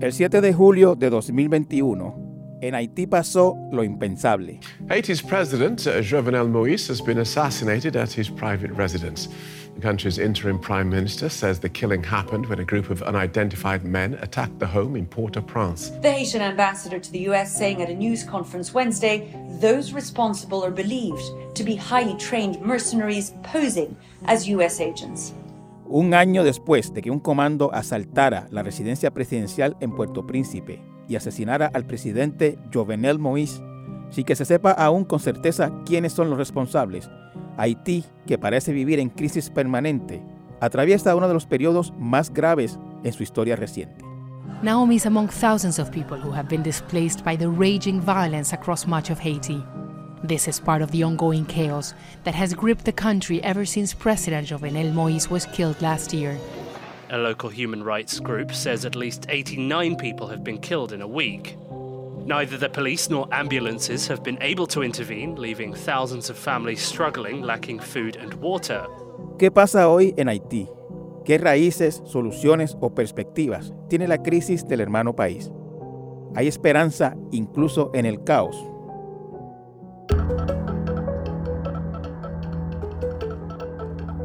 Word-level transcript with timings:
El 0.00 0.14
7 0.14 0.40
de 0.40 0.54
julio 0.54 0.94
de 0.94 1.10
2021, 1.10 2.58
en 2.62 2.74
Haití 2.74 3.06
pasó 3.06 3.54
lo 3.70 3.84
impensable. 3.84 4.58
Haiti's 4.88 5.20
president, 5.20 5.86
uh, 5.86 6.00
Jovenel 6.00 6.48
Moïse, 6.48 6.88
has 6.88 7.02
been 7.02 7.18
assassinated 7.18 7.96
at 7.96 8.10
his 8.10 8.30
private 8.30 8.72
residence. 8.72 9.28
The 9.74 9.82
country's 9.82 10.18
interim 10.18 10.58
prime 10.58 10.88
minister 10.88 11.28
says 11.28 11.60
the 11.60 11.68
killing 11.68 12.02
happened 12.02 12.46
when 12.46 12.60
a 12.60 12.64
group 12.64 12.88
of 12.88 13.02
unidentified 13.02 13.84
men 13.84 14.14
attacked 14.22 14.58
the 14.58 14.66
home 14.66 14.96
in 14.96 15.04
Port-au-Prince. 15.04 15.90
The 16.00 16.10
Haitian 16.10 16.40
ambassador 16.40 16.98
to 16.98 17.12
the 17.12 17.28
US 17.28 17.54
saying 17.54 17.82
at 17.82 17.90
a 17.90 17.94
news 17.94 18.24
conference 18.24 18.72
Wednesday 18.72 19.30
those 19.60 19.92
responsible 19.92 20.64
are 20.64 20.70
believed 20.70 21.22
to 21.54 21.62
be 21.62 21.76
highly 21.76 22.16
trained 22.16 22.58
mercenaries 22.62 23.34
posing 23.42 23.94
as 24.24 24.48
US 24.48 24.80
agents. 24.80 25.34
Un 25.92 26.14
año 26.14 26.44
después 26.44 26.94
de 26.94 27.02
que 27.02 27.10
un 27.10 27.18
comando 27.18 27.74
asaltara 27.74 28.46
la 28.52 28.62
residencia 28.62 29.10
presidencial 29.10 29.76
en 29.80 29.90
Puerto 29.90 30.24
Príncipe 30.24 30.80
y 31.08 31.16
asesinara 31.16 31.68
al 31.74 31.84
presidente 31.84 32.60
Jovenel 32.72 33.18
Moïse, 33.18 33.60
sin 34.10 34.24
que 34.24 34.36
se 34.36 34.44
sepa 34.44 34.70
aún 34.70 35.04
con 35.04 35.18
certeza 35.18 35.72
quiénes 35.84 36.12
son 36.12 36.30
los 36.30 36.38
responsables, 36.38 37.10
Haití, 37.56 38.04
que 38.24 38.38
parece 38.38 38.72
vivir 38.72 39.00
en 39.00 39.08
crisis 39.08 39.50
permanente, 39.50 40.22
atraviesa 40.60 41.16
uno 41.16 41.26
de 41.26 41.34
los 41.34 41.46
periodos 41.46 41.92
más 41.98 42.32
graves 42.32 42.78
en 43.02 43.12
su 43.12 43.24
historia 43.24 43.56
reciente. 43.56 44.04
Naomi 44.62 44.94
is 44.94 45.06
among 45.06 45.26
thousands 45.26 45.80
of 45.80 45.90
people 45.90 46.18
who 46.18 46.30
have 46.30 46.48
been 46.48 46.62
displaced 46.62 47.24
by 47.24 47.36
the 47.36 47.48
raging 47.48 48.00
violence 48.00 48.54
across 48.54 48.86
much 48.86 49.10
of 49.10 49.18
Haiti. 49.18 49.60
This 50.22 50.48
is 50.48 50.60
part 50.60 50.82
of 50.82 50.90
the 50.90 51.02
ongoing 51.02 51.46
chaos 51.46 51.94
that 52.24 52.34
has 52.34 52.52
gripped 52.52 52.84
the 52.84 52.92
country 52.92 53.42
ever 53.42 53.64
since 53.64 53.94
President 53.94 54.46
Jovenel 54.46 54.92
Moïse 54.92 55.30
was 55.30 55.46
killed 55.46 55.80
last 55.80 56.12
year. 56.12 56.38
A 57.08 57.16
local 57.16 57.48
human 57.48 57.82
rights 57.82 58.20
group 58.20 58.52
says 58.52 58.84
at 58.84 58.94
least 58.94 59.24
89 59.30 59.96
people 59.96 60.26
have 60.26 60.44
been 60.44 60.58
killed 60.58 60.92
in 60.92 61.00
a 61.00 61.08
week. 61.08 61.56
Neither 62.26 62.58
the 62.58 62.68
police 62.68 63.08
nor 63.08 63.26
ambulances 63.32 64.06
have 64.08 64.22
been 64.22 64.36
able 64.42 64.66
to 64.66 64.82
intervene, 64.82 65.36
leaving 65.36 65.72
thousands 65.72 66.28
of 66.28 66.36
families 66.36 66.82
struggling, 66.82 67.40
lacking 67.40 67.80
food 67.80 68.16
and 68.16 68.34
water. 68.34 68.86
¿Qué 69.38 69.50
pasa 69.50 69.88
hoy 69.88 70.12
en 70.18 70.28
Haití? 70.28 70.68
¿Qué 71.24 71.38
raíces, 71.38 72.02
soluciones 72.04 72.76
o 72.80 72.94
perspectivas 72.94 73.72
tiene 73.88 74.06
la 74.06 74.18
crisis 74.18 74.68
del 74.68 74.82
hermano 74.82 75.16
país? 75.16 75.50
¿Hay 76.36 76.46
esperanza 76.46 77.16
incluso 77.32 77.90
en 77.94 78.04
el 78.04 78.22
caos? 78.22 78.69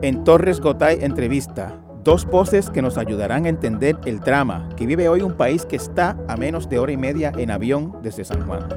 En 0.06 0.23
Torres 0.23 0.61
Gotay 0.61 1.00
entrevista, 1.02 1.80
dos 2.03 2.28
voces 2.28 2.70
que 2.70 2.84
nos 2.84 3.00
ayudarán 3.00 3.45
a 3.45 3.50
entender 3.50 3.98
el 4.06 4.20
drama 4.20 4.70
que 4.78 4.86
vive 4.86 5.09
hoy 5.09 5.23
un 5.23 5.34
país 5.34 5.66
que 5.66 5.78
está 5.78 6.16
a 6.28 6.38
menos 6.38 6.70
de 6.70 6.78
hora 6.78 6.92
y 6.92 6.95
media 6.95 7.31
en 7.36 7.50
avión 7.50 7.92
desde 8.03 8.23
San 8.23 8.45
Juan. 8.45 8.70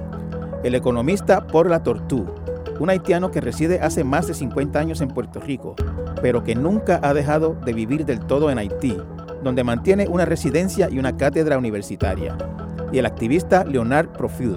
El 0.64 0.74
economista 0.74 1.46
Por 1.46 1.68
La 1.68 1.82
Tortú, 1.82 2.24
un 2.80 2.88
haitiano 2.88 3.30
que 3.30 3.42
reside 3.42 3.78
hace 3.82 4.04
más 4.04 4.26
de 4.26 4.32
50 4.32 4.78
años 4.78 5.02
en 5.02 5.08
Puerto 5.08 5.38
Rico, 5.38 5.76
pero 6.22 6.44
que 6.44 6.54
nunca 6.54 6.98
ha 7.02 7.12
dejado 7.12 7.58
de 7.62 7.74
vivir 7.74 8.06
del 8.06 8.20
todo 8.20 8.50
en 8.50 8.56
Haití, 8.56 8.96
donde 9.44 9.64
mantiene 9.64 10.08
una 10.08 10.24
residencia 10.24 10.88
y 10.90 10.98
una 10.98 11.18
cátedra 11.18 11.58
universitaria. 11.58 12.38
Y 12.90 12.96
el 12.96 13.04
activista 13.04 13.64
Leonard 13.64 14.14
Profil, 14.14 14.56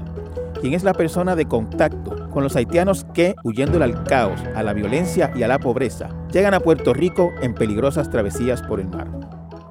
quien 0.62 0.74
es 0.74 0.86
la 0.86 0.94
persona 0.94 1.36
de 1.36 1.48
contacto 1.50 2.21
con 2.32 2.44
los 2.44 2.56
haitianos 2.56 3.06
que, 3.14 3.36
huyendo 3.44 3.84
al 3.84 4.04
caos, 4.04 4.42
a 4.56 4.64
la 4.64 4.74
violencia 4.74 5.32
y 5.36 5.44
a 5.44 5.48
la 5.48 5.60
pobreza, 5.60 6.10
llegan 6.32 6.54
a 6.54 6.60
Puerto 6.60 6.94
Rico 6.94 7.32
en 7.42 7.54
peligrosas 7.54 8.10
travesías 8.10 8.62
por 8.64 8.80
el 8.80 8.88
mar. 8.88 9.08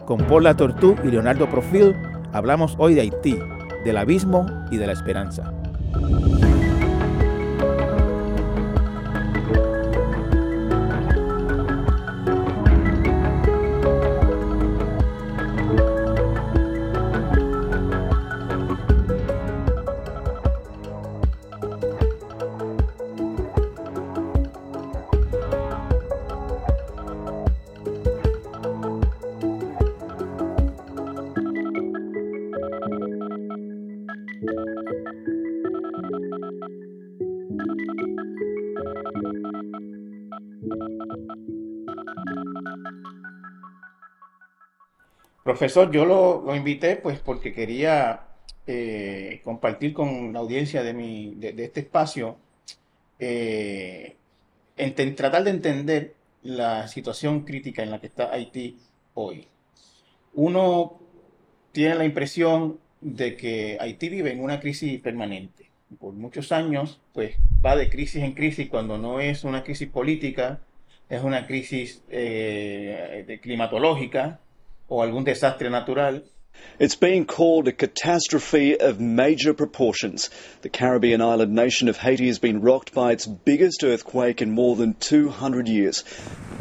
Con 0.07 0.19
Paula 0.19 0.57
Tortú 0.57 0.95
y 1.05 1.09
Leonardo 1.09 1.49
Profil 1.49 1.97
hablamos 2.33 2.77
hoy 2.79 2.95
de 2.95 3.01
Haití, 3.03 3.39
del 3.85 3.97
abismo 3.97 4.47
y 4.71 4.77
de 4.77 4.87
la 4.87 4.93
esperanza. 4.93 5.53
Profesor, 45.51 45.91
yo 45.91 46.05
lo, 46.05 46.55
invité 46.55 46.95
pues 46.95 47.19
porque 47.19 47.53
quería 47.53 48.21
eh, 48.69 49.41
compartir 49.43 49.93
con 49.93 50.33
la 50.33 50.39
audiencia 50.39 50.85
de, 50.85 51.35
este 51.59 51.81
espacio, 51.81 52.37
eh, 53.19 54.15
tratar 55.17 55.43
de 55.43 55.51
entender 55.51 56.15
la 56.45 56.87
situación 56.87 57.41
crítica 57.41 57.83
en 57.83 57.91
la 57.91 58.01
que 58.01 58.07
está 58.07 58.33
Haití 58.33 58.79
hoy. 59.15 59.49
Uno 60.35 61.01
tiene 61.73 61.97
la 61.97 62.05
impresión 62.05 62.79
de 63.01 63.37
que 63.37 63.77
Haití 63.81 64.09
vive 64.09 64.31
en 64.31 64.45
una 64.45 64.61
crisis 64.61 65.01
permanente. 65.01 65.69
Por 65.99 66.13
muchos 66.13 66.53
años, 66.53 67.01
pues 67.13 67.35
va 67.67 67.75
de 67.75 67.91
crisis 67.91 68.23
en 68.23 68.35
crisis 68.35 68.69
cuando 68.69 68.99
no 68.99 69.19
es 69.19 69.43
una 69.43 69.65
crisis 69.65 69.89
política, 69.89 70.61
es 71.09 71.25
una 71.25 71.49
crisis 71.49 72.05
eh, 72.09 73.41
climatológica, 73.43 74.39
o 74.91 75.01
algún 75.01 75.25
desastre 75.25 75.71
natural. 75.71 76.23
It's 76.79 76.95
being 76.95 77.25
called 77.25 77.69
a 77.69 77.73
catastrophe 77.73 78.79
of 78.79 79.01
major 79.01 79.55
proportions. 79.55 80.31
The 80.63 80.69
Caribbean 80.69 81.23
island 81.23 81.55
nation 81.55 81.89
of 81.89 81.97
Haiti 81.99 82.27
has 82.27 82.39
been 82.39 82.61
rocked 82.61 82.93
by 82.93 83.13
its 83.13 83.27
biggest 83.27 83.83
earthquake 83.85 84.43
in 84.43 84.51
more 84.51 84.77
than 84.77 84.95
200 84.95 85.69
years. 85.69 86.05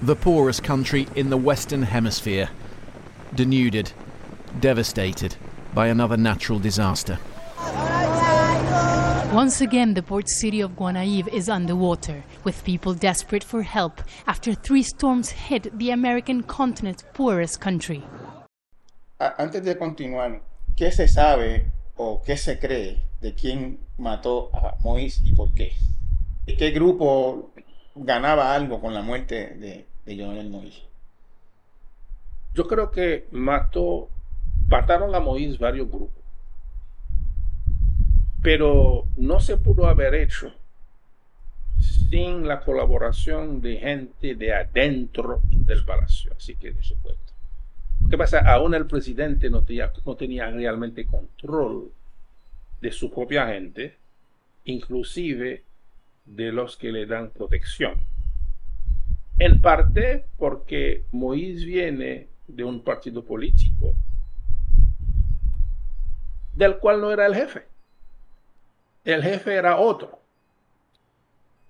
The 0.02 0.16
poorest 0.16 0.64
country 0.64 1.08
in 1.16 1.30
the 1.30 1.38
Western 1.38 1.84
Hemisphere. 1.84 2.50
Denuded, 3.36 3.92
devastated 4.60 5.36
by 5.74 5.88
another 5.88 6.18
natural 6.18 6.60
disaster. 6.60 7.20
Once 9.34 9.62
again, 9.62 9.94
the 9.94 10.02
port 10.02 10.28
city 10.28 10.60
of 10.60 10.72
Guanaive 10.72 11.28
is 11.28 11.50
underwater, 11.50 12.24
with 12.44 12.64
people 12.64 12.96
desperate 12.96 13.44
for 13.44 13.62
help 13.62 14.02
after 14.26 14.56
three 14.56 14.82
storms 14.82 15.30
hit 15.30 15.78
the 15.78 15.92
American 15.92 16.42
continent's 16.42 17.04
poorest 17.14 17.62
country. 17.62 18.04
Antes 19.20 19.64
de 19.64 19.78
continuar, 19.78 20.42
¿qué 20.76 20.92
se 20.92 21.08
sabe 21.08 21.72
o 21.96 22.22
qué 22.24 22.38
se 22.38 22.58
cree 22.58 23.04
de 23.22 23.34
quién 23.34 23.80
mató 23.98 24.50
a 24.54 24.78
Moïse 24.80 25.22
y 25.26 25.34
por 25.34 25.54
qué? 25.54 25.74
¿Qué 26.46 26.72
grupo 26.72 27.52
ganaba 27.96 28.56
algo 28.56 28.80
con 28.80 28.94
la 28.94 29.02
muerte 29.02 29.56
de, 29.56 29.86
de 30.06 30.24
Jovenel 30.24 30.50
Moïse? 30.50 30.84
Yo 32.54 32.66
creo 32.68 32.92
que 32.92 33.28
mató, 33.32 34.10
mataron 34.68 35.14
a 35.14 35.20
Moïse 35.20 35.60
varios 35.60 35.88
grupos 35.88 36.20
pero 38.42 39.06
no 39.18 39.40
se 39.40 39.58
pudo 39.58 39.88
haber 39.88 40.16
hecho 40.16 40.54
sin 42.10 42.48
la 42.48 42.62
colaboración 42.62 43.62
de 43.62 43.78
gente 43.78 44.36
de 44.36 44.54
adentro 44.54 45.42
del 45.52 45.86
palacio. 45.86 46.34
Así 46.36 46.56
que 46.56 46.74
se 46.82 46.96
puede. 46.96 47.18
¿Qué 48.08 48.18
pasa? 48.18 48.40
Aún 48.40 48.76
el 48.76 48.86
presidente 48.86 49.50
no 49.50 49.64
tenía, 49.64 49.92
no 50.06 50.16
tenía 50.16 50.50
realmente 50.52 51.06
control 51.06 51.92
de 52.82 52.92
su 52.92 53.12
propia 53.12 53.48
gente, 53.48 53.98
inclusive 54.66 55.64
de 56.26 56.52
los 56.52 56.78
que 56.78 56.92
le 56.92 57.06
dan 57.06 57.32
protección. 57.32 58.02
En 59.40 59.62
parte 59.62 60.26
porque 60.38 61.06
Moïse 61.12 61.66
viene 61.66 62.28
de 62.48 62.64
un 62.64 62.84
partido 62.84 63.24
político 63.24 63.96
del 66.56 66.78
cual 66.78 67.00
no 67.00 67.12
era 67.12 67.26
el 67.26 67.36
jefe 67.36 67.70
el 69.14 69.24
jefe 69.24 69.56
era 69.56 69.78
otro. 69.78 70.20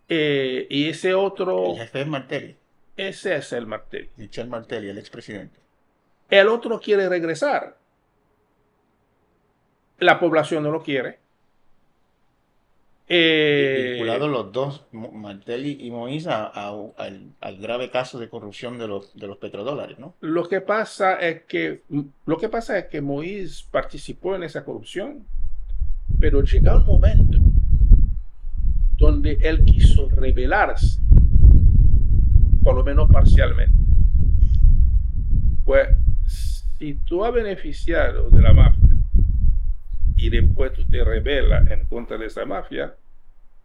Eh, 0.07 0.67
y 0.69 0.89
ese 0.89 1.13
otro. 1.13 1.73
El 1.73 1.77
jefe 1.77 2.01
es 2.01 2.07
Martelli. 2.07 2.55
Ese 2.97 3.35
es 3.35 3.53
el 3.53 3.67
Martelli. 3.67 4.09
Michel 4.17 4.47
Martelli, 4.47 4.89
el 4.89 4.97
expresidente. 4.97 5.59
El 6.29 6.47
otro 6.47 6.79
quiere 6.79 7.09
regresar. 7.09 7.77
La 9.99 10.19
población 10.19 10.63
no 10.63 10.71
lo 10.71 10.81
quiere. 10.83 11.19
Eh, 13.11 13.93
Vinculados 13.93 14.29
los 14.29 14.51
dos, 14.51 14.85
Martelli 14.91 15.77
y 15.81 15.89
Moïse, 15.89 16.27
a- 16.27 16.45
a- 16.53 16.75
al, 16.97 17.31
al 17.41 17.57
grave 17.57 17.89
caso 17.89 18.19
de 18.19 18.29
corrupción 18.29 18.77
de 18.77 18.87
los, 18.87 19.15
de 19.15 19.25
los 19.25 19.37
petrodólares, 19.37 19.97
¿no? 19.97 20.13
Lo 20.21 20.47
que 20.47 20.61
pasa 20.61 21.15
es 21.15 21.41
que 21.45 21.81
lo 22.27 22.37
que 22.37 22.49
pasa 22.49 22.77
es 22.77 22.85
que 22.85 23.01
Moïse 23.01 23.65
participó 23.71 24.35
en 24.35 24.43
esa 24.43 24.63
corrupción, 24.63 25.25
pero 26.19 26.43
llega 26.43 26.75
un 26.77 26.85
momento 26.85 27.39
donde 28.95 29.39
él 29.41 29.63
quiso 29.63 30.07
rebelarse, 30.09 30.99
por 32.63 32.75
lo 32.75 32.83
menos 32.83 33.09
parcialmente. 33.11 33.73
Pues 35.65 35.87
si 36.79 36.93
tú 36.95 37.25
has 37.25 37.33
beneficiado 37.33 38.29
de 38.29 38.41
la 38.41 38.53
mafia 38.53 38.95
y 40.15 40.29
después 40.29 40.73
tú 40.73 40.85
te 40.85 41.03
rebelas 41.03 41.69
en 41.69 41.85
contra 41.85 42.17
de 42.17 42.27
esa 42.27 42.45
mafia, 42.45 42.95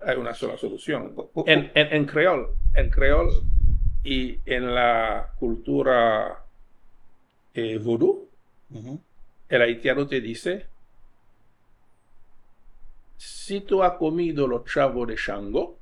hay 0.00 0.16
una 0.16 0.34
sola 0.34 0.58
solución. 0.58 1.14
En, 1.46 1.70
en, 1.75 1.94
en 1.94 2.06
creol, 2.06 2.49
en 2.75 2.90
creol 2.90 3.31
y 4.02 4.40
en 4.44 4.75
la 4.75 5.32
cultura 5.38 6.44
eh, 7.55 7.78
vudú, 7.78 8.28
el 9.49 9.62
haitiano 9.62 10.06
te 10.08 10.20
dice, 10.20 10.67
si 13.17 13.60
tú 13.60 13.82
has 13.82 13.93
comido 13.93 14.49
los 14.49 14.64
chavos 14.64 15.06
de 15.06 15.17
Shango, 15.17 15.78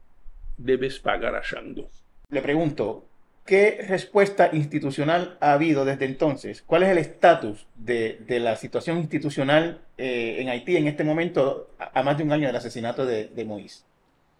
debes 0.59 0.99
pagar 0.99 1.35
a 1.35 1.43
Shango. 1.43 1.89
Le 2.29 2.43
pregunto, 2.43 3.07
¿qué 3.45 3.85
respuesta 3.89 4.51
institucional 4.53 5.37
ha 5.41 5.53
habido 5.53 5.85
desde 5.85 6.05
entonces? 6.07 6.63
¿Cuál 6.63 6.83
es 6.85 6.89
el 6.91 6.99
estatus 6.99 7.67
de, 7.77 8.19
de 8.27 8.41
la 8.41 8.57
situación 8.57 8.99
institucional 8.99 9.81
eh, 9.99 10.37
en 10.41 10.49
Haití 10.49 10.77
en 10.77 10.87
este 10.87 11.05
momento, 11.05 11.71
a, 11.79 12.01
a 12.01 12.03
más 12.03 12.17
de 12.19 12.25
un 12.25 12.33
año 12.33 12.47
del 12.47 12.57
asesinato 12.57 13.05
de, 13.07 13.29
de 13.29 13.47
Moïse? 13.47 13.85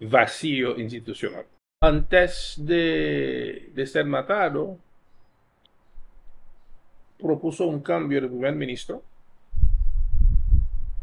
vacío 0.05 0.77
institucional. 0.81 1.45
Antes 1.81 2.55
de, 2.59 3.71
de 3.73 3.87
ser 3.87 4.05
matado, 4.05 4.79
propuso 7.19 7.67
un 7.67 7.81
cambio 7.81 8.21
de 8.21 8.29
primer 8.29 8.55
ministro. 8.55 9.03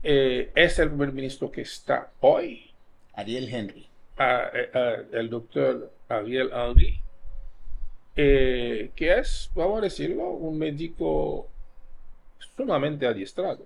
Eh, 0.03 0.51
es 0.55 0.79
el 0.79 0.89
primer 0.89 1.11
ministro 1.13 1.51
que 1.51 1.61
está 1.61 2.11
hoy, 2.21 2.71
Ariel 3.13 3.47
Henry. 3.53 3.85
a- 4.17 4.49
a- 4.73 4.95
el 5.13 5.29
doctor 5.29 5.93
Ariel 6.09 6.49
Henry, 6.53 6.99
eh, 8.21 8.91
que 8.95 9.17
es, 9.17 9.49
vamos 9.55 9.77
a 9.79 9.81
decirlo, 9.81 10.29
un 10.31 10.57
médico 10.57 11.47
sumamente 12.57 13.07
adiestrado 13.07 13.65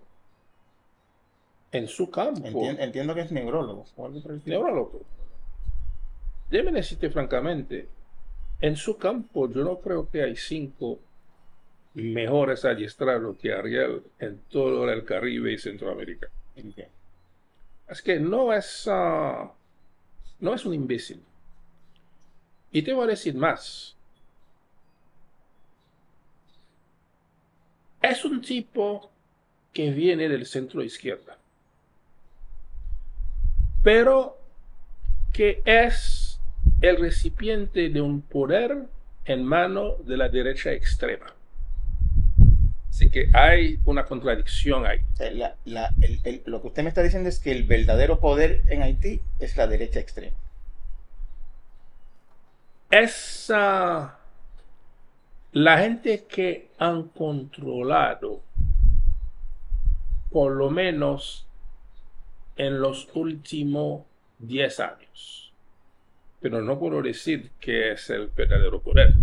en 1.72 1.88
su 1.88 2.12
campo. 2.12 2.42
Entien- 2.46 2.78
entiendo 2.80 3.16
que 3.16 3.22
es 3.22 3.32
neurólogo. 3.32 3.86
Neurólogo. 4.46 5.02
Déjeme 6.52 6.72
decirte 6.74 7.10
francamente, 7.10 7.88
en 8.62 8.76
su 8.76 8.96
campo 8.98 9.50
yo 9.50 9.64
no 9.64 9.80
creo 9.80 10.08
que 10.08 10.22
hay 10.22 10.36
cinco 10.36 11.00
mejores 11.96 12.64
adiestrados 12.64 13.36
que 13.38 13.54
Ariel 13.54 14.04
en 14.20 14.38
todo 14.50 14.88
el 14.88 15.04
Caribe 15.04 15.52
y 15.54 15.58
Centroamérica. 15.58 16.28
Ok. 16.58 16.86
Es 17.90 18.02
que 18.04 18.20
no 18.20 18.54
es, 18.54 18.88
ah, 18.88 19.52
no 20.40 20.54
es 20.54 20.64
un 20.66 20.76
imbécil. 20.76 21.24
Y 22.72 22.84
te 22.84 22.94
voy 22.94 23.06
a 23.06 23.08
decir 23.08 23.34
más. 23.36 23.96
Es 28.04 28.24
un 28.26 28.42
tipo 28.42 29.10
que 29.74 29.90
viene 29.90 30.28
del 30.30 30.46
centro 30.46 30.84
izquierda. 30.84 31.38
Pero 33.82 34.38
que 35.34 35.62
es 35.66 36.40
el 36.82 36.98
recipiente 37.00 37.90
de 37.90 38.02
un 38.02 38.22
poder 38.22 38.84
en 39.26 39.44
mano 39.46 39.96
de 40.06 40.18
la 40.18 40.30
derecha 40.30 40.72
extrema. 40.74 41.28
Así 42.90 43.10
que 43.10 43.30
hay 43.34 43.80
una 43.86 44.06
contradicción 44.06 44.86
ahí. 44.86 45.00
O 45.14 45.16
sea, 45.16 45.32
la- 45.32 45.56
la- 45.66 45.94
el- 46.02 46.20
el- 46.26 46.44
lo 46.46 46.62
que 46.62 46.68
usted 46.68 46.84
me 46.84 46.90
está 46.90 47.02
diciendo 47.02 47.30
es 47.30 47.40
que 47.40 47.52
el 47.52 47.64
verdadero 47.64 48.20
poder 48.20 48.62
en 48.68 48.84
Haití 48.84 49.22
es 49.40 49.58
la 49.58 49.66
derecha 49.68 50.00
extrema. 50.00 50.36
es 52.92 53.50
ah, 53.52 54.20
la 55.54 55.78
gente 55.78 56.26
que 56.28 56.70
han 56.80 57.10
controlado, 57.10 58.42
por 60.32 60.54
lo 60.54 60.72
menos 60.72 61.48
en 62.56 62.80
los 62.80 63.08
últimos 63.14 64.04
10 64.40 64.80
años. 64.80 65.54
Pero 66.42 66.62
no 66.62 66.80
puedo 66.80 67.02
decir 67.04 67.52
que 67.60 67.92
es 67.92 68.10
el 68.10 68.28
verdadero 68.28 68.82
poder. 68.82 69.14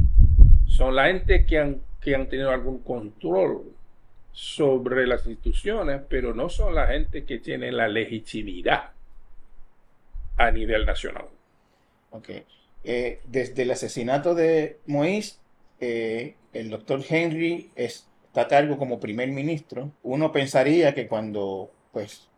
Son 0.69 0.95
la 0.95 1.07
gente 1.07 1.45
que 1.45 1.59
han, 1.59 1.83
que 2.01 2.15
han 2.15 2.29
tenido 2.29 2.51
algún 2.51 2.79
control 2.79 3.65
sobre 4.31 5.09
las 5.09 5.27
instituciones, 5.27 6.01
pero 6.09 6.33
no 6.33 6.49
son 6.49 6.77
la 6.77 6.87
gente 6.87 7.25
que 7.25 7.41
tiene 7.41 7.73
la 7.73 7.89
legitimidad 7.89 8.93
a 10.37 10.51
nivel 10.53 10.87
nacional. 10.87 11.27
Ok. 12.11 12.31
Eh, 12.85 13.21
desde 13.27 13.65
el 13.65 13.73
asesinato 13.73 14.35
de 14.35 14.79
Moïse, 14.87 15.41
eh, 15.81 16.35
el 16.53 16.71
doctor 16.71 17.03
Henry 17.09 17.71
es- 17.77 18.07
está 18.27 18.43
a 18.43 18.49
cargo 18.49 18.79
como 18.79 19.01
primer 19.01 19.29
ministro. 19.31 19.91
Uno 20.03 20.31
pensaría 20.33 20.95
que 20.95 21.09
cuando, 21.09 21.71
pues, 21.93 22.29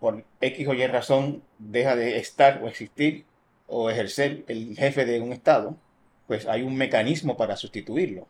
por 0.00 0.24
X 0.40 0.66
o 0.68 0.74
Y 0.74 0.86
razón 0.86 1.42
deja 1.58 1.96
de 1.96 2.18
estar 2.18 2.62
o 2.62 2.68
existir 2.68 3.24
o 3.66 3.90
ejercer 3.90 4.44
el 4.48 4.76
jefe 4.76 5.04
de 5.04 5.20
un 5.20 5.32
estado, 5.32 5.76
pues 6.26 6.46
hay 6.46 6.62
un 6.62 6.76
mecanismo 6.76 7.36
para 7.36 7.56
sustituirlo. 7.56 8.26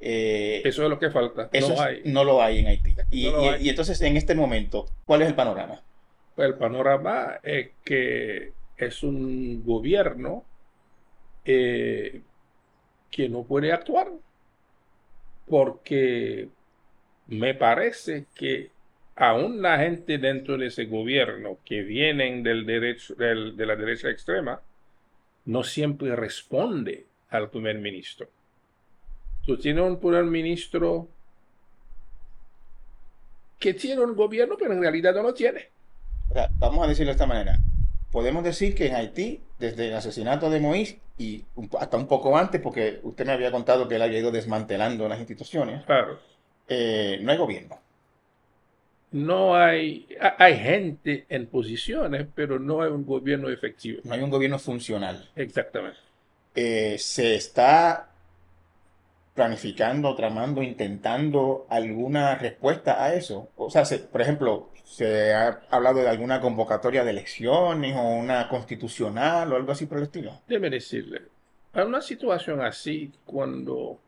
Eh, 0.00 0.62
Eso 0.64 0.82
es 0.82 0.88
lo 0.90 0.98
que 0.98 1.10
falta. 1.10 1.48
eso 1.52 1.68
no 1.68 1.74
es- 1.74 1.80
hay. 1.80 2.02
no 2.06 2.24
lo 2.24 2.42
hay 2.42 2.58
en 2.58 2.66
Haití. 2.66 2.94
Y, 3.10 3.24
No 3.26 3.30
lo 3.36 3.44
y- 3.44 3.48
hay. 3.48 3.66
y 3.66 3.68
entonces, 3.68 4.00
en 4.02 4.16
este 4.16 4.34
momento, 4.34 4.86
¿cuál 5.04 5.22
es 5.22 5.28
el 5.28 5.34
panorama? 5.34 5.82
El 6.36 6.54
panorama 6.54 7.38
es 7.42 7.70
que 7.84 8.52
es 8.76 9.02
un 9.02 9.62
gobierno 9.64 10.44
eh, 11.44 12.22
que 13.12 13.28
no 13.28 13.44
puede 13.44 13.72
actuar 13.72 14.08
porque 15.48 16.48
me 17.28 17.54
parece 17.54 18.26
que 18.34 18.70
aún 19.14 19.62
la 19.62 19.78
gente 19.78 20.18
dentro 20.18 20.56
de 20.56 20.66
ese 20.66 20.86
gobierno 20.86 21.58
que 21.64 21.82
vienen 21.82 22.42
del 22.42 22.64
derecho, 22.66 23.14
del- 23.14 23.56
de 23.56 23.66
la 23.66 23.76
derecha 23.76 24.08
extrema 24.10 24.60
no 25.44 25.62
siempre 25.62 26.16
responde 26.16 27.06
al 27.28 27.50
primer 27.50 27.78
ministro. 27.78 28.28
Tú 29.44 29.58
tienes 29.58 29.84
un 29.84 29.98
primer 30.00 30.24
ministro 30.24 31.08
que 33.58 33.74
tiene 33.74 34.02
un 34.02 34.14
gobierno, 34.16 34.56
pero 34.58 34.72
en 34.72 34.80
realidad 34.80 35.14
no 35.14 35.22
lo 35.22 35.34
tiene. 35.34 35.68
O 36.30 36.34
vamos 36.58 36.84
a 36.84 36.88
decirlo 36.88 37.10
de 37.10 37.12
esta 37.12 37.26
manera. 37.26 37.58
Podemos 38.10 38.42
decir 38.44 38.74
que 38.74 38.86
en 38.86 38.94
Haití, 38.94 39.40
desde 39.62 39.88
el 39.88 39.94
asesinato 39.94 40.50
de 40.50 40.60
Moïse 40.60 40.98
y 41.18 41.44
un 41.54 41.70
hasta 41.78 41.96
un 41.96 42.06
poco 42.08 42.36
antes, 42.36 42.60
porque 42.60 42.98
usted 43.04 43.24
me 43.24 43.32
había 43.32 43.50
contado 43.52 43.86
que 43.88 43.94
él 43.96 44.02
había 44.02 44.18
ido 44.18 44.30
desmantelando 44.32 45.08
las 45.08 45.18
instituciones, 45.20 45.84
Claro. 45.86 46.18
eh, 46.68 47.18
no 47.22 47.30
hay 47.32 47.38
gobierno. 47.38 47.78
no 49.12 49.54
hay, 49.54 50.08
ha- 50.20 50.36
hay 50.42 50.56
gente 50.56 51.26
en 51.28 51.46
posiciones, 51.46 52.26
pero 52.34 52.58
no 52.58 52.80
hay 52.82 52.90
un 52.90 53.04
gobierno 53.04 53.50
efectivo. 53.50 54.00
No 54.04 54.14
hay 54.14 54.22
un 54.22 54.30
gobierno 54.30 54.58
funcional. 54.58 55.28
Exactamente. 55.36 55.98
Eh, 56.54 56.96
se 56.98 57.34
está 57.34 58.08
planificando, 59.34 60.14
tramando, 60.14 60.62
intentando 60.62 61.66
alguna 61.68 62.34
respuesta 62.36 63.02
a 63.04 63.14
eso. 63.14 63.48
O 63.56 63.70
sea, 63.70 63.84
se- 63.84 63.98
por 63.98 64.20
ejemplo, 64.22 64.70
se 64.84 65.32
ha 65.32 65.62
hablado 65.70 66.00
de 66.00 66.08
alguna 66.08 66.40
convocatoria 66.40 67.04
de 67.04 67.10
elecciones 67.10 67.96
o 67.96 68.02
una 68.02 68.48
constitucional 68.48 69.52
o 69.52 69.56
algo 69.56 69.72
así 69.72 69.86
por 69.86 69.98
el 69.98 70.04
estilo. 70.04 70.40
Déjeme 70.46 70.70
decirle, 70.70 71.22
en 71.74 71.86
una 71.86 72.00
situación 72.00 72.60
así, 72.60 73.12
cuando 73.24 73.98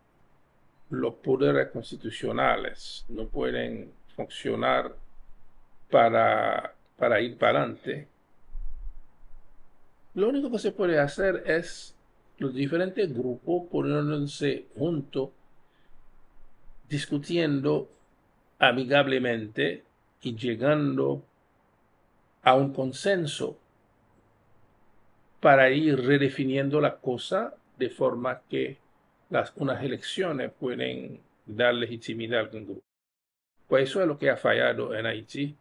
los 0.90 1.14
poderes 1.14 1.68
constitucionales 1.68 3.04
no 3.08 3.26
pueden 3.26 3.92
funcionar 4.14 4.94
para, 5.90 6.74
para 6.96 7.20
ir 7.20 7.38
para 7.38 7.60
adelante, 7.60 8.08
lo 10.14 10.28
único 10.28 10.50
que 10.50 10.58
se 10.58 10.72
puede 10.72 10.98
hacer 10.98 11.42
es 11.46 11.96
los 12.38 12.54
diferentes 12.54 13.12
grupos 13.12 13.68
poniéndose 13.70 14.66
juntos, 14.76 15.30
discutiendo 16.88 17.88
amigablemente 18.58 19.84
y 20.24 20.34
llegando 20.34 21.22
a 22.42 22.54
un 22.54 22.72
consenso 22.72 23.58
para 25.40 25.70
ir 25.70 26.00
redefiniendo 26.00 26.80
la 26.80 26.96
cosa 26.96 27.54
de 27.78 27.90
forma 27.90 28.40
que 28.48 28.78
las, 29.30 29.52
unas 29.56 29.82
elecciones 29.82 30.50
pueden 30.52 31.20
dar 31.44 31.74
legitimidad 31.74 32.40
a 32.40 32.42
algún 32.44 32.64
grupo. 32.64 32.82
Pues 33.68 33.90
eso 33.90 34.00
es 34.00 34.08
lo 34.08 34.18
que 34.18 34.30
ha 34.30 34.36
fallado 34.36 34.94
en 34.94 35.06
Haití 35.06 35.54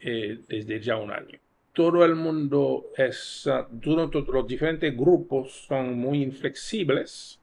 eh, 0.00 0.40
desde 0.48 0.80
ya 0.80 0.96
un 0.96 1.12
año. 1.12 1.38
todo 1.72 2.04
el 2.04 2.14
mundo 2.14 2.90
es, 2.96 3.46
uh, 3.46 3.64
todos 3.80 4.28
los 4.28 4.46
diferentes 4.46 4.94
grupos 4.96 5.64
son 5.68 5.98
muy 5.98 6.22
inflexibles. 6.22 7.40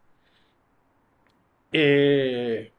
Eh, 1.72 2.72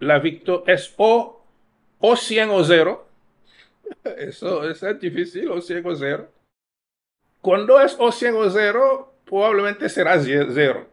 la 0.00 0.18
victoria 0.18 0.74
es 0.74 0.94
o, 0.96 1.43
o 2.06 2.16
100 2.16 2.50
o 2.50 2.62
0. 2.62 3.06
Eso, 4.04 4.68
es 4.68 5.00
difícil, 5.00 5.48
o 5.48 5.60
100 5.60 5.86
o 5.86 5.94
0. 5.94 6.28
Cuando 7.40 7.80
es 7.80 7.96
o 7.98 8.12
100 8.12 8.34
o 8.36 8.50
0, 8.50 9.14
probablemente 9.24 9.88
será 9.88 10.20
0. 10.20 10.86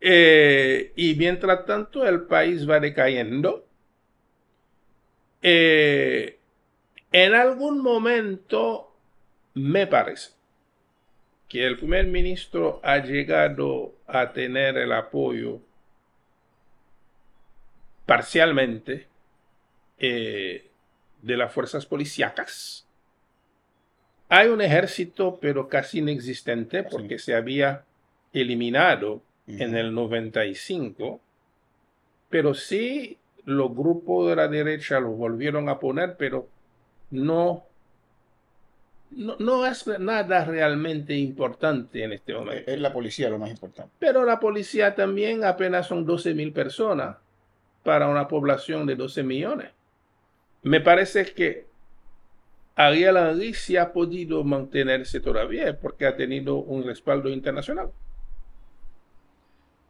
Eh, 0.00 0.92
y 0.96 1.14
mientras 1.14 1.66
tanto, 1.66 2.06
el 2.06 2.22
país 2.22 2.68
va 2.68 2.80
decayendo. 2.80 3.66
Eh, 5.42 6.38
en 7.12 7.34
algún 7.34 7.82
momento, 7.82 8.94
me 9.52 9.86
parece 9.86 10.30
que 11.48 11.66
el 11.66 11.76
primer 11.76 12.06
ministro 12.06 12.80
ha 12.82 12.98
llegado 12.98 13.92
a 14.06 14.32
tener 14.32 14.78
el 14.78 14.92
apoyo 14.92 15.60
parcialmente 18.06 19.09
eh, 20.00 20.70
de 21.22 21.36
las 21.36 21.52
fuerzas 21.52 21.86
policíacas. 21.86 22.86
Hay 24.28 24.48
un 24.48 24.60
ejército, 24.60 25.38
pero 25.40 25.68
casi 25.68 25.98
inexistente, 25.98 26.82
porque 26.84 27.18
se 27.18 27.34
había 27.34 27.84
eliminado 28.32 29.22
en 29.46 29.76
el 29.76 29.92
95, 29.92 31.20
pero 32.28 32.54
sí 32.54 33.18
los 33.44 33.74
grupos 33.74 34.28
de 34.28 34.36
la 34.36 34.48
derecha 34.48 35.00
lo 35.00 35.10
volvieron 35.10 35.68
a 35.68 35.80
poner, 35.80 36.16
pero 36.16 36.48
no, 37.10 37.64
no, 39.10 39.66
es 39.66 39.86
nada 39.98 40.44
realmente 40.44 41.14
importante 41.14 42.04
en 42.04 42.12
este 42.12 42.34
momento. 42.34 42.70
Es 42.70 42.78
la 42.78 42.92
policía 42.92 43.28
lo 43.28 43.38
más 43.38 43.50
importante. 43.50 43.92
Pero 43.98 44.24
la 44.24 44.38
policía 44.38 44.94
también 44.94 45.44
apenas 45.44 45.88
son 45.88 46.06
12 46.06 46.34
mil 46.34 46.52
personas 46.52 47.16
para 47.82 48.08
una 48.08 48.28
población 48.28 48.86
de 48.86 48.94
12 48.94 49.22
millones. 49.24 49.70
Me 50.62 50.80
parece 50.80 51.24
que 51.32 51.66
Ariel 52.76 53.16
Henry 53.16 53.54
sí 53.54 53.76
ha 53.76 53.92
podido 53.92 54.44
mantenerse 54.44 55.20
todavía 55.20 55.78
porque 55.78 56.06
ha 56.06 56.16
tenido 56.16 56.56
un 56.56 56.84
respaldo 56.84 57.28
internacional. 57.28 57.90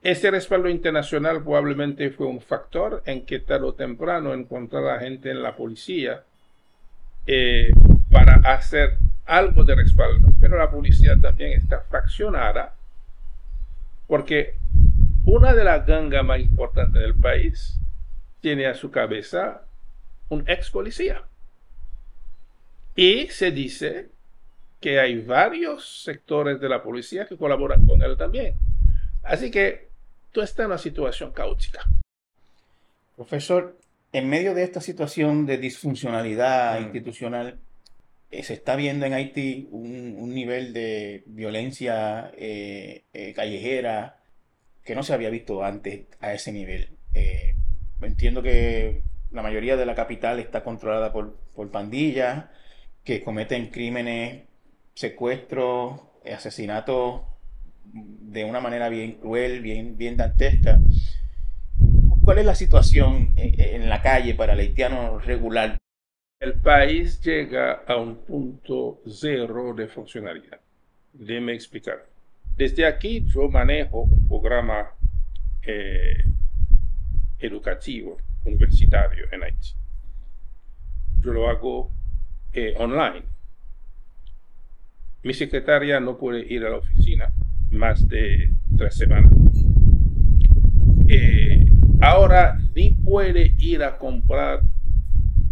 Ese 0.02 0.30
respaldo 0.30 0.68
internacional 0.68 1.42
probablemente 1.42 2.10
fue 2.10 2.26
un 2.26 2.40
factor 2.40 3.02
en 3.04 3.26
que 3.26 3.38
tarde 3.38 3.66
o 3.66 3.74
temprano 3.74 4.32
encontrar 4.32 4.86
a 4.88 4.98
gente 4.98 5.30
en 5.30 5.42
la 5.42 5.54
policía 5.56 6.24
eh, 7.26 7.70
para 8.10 8.36
hacer 8.54 8.96
algo 9.26 9.62
de 9.64 9.74
respaldo. 9.74 10.28
Pero 10.40 10.56
la 10.56 10.70
policía 10.70 11.20
también 11.20 11.52
está 11.52 11.80
fraccionada 11.80 12.74
porque 14.06 14.54
una 15.26 15.52
de 15.52 15.64
las 15.64 15.86
gangas 15.86 16.24
más 16.24 16.40
importantes 16.40 17.00
del 17.00 17.14
país 17.14 17.78
tiene 18.40 18.66
a 18.66 18.74
su 18.74 18.90
cabeza 18.90 19.62
un 20.30 20.48
ex 20.48 20.70
policía. 20.70 21.22
Y 22.96 23.28
se 23.28 23.50
dice 23.50 24.08
que 24.80 24.98
hay 24.98 25.20
varios 25.20 26.02
sectores 26.02 26.58
de 26.58 26.68
la 26.68 26.82
policía 26.82 27.26
que 27.26 27.36
colaboran 27.36 27.86
con 27.86 28.02
él 28.02 28.16
también. 28.16 28.56
Así 29.22 29.50
que 29.50 29.88
tú 30.32 30.40
estás 30.40 30.60
en 30.60 30.66
una 30.66 30.78
situación 30.78 31.32
caótica. 31.32 31.84
Profesor, 33.16 33.76
en 34.12 34.30
medio 34.30 34.54
de 34.54 34.62
esta 34.62 34.80
situación 34.80 35.44
de 35.44 35.58
disfuncionalidad 35.58 36.80
mm. 36.80 36.84
institucional, 36.84 37.58
eh, 38.30 38.42
se 38.42 38.54
está 38.54 38.76
viendo 38.76 39.04
en 39.06 39.12
Haití 39.12 39.68
un, 39.70 40.34
nivel 40.34 40.72
de 40.72 41.24
violencia 41.26 42.30
eh, 42.36 43.04
eh, 43.12 43.34
callejera 43.34 44.18
que 44.84 44.94
no 44.94 45.02
se 45.02 45.12
había 45.12 45.30
visto 45.30 45.62
antes 45.62 46.06
a 46.20 46.32
ese 46.32 46.52
nivel. 46.52 46.96
entiendo 48.00 48.42
que 48.42 49.02
la 49.32 49.42
mayoría 49.42 49.76
de 49.76 49.86
la 49.86 49.94
capital 49.94 50.40
está 50.40 50.62
controlada 50.64 51.12
por, 51.12 51.36
por 51.54 51.70
pandillas 51.70 52.46
que 53.04 53.22
cometen 53.22 53.70
crímenes, 53.70 54.44
secuestros, 54.94 56.00
asesinatos 56.32 57.22
de 57.92 58.44
una 58.44 58.60
manera 58.60 58.88
bien 58.88 59.14
cruel, 59.14 59.60
bien, 59.60 59.96
bien 59.96 60.16
dantesca. 60.16 60.78
¿Cuál 62.22 62.38
es 62.38 62.46
la 62.46 62.54
situación 62.54 63.32
en, 63.36 63.88
la 63.88 64.02
calle 64.02 64.34
para 64.34 64.52
el 64.52 65.22
regular? 65.22 65.78
El 66.40 66.54
país 66.54 67.20
llega 67.22 67.82
a 67.86 67.96
un 67.96 68.16
punto 68.24 69.00
cero 69.06 69.74
de 69.74 69.88
funcionalidad. 69.88 70.60
Déjeme 71.12 71.54
explicar. 71.54 72.06
Desde 72.56 72.86
aquí 72.86 73.24
yo 73.26 73.48
manejo 73.48 74.02
un 74.02 74.28
programa 74.28 74.90
eh, 75.62 76.22
educativo 77.38 78.18
universitario 78.44 79.26
en 79.32 79.42
Haití. 79.42 79.74
Yo 81.20 81.32
lo 81.32 81.48
hago 81.48 81.90
eh, 82.52 82.74
online. 82.78 83.24
Mi 85.22 85.34
secretaria 85.34 86.00
no 86.00 86.16
puede 86.16 86.40
ir 86.40 86.64
a 86.64 86.70
la 86.70 86.76
oficina 86.76 87.32
más 87.70 88.08
de 88.08 88.54
tres 88.76 88.94
semanas. 88.94 89.32
Eh, 91.08 91.66
ahora 92.00 92.58
ni 92.74 92.92
puede 92.92 93.54
ir 93.58 93.82
a 93.82 93.98
comprar 93.98 94.62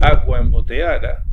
agua 0.01 0.39
embotellada 0.41 1.25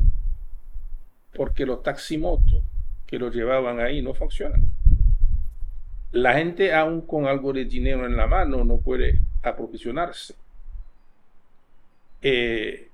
porque 1.34 1.66
los 1.66 1.82
taximotos 1.82 2.62
que 3.06 3.18
lo 3.18 3.30
llevaban 3.30 3.80
ahí 3.80 4.02
no 4.02 4.14
funcionan. 4.14 4.62
La 6.12 6.34
gente 6.34 6.74
aún 6.74 7.02
con 7.02 7.26
algo 7.26 7.52
de 7.52 7.64
dinero 7.64 8.06
en 8.06 8.16
la 8.16 8.26
mano 8.26 8.64
no 8.64 8.78
puede 8.78 9.20
aprovisionarse. 9.42 10.34
Eh, 12.22 12.88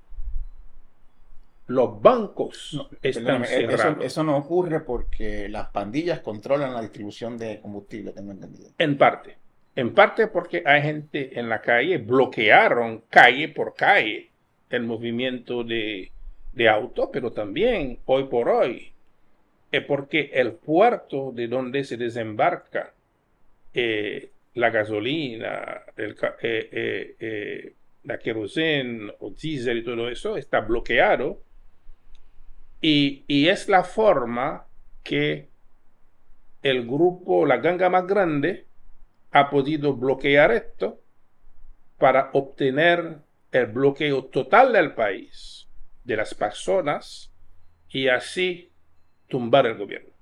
los 1.67 2.01
bancos 2.01 2.87
están 3.01 3.45
cerrados. 3.45 4.03
Eso, 4.03 4.23
no 4.23 4.37
ocurre 4.37 4.81
porque 4.81 5.47
las 5.49 5.69
pandillas 5.69 6.19
controlan 6.19 6.73
la 6.73 6.81
distribución 6.81 7.37
de 7.37 7.59
combustible, 7.61 8.11
tengo 8.11 8.31
entendido. 8.31 8.69
En 8.77 8.97
parte. 8.97 9.37
En 9.75 9.93
parte 9.93 10.27
porque 10.27 10.61
hay 10.65 10.81
gente 10.81 11.39
en 11.39 11.49
la 11.49 11.61
calle, 11.61 11.97
bloquearon 11.97 13.03
calle 13.09 13.49
por 13.49 13.73
calle 13.73 14.29
el 14.69 14.83
movimiento 14.83 15.63
de, 15.63 16.11
de 16.51 16.69
auto, 16.69 17.09
pero 17.11 17.31
también 17.31 17.99
hoy 18.05 18.25
por 18.25 18.49
hoy 18.49 18.93
es 19.71 19.83
porque 19.85 20.29
el 20.33 20.53
puerto 20.53 21.31
de 21.31 21.47
donde 21.47 21.83
se 21.83 21.97
desembarca 21.97 22.93
eh, 23.73 24.29
la 24.53 24.69
gasolina, 24.69 25.81
el, 25.97 26.15
eh, 26.43 27.15
eh, 27.19 27.73
la 28.03 28.19
querosene 28.19 29.13
o 29.19 29.31
diésel 29.31 29.79
y 29.79 29.83
todo 29.83 30.09
eso 30.09 30.37
está 30.37 30.59
bloqueado 30.59 31.43
y, 32.85 33.47
es 33.47 33.69
la 33.69 33.85
forma 33.85 34.67
que 35.03 35.49
el 36.63 36.85
grupo, 36.85 37.45
la 37.45 37.57
ganga 37.57 37.89
más 37.89 38.05
grande, 38.05 38.67
ha 39.31 39.49
podido 39.49 39.95
bloquear 39.95 40.51
esto 40.51 40.99
para 41.97 42.29
obtener 42.33 43.19
el 43.53 43.67
bloqueo 43.67 44.25
total 44.25 44.73
del 44.73 44.93
país, 44.95 45.69
de 46.03 46.17
las 46.17 46.33
personas, 46.33 47.31
y 47.87 48.09
así 48.09 48.73
tumbar 49.29 49.65
el 49.65 49.77
gobierno. 49.77 50.13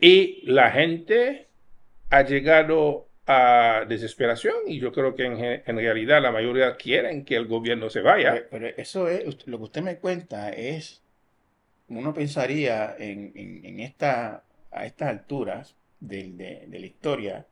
Y 0.00 0.42
la 0.50 0.72
gente 0.72 1.48
ha 2.10 2.22
llegado 2.22 3.06
a 3.32 3.84
desesperación 3.84 4.54
y 4.66 4.78
yo 4.78 4.92
creo 4.92 5.14
que 5.14 5.24
en, 5.24 5.76
realidad 5.76 6.22
la 6.22 6.32
mayoría 6.32 6.76
quieren 6.76 7.24
que 7.24 7.36
el 7.36 7.46
gobierno 7.46 7.90
se 7.90 8.00
vaya. 8.00 8.46
pero 8.50 8.66
eso 8.66 9.08
es, 9.08 9.46
lo 9.46 9.58
que 9.58 9.64
usted 9.64 9.82
me 9.82 9.98
cuenta 9.98 10.50
es 10.50 11.02
uno 11.88 12.14
pensaría 12.14 12.94
en, 12.98 13.80
esta, 13.80 14.44
a 14.70 14.86
estas 14.86 15.08
alturas 15.08 15.76
de, 16.00 16.66
la 16.70 16.78
historia 16.78 17.46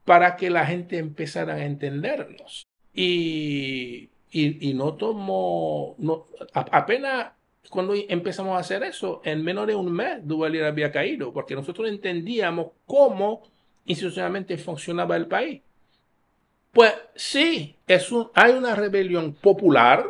para 0.06 0.36
que 0.36 0.52
la 0.52 0.68
gente 0.68 1.00
empezara 1.00 1.56
a 1.56 1.66
entendernos. 1.66 2.68
Y, 2.94 4.12
y, 4.30 4.72
no 4.76 4.94
tomó, 4.94 5.96
no, 5.98 6.28
apenas 6.54 7.32
cuando 7.72 7.96
empezamos 7.96 8.56
a 8.56 8.60
hacer 8.60 8.84
eso, 8.84 9.24
en 9.26 9.44
menos 9.44 9.66
de 9.66 9.74
un 9.74 9.92
mes 9.92 10.20
Duvalier 10.22 10.66
había 10.66 10.92
caído, 10.92 11.34
porque 11.34 11.56
nosotros 11.56 11.90
entendíamos 11.90 12.68
cómo 12.86 13.42
institucionalmente 13.86 14.60
funcionaba 14.60 15.18
el 15.18 15.26
país. 15.26 15.64
Pues 16.74 16.92
sí, 17.16 17.78
es 17.88 18.10
hay 18.34 18.54
una 18.54 18.74
rebelión 18.74 19.34
popular, 19.34 20.06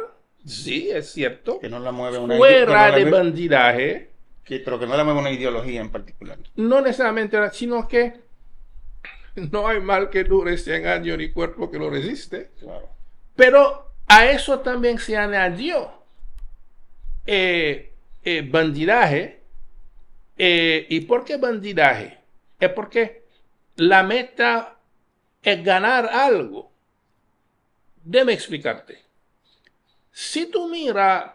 sí, 0.46 0.90
es 0.90 1.12
cierto. 1.12 1.60
Que 1.60 1.68
no 1.68 1.80
la 1.80 1.92
mueve 1.92 2.18
una 2.18 2.38
Fuera 2.38 2.92
de 2.92 3.04
bandidaje. 3.04 4.10
pero 4.48 4.80
que 4.80 4.88
no 4.88 4.96
la 4.96 5.04
mueve 5.04 5.20
una 5.20 5.32
ideología 5.32 5.82
en 5.82 5.90
particular. 5.90 6.38
No 6.56 6.80
necesariamente, 6.80 7.38
sino 7.52 7.86
que 7.86 8.14
no 9.52 9.68
hay 9.68 9.82
mal 9.82 10.10
que 10.10 10.24
dure 10.24 10.58
100 10.58 10.88
años 10.88 11.18
ni 11.18 11.32
cuerpo 11.32 11.70
que 11.70 11.78
lo 11.78 11.90
resiste. 11.90 12.52
Claro. 12.60 12.88
Pero 13.36 13.92
a 14.08 14.28
eso 14.28 14.60
también 14.60 15.00
se 15.00 15.18
añadió 15.18 15.92
eh, 17.26 17.92
eh, 18.24 18.48
bandidaje. 18.50 19.42
Eh, 20.38 20.88
¿Y 20.90 21.02
por 21.02 21.26
qué 21.26 21.36
bandidaje? 21.36 22.20
Es 22.58 22.70
porque 22.70 23.24
la 23.76 24.04
meta 24.04 24.73
es 25.44 25.64
ganar 25.64 26.06
algo. 26.08 26.72
Déme 28.04 28.34
explicarte. 28.34 29.04
Si 30.12 30.50
tú 30.50 30.70
miras 30.70 31.32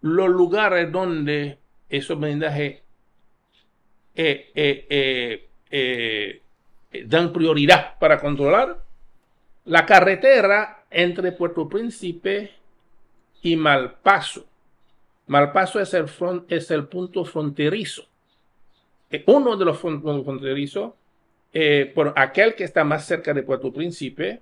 los 0.00 0.28
lugares 0.28 0.90
donde 0.92 1.58
esos 1.88 2.18
blindajes 2.18 2.80
eh, 4.14 4.50
eh, 4.54 5.48
eh, 5.70 6.42
dan 7.04 7.32
prioridad 7.32 7.98
para 7.98 8.20
controlar, 8.20 8.82
la 9.64 9.84
carretera 9.84 10.84
entre 10.90 11.32
Puerto 11.32 11.68
Príncipe 11.68 12.52
y 13.42 13.56
Malpaso. 13.56 14.46
Malpaso 15.26 15.80
es 15.80 15.92
el, 15.94 16.06
es 16.48 16.70
el 16.70 16.86
punto 16.86 17.24
fronterizo. 17.24 18.06
Uno 19.26 19.56
de 19.56 19.64
los 19.64 19.78
puntos 19.78 20.24
fronterizos 20.24 20.92
eh, 21.52 21.90
por 21.94 22.12
aquel 22.16 22.54
que 22.54 22.64
está 22.64 22.84
más 22.84 23.04
cerca 23.06 23.32
de 23.34 23.42
Puerto 23.42 23.72
Príncipe, 23.72 24.40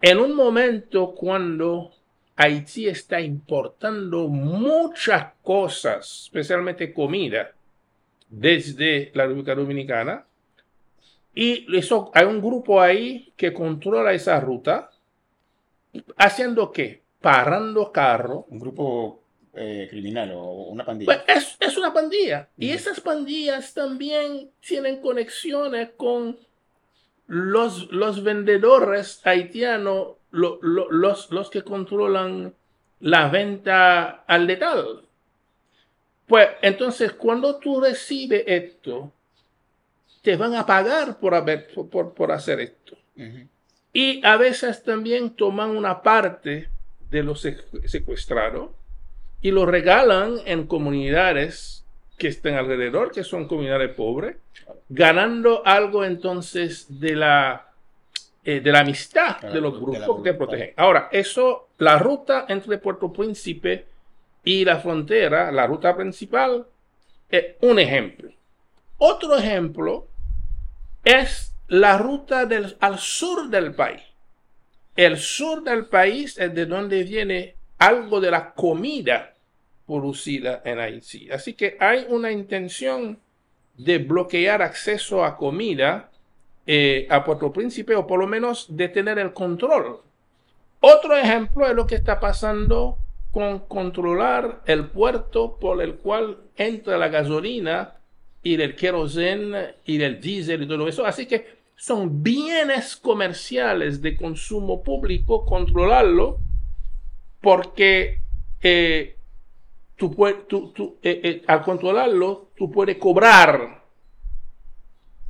en 0.00 0.18
un 0.18 0.34
momento 0.34 1.14
cuando 1.14 1.92
Haití 2.36 2.88
está 2.88 3.20
importando 3.20 4.28
muchas 4.28 5.32
cosas, 5.42 6.22
especialmente 6.24 6.92
comida, 6.92 7.52
desde 8.28 9.10
la 9.14 9.26
República 9.26 9.54
Dominicana, 9.54 10.24
y 11.34 11.76
eso, 11.76 12.10
hay 12.14 12.26
un 12.26 12.40
grupo 12.40 12.80
ahí 12.80 13.32
que 13.36 13.52
controla 13.52 14.12
esa 14.12 14.38
ruta, 14.40 14.90
haciendo 16.16 16.70
qué? 16.72 17.02
Parando 17.20 17.90
carro. 17.90 18.46
Un 18.50 18.58
grupo 18.58 19.21
eh, 19.54 19.86
criminal 19.90 20.32
o 20.32 20.44
una 20.64 20.84
pandilla. 20.84 21.24
Pues 21.26 21.56
es, 21.60 21.76
una 21.76 21.92
pandilla. 21.92 22.48
Y 22.56 22.70
esas 22.70 23.00
pandillas 23.00 23.74
también 23.74 24.50
tienen 24.66 25.00
conexiones 25.00 25.90
con 25.96 26.38
los, 27.26 27.90
los 27.92 28.22
vendedores 28.22 29.20
haitianos, 29.26 30.16
los, 30.30 31.30
los 31.30 31.50
que 31.50 31.62
controlan 31.62 32.54
la 33.00 33.28
venta 33.28 34.24
al 34.26 34.46
letal. 34.46 35.02
Pues 36.26 36.48
entonces, 36.62 37.12
cuando 37.12 37.58
tú 37.58 37.78
recibes 37.78 38.44
esto, 38.46 39.12
te 40.22 40.36
van 40.36 40.54
a 40.54 40.64
pagar 40.64 41.18
por, 41.18 41.34
haber, 41.34 41.68
por, 41.74 42.14
por 42.14 42.32
hacer 42.32 42.60
esto. 42.60 42.96
Y 43.92 44.24
a 44.24 44.38
veces 44.38 44.82
también 44.82 45.36
toman 45.36 45.76
una 45.76 46.00
parte 46.00 46.70
de 47.10 47.22
los 47.22 47.46
secuestrados 47.84 48.70
y 49.42 49.50
lo 49.50 49.66
regalan 49.66 50.36
en 50.46 50.66
comunidades 50.66 51.84
que 52.16 52.28
estén 52.28 52.54
alrededor, 52.54 53.10
que 53.10 53.24
son 53.24 53.48
comunidades 53.48 53.92
pobres, 53.94 54.36
ganando 54.88 55.66
algo 55.66 56.04
entonces 56.04 56.86
de 57.00 57.16
la, 57.16 57.66
eh, 58.44 58.60
de 58.60 58.72
la 58.72 58.80
amistad 58.80 59.40
de 59.40 59.60
los 59.60 59.78
grupos 59.78 60.22
que 60.22 60.32
protegen. 60.34 60.72
Ahora, 60.76 61.08
eso, 61.10 61.70
la 61.78 61.98
ruta 61.98 62.46
entre 62.48 62.78
Puerto 62.78 63.12
Príncipe 63.12 63.86
y 64.44 64.64
la 64.64 64.78
frontera, 64.78 65.50
la 65.50 65.66
ruta 65.66 65.96
principal, 65.96 66.64
es 67.28 67.56
un 67.62 67.80
ejemplo. 67.80 68.30
Otro 68.98 69.36
ejemplo 69.36 70.06
es 71.02 71.52
la 71.66 71.98
ruta 71.98 72.46
del, 72.46 72.76
al 72.78 72.98
sur 72.98 73.48
del 73.48 73.74
país. 73.74 74.02
El 74.94 75.16
sur 75.16 75.64
del 75.64 75.86
país 75.86 76.38
es 76.38 76.54
de 76.54 76.66
donde 76.66 77.02
viene 77.02 77.56
algo 77.78 78.20
de 78.20 78.30
la 78.30 78.52
comida 78.52 79.31
producida 79.92 80.62
en 80.64 80.78
Haití. 80.78 81.30
Así 81.30 81.54
que 81.54 81.76
hay 81.78 82.06
una 82.08 82.32
intención 82.32 83.18
de 83.76 83.98
bloquear 83.98 84.62
acceso 84.62 85.24
a 85.24 85.36
comida 85.36 86.10
eh, 86.66 87.06
a 87.10 87.24
Puerto 87.24 87.52
Príncipe 87.52 87.94
o 87.94 88.06
por 88.06 88.20
lo 88.20 88.26
menos 88.26 88.66
de 88.76 88.88
tener 88.88 89.18
el 89.18 89.32
control. 89.32 90.00
Otro 90.80 91.16
ejemplo 91.16 91.66
es 91.66 91.74
lo 91.74 91.86
que 91.86 91.96
está 91.96 92.18
pasando 92.18 92.98
con 93.30 93.60
controlar 93.60 94.62
el 94.66 94.86
puerto 94.88 95.56
por 95.58 95.82
el 95.82 95.94
cual 95.96 96.38
entra 96.56 96.98
la 96.98 97.08
gasolina 97.08 97.94
y 98.42 98.60
el 98.60 98.74
querosene 98.74 99.74
y 99.84 100.02
el 100.02 100.20
diésel 100.20 100.62
y 100.62 100.68
todo 100.68 100.88
eso. 100.88 101.06
Así 101.06 101.26
que 101.26 101.62
son 101.76 102.22
bienes 102.22 102.96
comerciales 102.96 104.02
de 104.02 104.16
consumo 104.16 104.82
público 104.82 105.44
controlarlo 105.44 106.38
porque 107.40 108.20
eh, 108.62 109.16
tú, 110.10 110.98
eh, 111.02 111.20
eh, 111.22 111.42
al 111.46 111.62
controlarlo, 111.62 112.50
tú 112.56 112.70
puedes 112.70 112.96
cobrar 112.96 113.82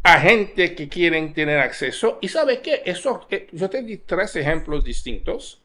a 0.03 0.21
gente 0.21 0.75
que 0.75 0.89
quieren 0.89 1.33
tener 1.33 1.59
acceso. 1.59 2.19
Y 2.21 2.29
sabes 2.29 2.61
qué? 2.61 2.83
Eso, 2.85 3.27
eh, 3.31 3.49
yo 3.53 3.71
te 3.71 3.83
di 3.83 3.99
tres 3.99 4.35
ejemplos 4.37 4.85
distintos. 4.85 5.63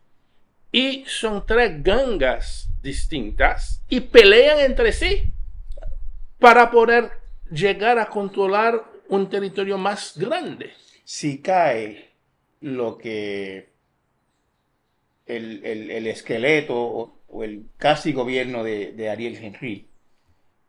Y 0.71 1.05
son 1.07 1.45
tres 1.45 1.81
gangas 1.81 2.69
distintas. 2.83 3.81
Y 3.89 4.01
pelean 4.01 4.59
entre 4.59 4.91
sí 4.91 5.31
para 6.39 6.69
poder 6.69 7.09
llegar 7.49 7.97
a 7.97 8.09
controlar 8.09 8.83
un 9.07 9.29
territorio 9.29 9.77
más 9.77 10.17
grande. 10.17 10.73
Si 11.03 11.41
cae 11.41 12.11
lo 12.59 12.97
que 12.97 13.69
el, 15.25 15.65
el 15.65 16.07
esqueleto 16.07 17.16
o 17.27 17.43
el 17.43 17.65
casi 17.77 18.13
gobierno 18.13 18.63
de, 18.63 19.09
Ariel 19.09 19.35
Henry, 19.35 19.87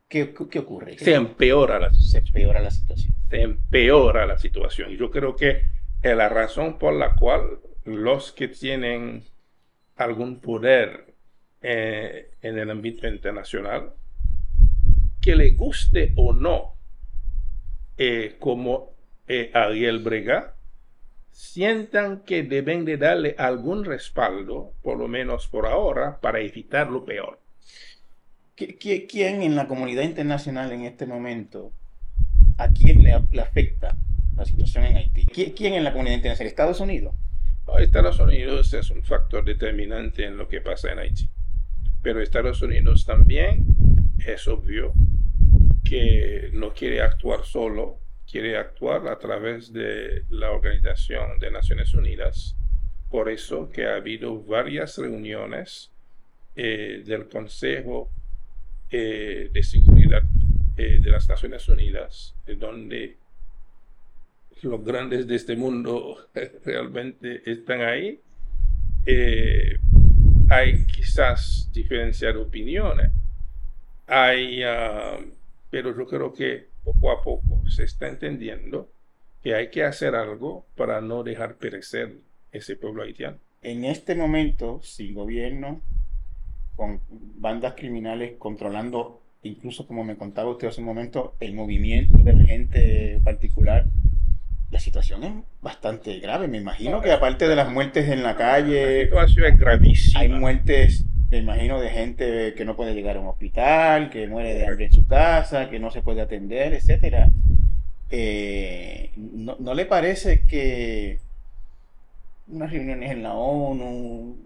¿qué, 0.08 0.34
ocurre? 0.58 0.98
Se 0.98 1.14
empeora, 1.14 1.78
la, 1.78 1.92
se 1.92 2.18
empeora 2.18 2.60
la 2.60 2.70
situación. 2.70 3.14
Se 3.30 3.42
empeora 3.42 4.26
la 4.26 4.38
situación. 4.38 4.92
Y 4.92 4.96
yo 4.96 5.10
creo 5.10 5.36
que 5.36 5.62
es 6.02 6.16
la 6.16 6.28
razón 6.28 6.78
por 6.78 6.94
la 6.94 7.14
cual 7.14 7.60
los 7.84 8.32
que 8.32 8.48
tienen 8.48 9.24
algún 9.96 10.40
poder 10.40 11.14
eh, 11.60 12.30
en 12.40 12.58
el 12.58 12.70
ámbito 12.70 13.08
internacional, 13.08 13.92
que 15.20 15.34
le 15.34 15.50
guste 15.50 16.12
o 16.16 16.32
no, 16.32 16.74
eh, 17.96 18.36
como 18.38 18.94
eh, 19.26 19.50
Ariel 19.52 19.98
Brega, 19.98 20.54
sientan 21.38 22.24
que 22.24 22.42
deben 22.42 22.84
de 22.84 22.96
darle 22.96 23.36
algún 23.38 23.84
respaldo, 23.84 24.72
por 24.82 24.98
lo 24.98 25.06
menos 25.06 25.46
por 25.46 25.66
ahora, 25.66 26.18
para 26.20 26.40
evitar 26.40 26.90
lo 26.90 27.04
peor. 27.04 27.40
¿Quién 28.56 29.42
en 29.42 29.54
la 29.54 29.68
comunidad 29.68 30.02
internacional 30.02 30.72
en 30.72 30.84
este 30.84 31.06
momento, 31.06 31.72
a 32.56 32.72
quién 32.72 33.04
le, 33.04 33.12
afecta 33.12 33.96
la 34.34 34.44
situación 34.44 34.86
en 34.86 34.96
Haití? 34.96 35.26
¿Quién 35.26 35.74
en 35.74 35.84
la 35.84 35.92
comunidad 35.92 36.16
internacional? 36.16 36.48
¿Estados 36.48 36.80
Unidos? 36.80 37.14
Estados 37.78 38.18
Unidos 38.18 38.74
es 38.74 38.90
un 38.90 39.04
factor 39.04 39.44
determinante 39.44 40.24
en 40.24 40.36
lo 40.36 40.48
que 40.48 40.60
pasa 40.60 40.90
en 40.90 40.98
Haití. 40.98 41.30
Pero 42.02 42.20
Estados 42.20 42.60
Unidos 42.62 43.06
también 43.06 43.64
es 44.26 44.48
obvio 44.48 44.92
que 45.84 46.50
no 46.52 46.74
quiere 46.74 47.00
actuar 47.00 47.44
solo, 47.44 48.00
quiere 48.30 48.58
actuar 48.58 49.08
a 49.08 49.18
través 49.18 49.72
de 49.72 50.24
la 50.30 50.52
Organización 50.52 51.38
de 51.38 51.50
Naciones 51.50 51.94
Unidas. 51.94 52.54
Por 53.10 53.30
eso 53.30 53.70
que 53.70 53.86
ha 53.86 53.96
habido 53.96 54.42
varias 54.42 54.98
reuniones 54.98 55.90
eh, 56.54 57.02
del 57.06 57.28
Consejo 57.28 58.10
eh, 58.90 59.48
de 59.52 59.62
Seguridad 59.62 60.22
eh, 60.76 60.98
de 61.00 61.10
las 61.10 61.28
Naciones 61.28 61.66
Unidas, 61.68 62.34
donde 62.58 63.16
los 64.62 64.84
grandes 64.84 65.26
de 65.26 65.36
este 65.36 65.56
mundo 65.56 66.28
realmente 66.64 67.50
están 67.50 67.80
ahí. 67.80 68.20
hay 70.50 70.84
quizás 70.86 71.70
diferencia 71.72 72.30
de 72.32 72.38
opiniones, 72.38 73.10
hay, 74.06 74.62
ah, 74.64 75.18
pero 75.70 75.96
yo 75.96 76.06
creo 76.06 76.32
que 76.32 76.67
poco 76.92 77.10
a 77.10 77.22
poco 77.22 77.62
se 77.68 77.84
está 77.84 78.08
entendiendo 78.08 78.90
que 79.42 79.54
hay 79.54 79.70
que 79.70 79.84
hacer 79.84 80.14
algo 80.14 80.66
para 80.76 81.00
no 81.00 81.22
dejar 81.22 81.56
perecer 81.56 82.16
ese 82.52 82.76
pueblo 82.76 83.02
haitiano. 83.02 83.38
En 83.62 83.84
este 83.84 84.14
momento, 84.14 84.80
sin 84.82 85.14
gobierno, 85.14 85.80
con 86.76 87.00
bandas 87.10 87.74
criminales 87.74 88.32
controlando, 88.38 89.20
incluso 89.42 89.86
como 89.86 90.04
me 90.04 90.16
contaba 90.16 90.50
usted 90.50 90.68
hace 90.68 90.80
un 90.80 90.86
momento, 90.86 91.34
el 91.40 91.54
movimiento 91.54 92.18
de 92.18 92.32
la 92.32 92.44
gente 92.44 93.20
particular. 93.24 93.86
La 94.70 94.80
situación 94.80 95.24
es 95.24 95.32
bastante 95.60 96.18
grave. 96.20 96.46
Me 96.46 96.58
imagino 96.58 97.00
que 97.00 97.10
aparte 97.10 97.48
de 97.48 97.56
las 97.56 97.70
muertes 97.70 98.08
en 98.08 98.22
la 98.22 98.36
calle, 98.36 99.06
la 99.10 99.26
situación 99.26 99.46
es 99.46 99.58
gravísima. 99.58 100.20
Hay 100.20 100.28
muertes, 100.28 101.04
me 101.30 101.38
imagino, 101.38 101.80
de 101.80 101.90
gente 101.90 102.54
que 102.54 102.64
no 102.64 102.76
puede 102.76 102.94
llegar 102.94 103.16
a 103.16 103.20
un 103.20 103.28
hospital, 103.28 104.10
que 104.10 104.26
muere 104.26 104.54
de 104.54 104.66
hambre 104.66 104.86
en 104.86 104.92
su 104.92 105.06
casa, 105.06 105.68
que 105.68 105.78
no 105.78 105.90
se 105.90 106.02
puede 106.02 106.22
atender, 106.22 106.72
etcétera. 106.74 107.30
Eh, 108.10 109.10
¿no, 109.16 109.56
¿No 109.58 109.74
le 109.74 109.84
parece 109.84 110.42
que 110.48 111.18
unas 112.48 112.70
reuniones 112.70 113.10
en 113.10 113.22
la 113.22 113.34
ONU, 113.34 114.36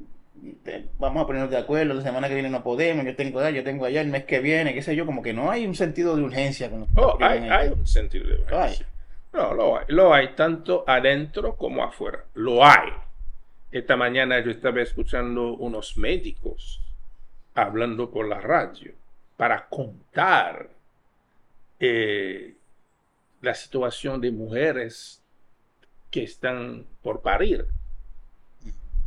vamos 0.98 1.22
a 1.22 1.26
ponernos 1.26 1.50
de 1.50 1.56
acuerdo, 1.56 1.94
la 1.94 2.02
semana 2.02 2.28
que 2.28 2.34
viene 2.34 2.50
no 2.50 2.62
podemos, 2.62 3.04
yo 3.04 3.14
tengo 3.14 3.40
allá, 3.40 3.50
yo 3.50 3.64
tengo 3.64 3.84
allá, 3.84 4.00
el 4.00 4.08
mes 4.08 4.24
que 4.24 4.40
viene, 4.40 4.74
qué 4.74 4.82
sé 4.82 4.96
yo, 4.96 5.06
como 5.06 5.22
que 5.22 5.32
no 5.32 5.50
hay 5.50 5.66
un 5.66 5.74
sentido 5.74 6.16
de 6.16 6.22
urgencia. 6.22 6.70
oh, 6.96 7.18
hay, 7.20 7.68
un 7.68 7.86
sentido 7.86 8.26
de 8.26 8.42
urgencia. 8.42 8.86
No, 9.32 9.54
lo 9.54 9.78
hay, 9.78 9.84
lo 9.88 10.12
hay 10.12 10.34
tanto 10.34 10.84
adentro 10.86 11.56
como 11.56 11.82
afuera, 11.82 12.24
lo 12.34 12.64
hay. 12.64 12.90
Esta 13.72 13.96
mañana 13.96 14.38
yo 14.40 14.50
estaba 14.50 14.82
escuchando 14.82 15.54
unos 15.54 15.96
médicos 15.96 16.82
hablando 17.54 18.10
por 18.10 18.28
la 18.28 18.38
radio 18.38 18.92
para 19.38 19.66
contar 19.66 20.68
eh, 21.80 22.54
la 23.40 23.54
situación 23.54 24.20
de 24.20 24.30
mujeres 24.30 25.22
que 26.10 26.22
están 26.22 26.84
por 27.02 27.22
parir 27.22 27.66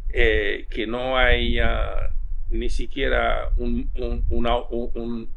eh, 0.10 0.65
que 0.71 0.88
no 0.88 1.15
haya 1.15 2.10
ni 2.49 2.69
siquiera 2.69 3.51
un, 3.58 3.91
un, 3.95 5.30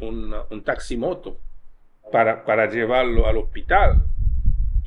un, 0.49 0.63
taximoto 0.65 1.39
para, 2.11 2.47
para 2.47 2.71
llevarlo 2.71 3.27
al 3.27 3.37
hospital 3.37 4.05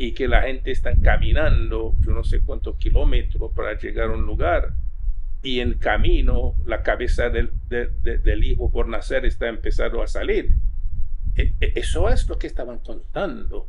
y 0.02 0.14
que 0.14 0.28
la 0.28 0.42
gente 0.42 0.72
está 0.72 0.96
caminando 1.00 1.96
yo 2.00 2.12
no 2.12 2.24
sé 2.24 2.42
cuántos 2.42 2.76
kilómetros 2.78 3.52
para 3.54 3.78
llegar 3.78 4.10
a 4.10 4.14
un 4.14 4.26
lugar 4.26 4.74
y 5.44 5.60
en 5.60 5.76
camino 5.76 6.56
la 6.66 6.82
cabeza 6.82 7.30
del, 7.30 7.52
del 7.70 8.44
hijo 8.44 8.72
por 8.72 8.88
nacer 8.88 9.26
está 9.26 9.48
empezando 9.48 10.02
a 10.02 10.08
salir. 10.08 10.56
E, 11.36 11.54
e, 11.60 11.74
eso 11.76 12.10
es 12.10 12.28
lo 12.28 12.40
que 12.40 12.48
estaban 12.48 12.80
contando 12.80 13.68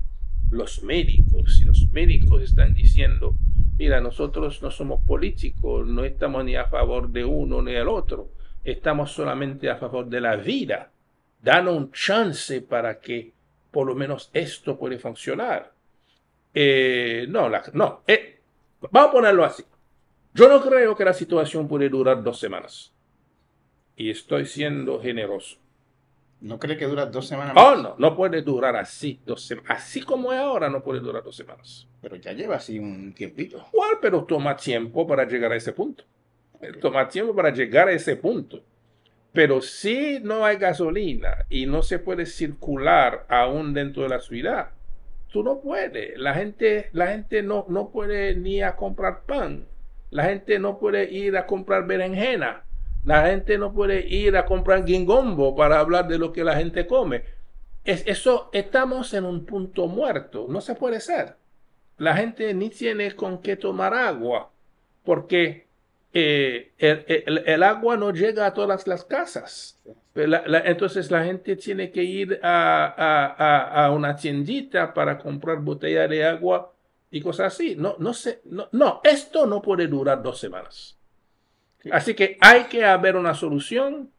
los 0.51 0.83
médicos 0.83 1.61
y 1.61 1.67
los 1.67 1.91
médicos 1.91 2.43
están 2.43 2.73
diciendo 2.73 3.37
Mira, 3.77 4.01
nosotros 4.01 4.63
no 4.63 4.71
somos 4.71 5.05
políticos, 5.05 5.87
no 5.87 6.03
estamos 6.03 6.47
ni 6.47 6.57
a 6.57 6.65
favor 6.65 7.11
de 7.11 7.27
uno 7.27 7.61
ni 7.61 7.73
del 7.73 7.89
otro, 7.89 8.31
estamos 8.65 9.13
solamente 9.13 9.69
a 9.69 9.77
favor 9.77 10.07
de 10.09 10.21
la 10.23 10.37
vida. 10.37 10.93
Danos 11.43 11.77
un 11.77 11.93
chance 11.93 12.63
para 12.63 13.01
que 13.01 13.33
por 13.71 13.87
lo 13.87 13.95
menos 13.95 14.31
esto 14.33 14.79
puede 14.79 14.99
funcionar. 14.99 15.72
Eh, 16.55 17.27
no, 17.29 17.51
no, 17.73 18.03
eh, 18.07 18.41
vamos 18.91 19.09
a 19.09 19.13
ponerlo 19.13 19.45
así. 19.45 19.65
Yo 20.35 20.49
no 20.49 20.63
creo 20.63 20.97
que 20.97 21.05
la 21.05 21.13
situación 21.13 21.69
puede 21.69 21.89
durar 21.89 22.23
dos 22.23 22.39
semanas. 22.39 22.93
Y 23.97 24.11
estoy 24.11 24.47
siendo 24.47 25.01
generoso. 25.01 25.59
¿No 26.41 26.59
cree 26.59 26.77
que 26.77 26.87
dura 26.87 27.07
dos 27.07 27.29
semanas 27.29 27.55
Oh, 27.57 27.77
no, 27.77 27.95
no 27.99 28.17
puede 28.17 28.43
durar 28.43 28.75
así. 28.75 29.21
Dos 29.25 29.55
así 29.69 30.03
como 30.03 30.33
es 30.33 30.41
ahora, 30.41 30.69
no 30.69 30.83
puede 30.83 31.01
durar 31.01 31.23
dos 31.23 31.37
semanas. 31.37 31.87
Pero 32.01 32.17
ya 32.17 32.33
lleva 32.33 32.57
así 32.57 32.79
un 32.79 33.13
tiempito. 33.13 33.65
Igual, 33.73 33.99
pero 34.01 34.25
toma 34.25 34.57
tiempo 34.57 35.07
para 35.07 35.25
llegar 35.25 35.53
a 35.53 35.57
ese 35.57 35.73
punto. 35.73 36.05
Toma 36.81 37.09
tiempo 37.09 37.35
para 37.35 37.51
llegar 37.51 37.89
a 37.89 37.93
ese 37.93 38.17
punto. 38.17 38.63
Pero 39.33 39.63
si 39.63 40.19
no 40.21 40.45
hay 40.45 40.57
gasolina 40.57 41.47
y 41.49 41.67
no 41.67 41.83
se 41.83 41.99
puede 41.99 42.27
circular 42.27 43.25
aún 43.29 43.73
dentro 43.73 44.03
de 44.03 44.09
la 44.09 44.21
ciudad, 44.21 44.71
tú 45.33 45.43
no 45.43 45.61
puedes. 45.61 46.19
La 46.19 46.35
gente, 46.35 46.91
la 46.93 47.09
gente 47.09 47.43
no, 47.43 47.67
no 47.69 47.91
puede 47.91 48.37
ni 48.37 48.63
a 48.63 48.77
comprar 48.77 49.23
pan. 49.23 49.67
La 50.11 50.25
gente 50.25 50.59
no 50.59 50.79
puede 50.79 51.11
ir 51.11 51.37
a 51.37 51.47
comprar 51.47 51.87
berenjena 51.87 52.65
la 53.05 53.27
gente 53.27 53.59
no 53.59 53.73
puede 53.73 54.07
ir 54.07 54.37
a 54.37 54.47
comprar 54.47 54.85
guingombo 54.85 55.57
para 55.57 55.81
hablar 55.81 56.07
de 56.07 56.19
lo 56.19 56.33
que 56.33 56.45
la 56.45 56.57
gente 56.57 56.87
come. 56.87 57.25
Es, 57.85 58.05
eso, 58.07 58.49
estamos 58.53 59.13
en 59.15 59.25
un 59.25 59.45
punto 59.45 59.89
muerto. 59.89 60.47
No 60.49 60.61
se 60.61 60.75
puede 60.75 61.01
ser. 61.01 61.37
La 61.99 62.17
gente 62.17 62.55
ni 62.55 62.71
tiene 62.71 63.15
con 63.17 63.43
qué 63.43 63.57
tomar 63.57 63.93
agua 63.93 64.51
porque 65.05 65.67
eh, 66.13 66.73
el, 66.79 67.63
agua 67.65 67.97
no 67.97 68.13
llega 68.13 68.47
a 68.47 68.55
todas 68.55 68.87
las 68.87 69.05
casas. 69.05 69.81
Entonces 70.15 71.11
la 71.11 71.25
gente 71.25 71.57
tiene 71.57 71.91
que 71.91 72.03
ir 72.03 72.39
a, 72.43 73.91
una 73.95 74.15
tiendita 74.17 74.93
para 74.93 75.19
comprar 75.19 75.61
botella 75.61 76.07
de 76.07 76.25
agua 76.25 76.73
y 77.11 77.21
cosas 77.21 77.55
así. 77.55 77.77
No, 77.77 77.97
no, 77.99 78.13
sé, 78.13 78.41
no, 78.45 78.69
no, 78.73 79.01
esto 79.05 79.47
no 79.47 79.63
puede 79.63 79.87
durar 79.87 80.23
dos 80.23 80.39
semanas. 80.39 80.99
Así 81.91 82.15
que 82.15 82.37
hay 82.41 82.65
que 82.65 82.85
haber 82.85 83.17
una 83.17 83.35
solución. 83.35 84.11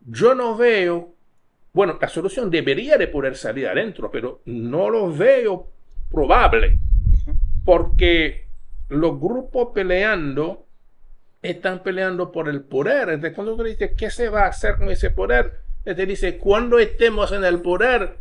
Yo 0.00 0.34
no 0.34 0.56
veo, 0.56 1.14
bueno, 1.72 1.98
la 2.00 2.08
solución 2.08 2.50
debería 2.50 2.96
de 2.96 3.08
poder 3.08 3.36
salir 3.36 3.68
adentro, 3.68 4.10
pero 4.10 4.40
no 4.46 4.88
lo 4.88 5.12
veo 5.12 5.68
probable, 6.10 6.78
porque 7.64 8.46
los 8.88 9.20
grupos 9.20 9.68
peleando 9.74 10.66
están 11.42 11.82
peleando 11.82 12.32
por 12.32 12.48
el 12.48 12.62
poder. 12.62 13.10
Entonces, 13.10 13.34
cuando 13.34 13.56
tú 13.56 13.62
dices, 13.62 13.92
¿qué 13.96 14.10
se 14.10 14.28
va 14.28 14.44
a 14.44 14.48
hacer 14.48 14.76
con 14.76 14.90
ese 14.90 15.10
poder? 15.10 15.60
Te 15.84 16.06
dice, 16.06 16.38
cuando 16.38 16.78
estemos 16.78 17.32
en 17.32 17.44
el 17.44 17.60
poder, 17.60 18.18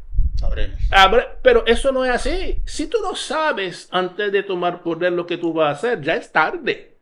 pero 1.41 1.65
eso 1.65 1.91
no 1.91 2.05
es 2.05 2.11
así. 2.11 2.61
Si 2.65 2.87
tú 2.87 2.99
no 3.01 3.15
sabes 3.15 3.89
antes 3.91 4.31
de 4.31 4.43
tomar 4.43 4.81
poder 4.81 5.11
lo 5.11 5.25
que 5.25 5.37
tú 5.37 5.53
vas 5.53 5.67
a 5.67 5.71
hacer, 5.71 6.01
ya 6.01 6.15
es 6.15 6.31
tarde. 6.31 6.95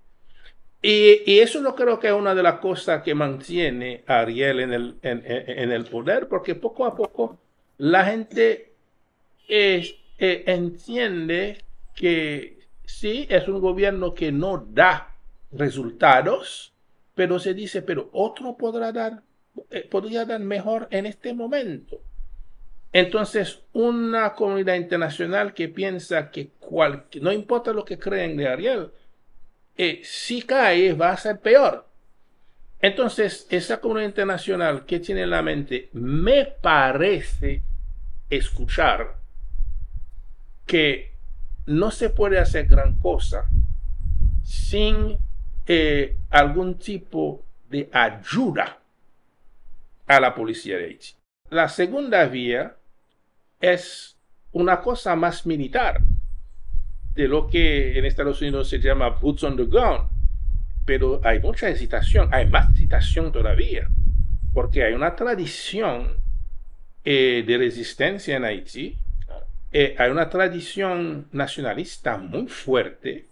Y, 0.81 1.39
eso 1.39 1.61
no 1.61 1.75
creo 1.75 1.99
que 1.99 2.07
es 2.07 2.13
una 2.13 2.33
de 2.35 2.43
las 2.43 2.59
cosas 2.59 3.03
que 3.03 3.15
mantiene 3.15 4.03
a 4.07 4.19
Ariel 4.19 4.59
en 4.59 4.73
el, 4.73 4.95
en, 5.01 5.71
el 5.71 5.85
poder, 5.85 6.27
porque 6.27 6.55
poco 6.55 6.85
a 6.85 6.95
poco 6.95 7.37
la 7.77 8.05
gente 8.05 8.73
eh, 9.47 9.95
entiende 10.17 11.63
que 11.95 12.59
sí, 12.85 13.27
es 13.29 13.47
un 13.47 13.59
gobierno 13.59 14.13
que 14.13 14.31
no 14.31 14.65
da 14.69 15.16
resultados, 15.51 16.73
pero 17.15 17.39
se 17.39 17.53
dice, 17.53 17.81
pero 17.81 18.09
otro 18.13 18.57
podrá 18.57 18.91
dar, 18.91 19.23
eh, 19.71 19.87
podría 19.89 20.25
dar 20.25 20.39
mejor 20.39 20.87
en 20.91 21.05
este 21.05 21.33
momento. 21.33 22.01
Entonces, 22.93 23.61
una 23.73 24.33
comunidad 24.33 24.75
internacional 24.75 25.53
que 25.53 25.69
piensa 25.69 26.31
que 26.31 26.51
no 27.21 27.31
importa 27.31 27.73
lo 27.73 27.85
que 27.85 27.99
creen 27.99 28.37
de 28.37 28.47
Ariel, 28.47 28.91
eh, 29.77 30.01
si 30.03 30.41
cae 30.41 30.93
va 30.93 31.11
a 31.11 31.17
ser 31.17 31.39
peor. 31.39 31.85
Entonces, 32.81 33.47
esa 33.49 33.79
comunidad 33.79 34.09
internacional 34.09 34.85
que 34.85 34.99
tiene 34.99 35.23
en 35.23 35.31
la 35.31 35.41
mente, 35.41 35.89
me 35.93 36.45
parece 36.45 37.61
escuchar 38.29 39.15
que 40.65 41.11
no 41.65 41.91
se 41.91 42.09
puede 42.09 42.39
hacer 42.39 42.67
gran 42.67 42.95
cosa 42.95 43.49
sin 44.43 45.17
eh, 45.67 46.15
algún 46.29 46.77
tipo 46.79 47.43
de 47.69 47.89
ayuda 47.91 48.79
a 50.07 50.19
la 50.19 50.33
policía 50.33 50.77
de 50.77 50.85
Haití. 50.85 51.13
La 51.49 51.67
segunda 51.67 52.25
vía 52.25 52.75
es 53.59 54.17
una 54.51 54.81
cosa 54.81 55.15
más 55.15 55.45
militar, 55.45 56.01
de 57.13 57.27
lo 57.27 57.47
que 57.47 57.97
en 57.97 58.05
Estados 58.05 58.41
Unidos 58.41 58.69
se 58.69 58.79
llama 58.79 59.09
boots 59.09 59.43
on 59.43 59.57
the 59.57 59.65
ground. 59.65 60.09
Pero 60.85 61.19
hay 61.23 61.39
mucha 61.39 61.67
hesitación, 61.67 62.29
hay 62.31 62.47
más 62.47 62.71
hesitación 62.71 63.31
todavía, 63.31 63.87
porque 64.53 64.83
hay 64.83 64.93
una 64.93 65.15
tradición 65.15 66.13
eh, 67.03 67.43
de 67.45 67.57
resistencia 67.57 68.37
en 68.37 68.45
Haití, 68.45 68.97
eh, 69.71 69.95
hay 69.97 70.11
una 70.11 70.29
tradición 70.29 71.27
nacionalista 71.31 72.17
muy 72.17 72.47
fuerte 72.47 73.25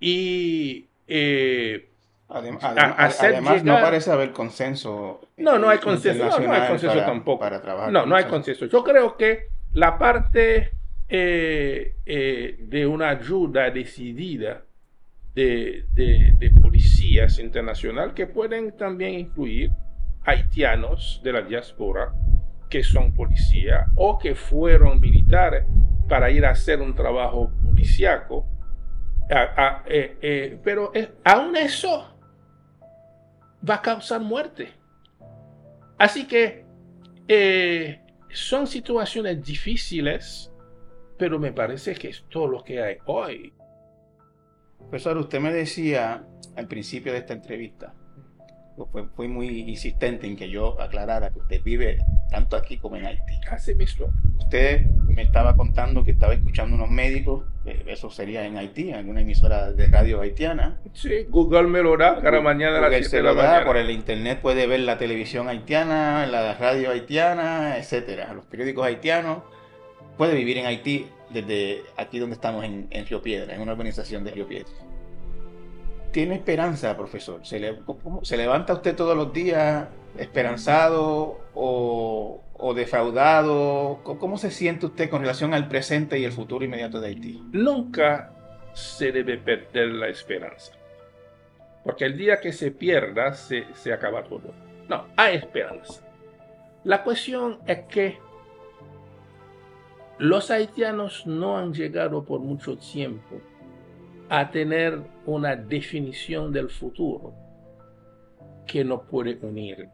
y 0.00 0.86
eh, 1.06 1.88
además, 2.28 3.64
no 3.64 3.74
parece 3.74 4.10
haber 4.10 4.32
consenso. 4.32 5.28
No, 5.36 5.58
no 5.58 5.68
hay 5.68 5.78
consenso. 5.78 6.24
No, 6.40 6.52
hay 6.52 6.68
consenso 6.68 6.98
tampoco. 7.00 7.40
Para 7.40 7.60
trabajar 7.60 7.92
no, 7.92 8.06
no 8.06 8.16
hay 8.16 8.24
consenso. 8.24 8.66
Yo 8.66 8.82
creo 8.82 9.16
que 9.16 9.48
la 9.72 9.98
parte 9.98 10.72
eh, 11.08 11.96
eh, 12.04 12.56
de 12.58 12.86
una 12.86 13.10
ayuda 13.10 13.70
decidida 13.70 14.62
de, 15.34 15.84
de, 15.92 16.50
policías 16.62 17.38
internacional 17.38 18.14
que 18.14 18.26
pueden 18.26 18.76
también 18.76 19.14
incluir 19.14 19.70
haitianos 20.24 21.20
de 21.22 21.32
la 21.32 21.42
diáspora 21.42 22.12
que 22.70 22.82
son 22.82 23.14
policía 23.14 23.86
o 23.94 24.18
que 24.18 24.34
fueron 24.34 24.98
militares 24.98 25.64
para 26.08 26.30
ir 26.30 26.44
a 26.44 26.50
hacer 26.50 26.80
un 26.80 26.94
trabajo 26.94 27.52
policíaco. 27.64 28.46
Eh, 29.28 30.58
pero 30.62 30.92
aún 31.24 31.56
eso 31.56 32.06
va 33.68 33.74
a 33.76 33.82
causar 33.82 34.20
muerte. 34.20 34.72
Así 35.98 36.26
que 36.26 36.64
son 38.32 38.66
situaciones 38.66 39.42
difíciles, 39.42 40.52
pero 41.18 41.38
me 41.38 41.52
parece 41.52 41.94
que 41.94 42.10
es 42.10 42.24
todo 42.28 42.46
lo 42.46 42.62
que 42.62 42.82
hay 42.82 42.98
hoy. 43.06 43.52
Profesor, 44.78 45.16
usted 45.16 45.40
me 45.40 45.52
decía 45.52 46.24
al 46.54 46.68
principio 46.68 47.12
de 47.12 47.18
esta 47.18 47.32
entrevista, 47.32 47.94
fue, 48.84 49.04
fue, 49.14 49.28
muy 49.28 49.60
insistente 49.60 50.26
en 50.26 50.36
que 50.36 50.50
yo 50.50 50.80
aclarara 50.80 51.30
que 51.30 51.38
usted 51.38 51.62
vive 51.62 51.98
tanto 52.30 52.56
aquí 52.56 52.76
como 52.76 52.96
en 52.96 53.06
Haití. 53.06 53.40
Así 53.50 53.74
mismo. 53.74 54.08
Usted 54.38 54.86
me 55.08 55.22
estaba 55.22 55.56
contando 55.56 56.04
que 56.04 56.10
estaba 56.10 56.34
escuchando 56.34 56.76
unos 56.76 56.90
médicos, 56.90 57.44
eh, 57.64 57.84
eso 57.86 58.10
sería 58.10 58.44
en 58.44 58.58
Haití, 58.58 58.90
en 58.90 59.08
una 59.08 59.22
emisora 59.22 59.72
de 59.72 59.86
radio 59.86 60.20
haitiana. 60.20 60.78
Sí, 60.92 61.26
Google 61.28 61.64
me 61.64 61.82
lo 61.82 61.96
da 61.96 62.20
cada 62.20 62.40
mañana 62.40 62.78
a 62.78 62.80
las 62.82 62.90
7 62.90 63.16
de 63.16 63.22
la 63.22 63.32
mañana. 63.32 63.64
Por 63.64 63.78
el 63.78 63.90
internet 63.90 64.40
puede 64.42 64.66
ver 64.66 64.80
la 64.80 64.98
televisión 64.98 65.48
haitiana, 65.48 66.26
la 66.26 66.54
radio 66.54 66.90
haitiana, 66.90 67.78
etcétera, 67.78 68.34
los 68.34 68.44
periódicos 68.44 68.86
haitianos. 68.86 69.38
Puede 70.18 70.34
vivir 70.34 70.58
en 70.58 70.66
Haití 70.66 71.06
desde 71.30 71.82
aquí 71.96 72.18
donde 72.18 72.34
estamos 72.34 72.64
en, 72.64 72.86
en 72.90 73.06
Río 73.06 73.20
Piedra, 73.20 73.54
en 73.54 73.60
una 73.60 73.72
organización 73.72 74.24
de 74.24 74.30
Río 74.30 74.46
Piedra 74.46 74.70
tiene 76.16 76.36
esperanza, 76.36 76.96
profesor? 76.96 77.44
¿Se, 77.44 77.60
¿Se, 78.22 78.36
levanta 78.38 78.72
usted 78.72 78.96
todos 78.96 79.14
los 79.14 79.34
días 79.34 79.86
esperanzado 80.16 81.40
o, 81.52 82.72
defraudado? 82.74 84.00
¿Cómo 84.02 84.38
se 84.38 84.50
siente 84.50 84.86
usted 84.86 85.10
con 85.10 85.20
relación 85.20 85.52
al 85.52 85.68
presente 85.68 86.18
y 86.18 86.24
el 86.24 86.32
futuro 86.32 86.64
inmediato 86.64 87.02
de 87.02 87.08
Haití? 87.08 87.42
Nunca 87.52 88.32
se 88.72 89.12
debe 89.12 89.36
perder 89.36 89.88
la 89.88 90.08
esperanza. 90.08 90.72
Porque 91.84 92.06
el 92.06 92.16
día 92.16 92.40
que 92.40 92.54
se 92.54 92.70
pierda, 92.70 93.34
se, 93.34 93.66
se 93.74 93.92
acaba 93.92 94.24
todo. 94.24 94.54
No, 94.88 95.08
hay 95.18 95.36
esperanza. 95.36 96.00
La 96.84 97.04
cuestión 97.04 97.58
es 97.66 97.80
que 97.90 98.18
los 100.16 100.50
haitianos 100.50 101.26
no 101.26 101.58
han 101.58 101.74
llegado 101.74 102.24
por 102.24 102.40
mucho 102.40 102.78
tiempo 102.78 103.38
a 104.28 104.50
tener 104.50 105.00
una 105.24 105.54
definición 105.56 106.52
del 106.52 106.68
futuro 106.68 107.34
que 108.66 108.84
nos 108.84 109.02
puede 109.02 109.38
unir. 109.42 109.88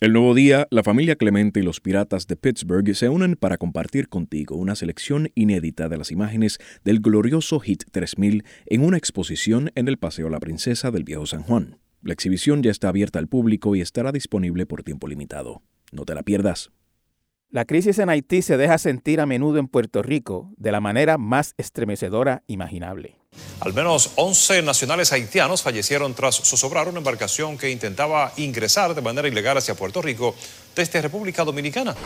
El 0.00 0.12
nuevo 0.12 0.32
día, 0.32 0.68
la 0.70 0.84
familia 0.84 1.16
Clemente 1.16 1.58
y 1.58 1.64
los 1.64 1.80
piratas 1.80 2.28
de 2.28 2.36
Pittsburgh 2.36 2.94
se 2.94 3.08
unen 3.08 3.34
para 3.34 3.58
compartir 3.58 4.08
contigo 4.08 4.54
una 4.54 4.76
selección 4.76 5.32
inédita 5.34 5.88
de 5.88 5.98
las 5.98 6.12
imágenes 6.12 6.60
del 6.84 7.00
glorioso 7.00 7.58
Hit 7.58 7.82
3000 7.90 8.44
en 8.66 8.84
una 8.84 8.96
exposición 8.96 9.72
en 9.74 9.88
el 9.88 9.98
Paseo 9.98 10.28
La 10.28 10.38
Princesa 10.38 10.92
del 10.92 11.02
Viejo 11.02 11.26
San 11.26 11.42
Juan. 11.42 11.80
La 12.00 12.12
exhibición 12.12 12.62
ya 12.62 12.70
está 12.70 12.90
abierta 12.90 13.18
al 13.18 13.26
público 13.26 13.74
y 13.74 13.80
estará 13.80 14.12
disponible 14.12 14.66
por 14.66 14.84
tiempo 14.84 15.08
limitado. 15.08 15.62
No 15.90 16.04
te 16.04 16.14
la 16.14 16.22
pierdas. 16.22 16.70
La 17.50 17.64
crisis 17.64 17.98
en 17.98 18.08
Haití 18.08 18.42
se 18.42 18.56
deja 18.56 18.78
sentir 18.78 19.20
a 19.20 19.26
menudo 19.26 19.58
en 19.58 19.66
Puerto 19.66 20.04
Rico 20.04 20.52
de 20.56 20.70
la 20.70 20.80
manera 20.80 21.18
más 21.18 21.54
estremecedora 21.56 22.44
imaginable. 22.46 23.17
Al 23.60 23.74
menos 23.74 24.12
11 24.14 24.62
nacionales 24.62 25.12
haitianos 25.12 25.62
fallecieron 25.62 26.14
tras 26.14 26.36
zozobrar 26.36 26.88
una 26.88 26.98
embarcación 26.98 27.58
que 27.58 27.70
intentaba 27.70 28.32
ingresar 28.36 28.94
de 28.94 29.02
manera 29.02 29.26
ilegal 29.26 29.58
hacia 29.58 29.74
Puerto 29.74 30.00
Rico 30.00 30.36
desde 30.76 31.02
República 31.02 31.44
Dominicana. 31.44 31.96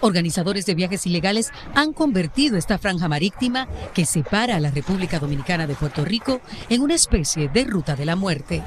Organizadores 0.00 0.64
de 0.64 0.74
viajes 0.74 1.06
ilegales 1.06 1.50
han 1.74 1.92
convertido 1.92 2.56
esta 2.56 2.78
franja 2.78 3.08
marítima 3.08 3.68
que 3.92 4.06
separa 4.06 4.56
a 4.56 4.60
la 4.60 4.70
República 4.70 5.18
Dominicana 5.18 5.66
de 5.66 5.74
Puerto 5.74 6.02
Rico 6.04 6.40
en 6.70 6.80
una 6.80 6.94
especie 6.94 7.48
de 7.48 7.64
ruta 7.64 7.94
de 7.94 8.06
la 8.06 8.16
muerte. 8.16 8.62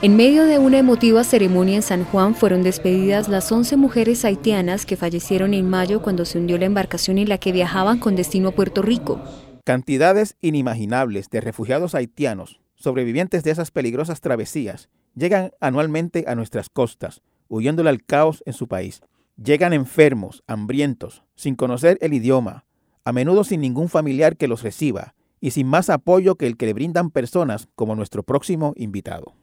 En 0.00 0.16
medio 0.16 0.46
de 0.46 0.58
una 0.58 0.78
emotiva 0.78 1.22
ceremonia 1.22 1.76
en 1.76 1.82
San 1.82 2.04
Juan 2.06 2.34
fueron 2.34 2.62
despedidas 2.62 3.28
las 3.28 3.52
11 3.52 3.76
mujeres 3.76 4.24
haitianas 4.24 4.86
que 4.86 4.96
fallecieron 4.96 5.52
en 5.52 5.68
mayo 5.68 6.00
cuando 6.00 6.24
se 6.24 6.38
hundió 6.38 6.56
la 6.56 6.64
embarcación 6.64 7.18
en 7.18 7.28
la 7.28 7.38
que 7.38 7.52
viajaban 7.52 7.98
con 7.98 8.16
destino 8.16 8.48
a 8.48 8.52
Puerto 8.52 8.82
Rico. 8.82 9.20
Cantidades 9.64 10.36
inimaginables 10.40 11.30
de 11.30 11.40
refugiados 11.40 11.94
haitianos, 11.94 12.60
sobrevivientes 12.74 13.44
de 13.44 13.52
esas 13.52 13.70
peligrosas 13.70 14.20
travesías, 14.20 14.88
llegan 15.14 15.52
anualmente 15.60 16.24
a 16.26 16.34
nuestras 16.34 16.68
costas, 16.68 17.22
huyéndole 17.46 17.88
al 17.88 18.04
caos 18.04 18.42
en 18.44 18.54
su 18.54 18.66
país. 18.66 19.02
Llegan 19.36 19.72
enfermos, 19.72 20.42
hambrientos, 20.48 21.22
sin 21.36 21.54
conocer 21.54 21.96
el 22.00 22.12
idioma, 22.12 22.64
a 23.04 23.12
menudo 23.12 23.44
sin 23.44 23.60
ningún 23.60 23.88
familiar 23.88 24.36
que 24.36 24.48
los 24.48 24.64
reciba 24.64 25.14
y 25.40 25.52
sin 25.52 25.68
más 25.68 25.90
apoyo 25.90 26.34
que 26.34 26.48
el 26.48 26.56
que 26.56 26.66
le 26.66 26.72
brindan 26.72 27.12
personas 27.12 27.68
como 27.76 27.94
nuestro 27.94 28.24
próximo 28.24 28.72
invitado. 28.74 29.36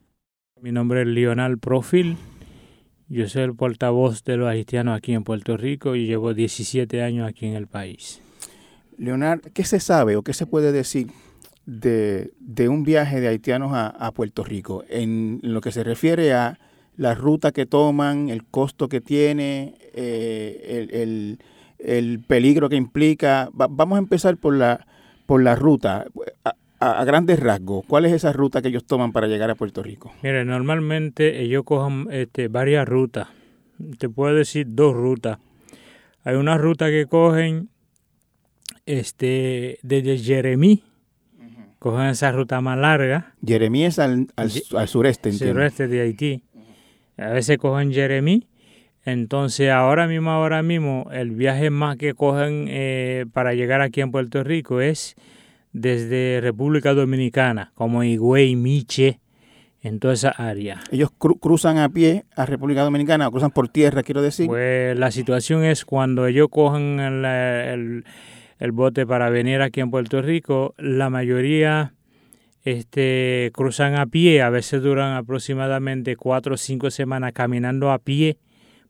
Mi 0.60 0.74
nombre 0.74 1.04
es 1.04 1.08
Lionel 1.08 1.60
Profil. 1.60 2.18
Yo 3.08 3.30
soy 3.30 3.44
el 3.44 3.56
portavoz 3.56 4.26
de 4.26 4.36
los 4.36 4.50
haitianos 4.50 4.98
aquí 4.98 5.14
en 5.14 5.24
Puerto 5.24 5.56
Rico 5.56 5.96
y 5.96 6.08
llevo 6.08 6.34
17 6.34 7.02
años 7.04 7.26
aquí 7.26 7.46
en 7.46 7.54
el 7.54 7.68
país. 7.68 8.22
Leonard, 9.00 9.42
¿qué 9.54 9.64
se 9.64 9.80
sabe 9.80 10.16
o 10.16 10.22
qué 10.22 10.34
se 10.34 10.46
puede 10.46 10.72
decir 10.72 11.08
de, 11.66 12.32
un 12.70 12.84
viaje 12.84 13.22
de 13.22 13.28
haitianos 13.28 13.72
a, 13.74 14.12
Puerto 14.12 14.44
Rico 14.44 14.84
en, 14.90 15.40
lo 15.42 15.62
que 15.62 15.72
se 15.72 15.84
refiere 15.84 16.34
a 16.34 16.60
la 16.98 17.16
ruta 17.16 17.52
que 17.52 17.66
toman, 17.66 18.30
el 18.30 18.44
costo 18.46 18.90
que 18.90 19.02
tiene, 19.02 19.76
eh, 19.94 21.38
el, 21.80 22.20
peligro 22.28 22.70
que 22.70 22.76
implica? 22.76 23.50
vamos 23.54 23.96
a 23.96 24.00
empezar 24.00 24.38
por 24.38 24.56
la, 24.56 24.86
por 25.26 25.42
la 25.42 25.56
ruta 25.56 26.06
a, 26.80 27.04
grandes 27.04 27.40
rasgos, 27.40 27.86
¿cuál 27.88 28.06
es 28.06 28.14
esa 28.14 28.34
ruta 28.34 28.62
que 28.62 28.70
ellos 28.70 28.86
toman 28.86 29.12
para 29.12 29.28
llegar 29.28 29.50
a 29.50 29.56
Puerto 29.56 29.84
Rico? 29.84 30.14
Mire, 30.22 30.46
normalmente 30.46 31.42
ellos 31.42 31.64
cogen 31.64 32.08
este, 32.12 32.48
varias 32.48 32.88
rutas. 32.88 33.28
Te 33.98 34.10
puedo 34.10 34.36
decir 34.36 34.66
dos 34.70 34.94
rutas. 34.94 35.40
Hay 36.24 36.36
una 36.36 36.58
ruta 36.58 36.90
que 36.90 37.06
cogen 37.06 37.70
este, 38.90 39.78
desde 39.84 40.18
Jeremí, 40.18 40.84
cogen 41.78 42.08
esa 42.08 42.32
ruta 42.32 42.60
más 42.60 42.78
larga. 42.78 43.34
Jeremí 43.46 43.86
es 43.86 44.00
al, 44.00 44.28
al, 44.36 44.50
sureste, 44.88 45.30
entiendo. 45.30 45.56
Sureste 45.56 45.88
de 45.88 46.02
Haití. 46.02 46.44
A 47.18 47.30
veces 47.30 47.58
cogen 47.58 47.94
Jeremí, 47.94 48.48
Entonces 49.06 49.70
ahora 49.70 50.08
mismo, 50.08 50.32
ahora 50.32 50.64
mismo, 50.64 51.08
el 51.12 51.32
viaje 51.32 51.70
más 51.70 51.98
que 51.98 52.14
cogen 52.14 52.66
eh, 52.70 53.26
para 53.32 53.54
llegar 53.54 53.82
aquí 53.82 54.02
en 54.02 54.12
Puerto 54.12 54.44
Rico 54.44 54.82
es 54.82 55.16
desde 55.72 56.40
República 56.42 56.94
Dominicana, 56.94 57.72
como 57.76 58.04
Higüey, 58.04 58.56
Miche, 58.56 59.20
en 59.82 60.00
toda 60.00 60.16
esa 60.16 60.30
área. 60.30 60.82
¿Ellos 60.92 61.12
cruzan 61.12 61.78
a 61.78 61.90
pie 61.90 62.26
a 62.36 62.46
República 62.46 62.82
Dominicana 62.82 63.28
o 63.28 63.32
cruzan 63.32 63.52
por 63.52 63.70
tierra, 63.70 64.02
quiero 64.02 64.22
decir? 64.22 64.48
Pues 64.48 64.98
la 64.98 65.12
situación 65.12 65.64
es 65.64 65.86
cuando 65.86 66.26
ellos 66.26 66.48
cogen 66.50 67.00
el, 67.00 67.26
el, 67.26 68.06
bote 68.72 69.08
para 69.08 69.30
venir 69.30 69.62
aquí 69.62 69.80
en 69.80 69.90
Puerto 69.90 70.22
Rico, 70.22 70.76
la 70.78 71.10
mayoría 71.10 71.94
este, 72.64 73.52
cruzan 73.54 73.96
a 73.96 74.06
pie, 74.06 74.42
a 74.42 74.50
veces 74.50 74.82
duran 74.82 75.16
aproximadamente 75.16 76.16
cuatro 76.16 76.56
o 76.56 76.58
cinco 76.58 76.92
semanas 76.92 77.32
caminando 77.34 77.92
a 77.92 78.00
pie 78.00 78.38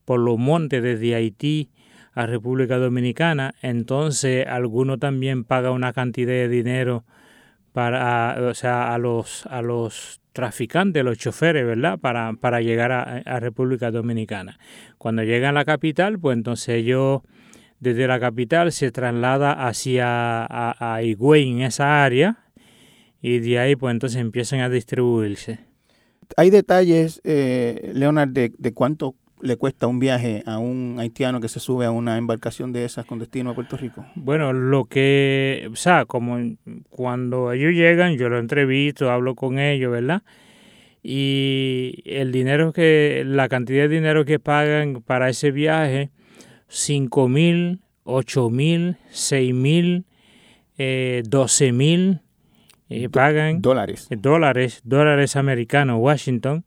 por 0.06 0.20
los 0.20 0.38
montes 0.38 0.82
desde 0.82 1.16
Haití 1.16 1.70
a 2.14 2.26
República 2.26 2.78
Dominicana, 2.78 3.54
entonces 3.62 4.46
alguno 4.48 4.98
también 4.98 5.44
paga 5.44 5.72
una 5.72 5.94
cantidad 5.94 6.34
de 6.34 6.50
dinero 6.50 7.06
para, 7.72 8.36
o 8.50 8.54
sea, 8.56 8.94
a 8.94 8.98
los, 8.98 9.46
a 9.46 9.62
los 9.62 10.20
traficantes, 10.34 11.04
los 11.04 11.18
choferes, 11.18 11.66
¿verdad? 11.66 12.00
Para, 12.00 12.34
para 12.34 12.62
llegar 12.62 12.92
a, 12.92 13.40
República 13.40 13.92
Dominicana. 13.92 14.60
Cuando 14.98 15.24
llegan 15.24 15.52
a 15.52 15.60
la 15.60 15.66
capital, 15.66 16.20
pues 16.20 16.36
entonces 16.38 16.70
ellos 16.76 17.22
desde 17.80 18.08
la 18.08 18.20
capital 18.20 18.72
se 18.72 18.92
traslada 18.92 19.68
hacia 19.68 20.46
a, 20.46 20.96
a 20.96 21.04
Higüey 21.04 21.50
en 21.50 21.62
esa 21.62 22.04
área 22.04 22.38
y 23.22 23.40
de 23.40 23.60
ahí 23.60 23.76
pues 23.76 23.92
entonces 23.92 24.20
empiezan 24.20 24.62
a 24.62 24.70
distribuirse. 24.70 25.60
Hay 26.38 26.50
detalles, 26.50 27.22
eh, 27.24 27.92
Leonard, 27.94 28.30
de, 28.30 28.54
de 28.58 28.74
cuánto 28.74 29.16
le 29.42 29.56
cuesta 29.56 29.88
un 29.88 30.00
viaje 30.00 30.44
a 30.46 30.58
un 30.58 30.98
haitiano 31.00 31.40
que 31.40 31.48
se 31.48 31.60
sube 31.60 31.86
a 31.86 31.92
una 31.92 32.18
embarcación 32.18 32.74
de 32.74 32.86
esas 32.86 33.06
con 33.06 33.20
destino 33.20 33.52
a 33.52 33.56
Puerto 33.56 33.78
Rico? 33.78 34.06
Bueno, 34.16 34.54
lo 34.54 34.86
que, 34.86 35.70
o 35.72 35.76
sea, 35.76 36.06
como 36.06 36.38
cuando 36.90 37.52
ellos 37.52 37.74
llegan, 37.74 38.18
yo 38.18 38.30
lo 38.30 38.40
entrevisto, 38.40 39.10
hablo 39.10 39.36
con 39.36 39.60
ellos, 39.60 39.92
¿verdad? 39.92 40.24
Y 41.02 42.04
el 42.06 42.32
dinero 42.32 42.74
que, 42.74 43.24
la 43.26 43.48
cantidad 43.48 43.84
de 43.84 43.96
dinero 43.96 44.26
que 44.26 44.40
pagan 44.40 45.02
para 45.02 45.30
ese 45.30 45.52
viaje, 45.52 46.10
5 46.70 47.28
mil, 47.28 47.82
8 48.04 48.50
mil, 48.50 48.98
6 49.10 49.54
mil, 49.54 50.06
12 50.78 50.78
eh, 50.78 51.72
mil, 51.74 52.22
eh, 52.90 53.10
pagan 53.10 53.62
dólares. 53.62 54.08
dólares, 54.10 54.82
dólares 54.84 55.36
americanos, 55.36 55.98
Washington 56.00 56.64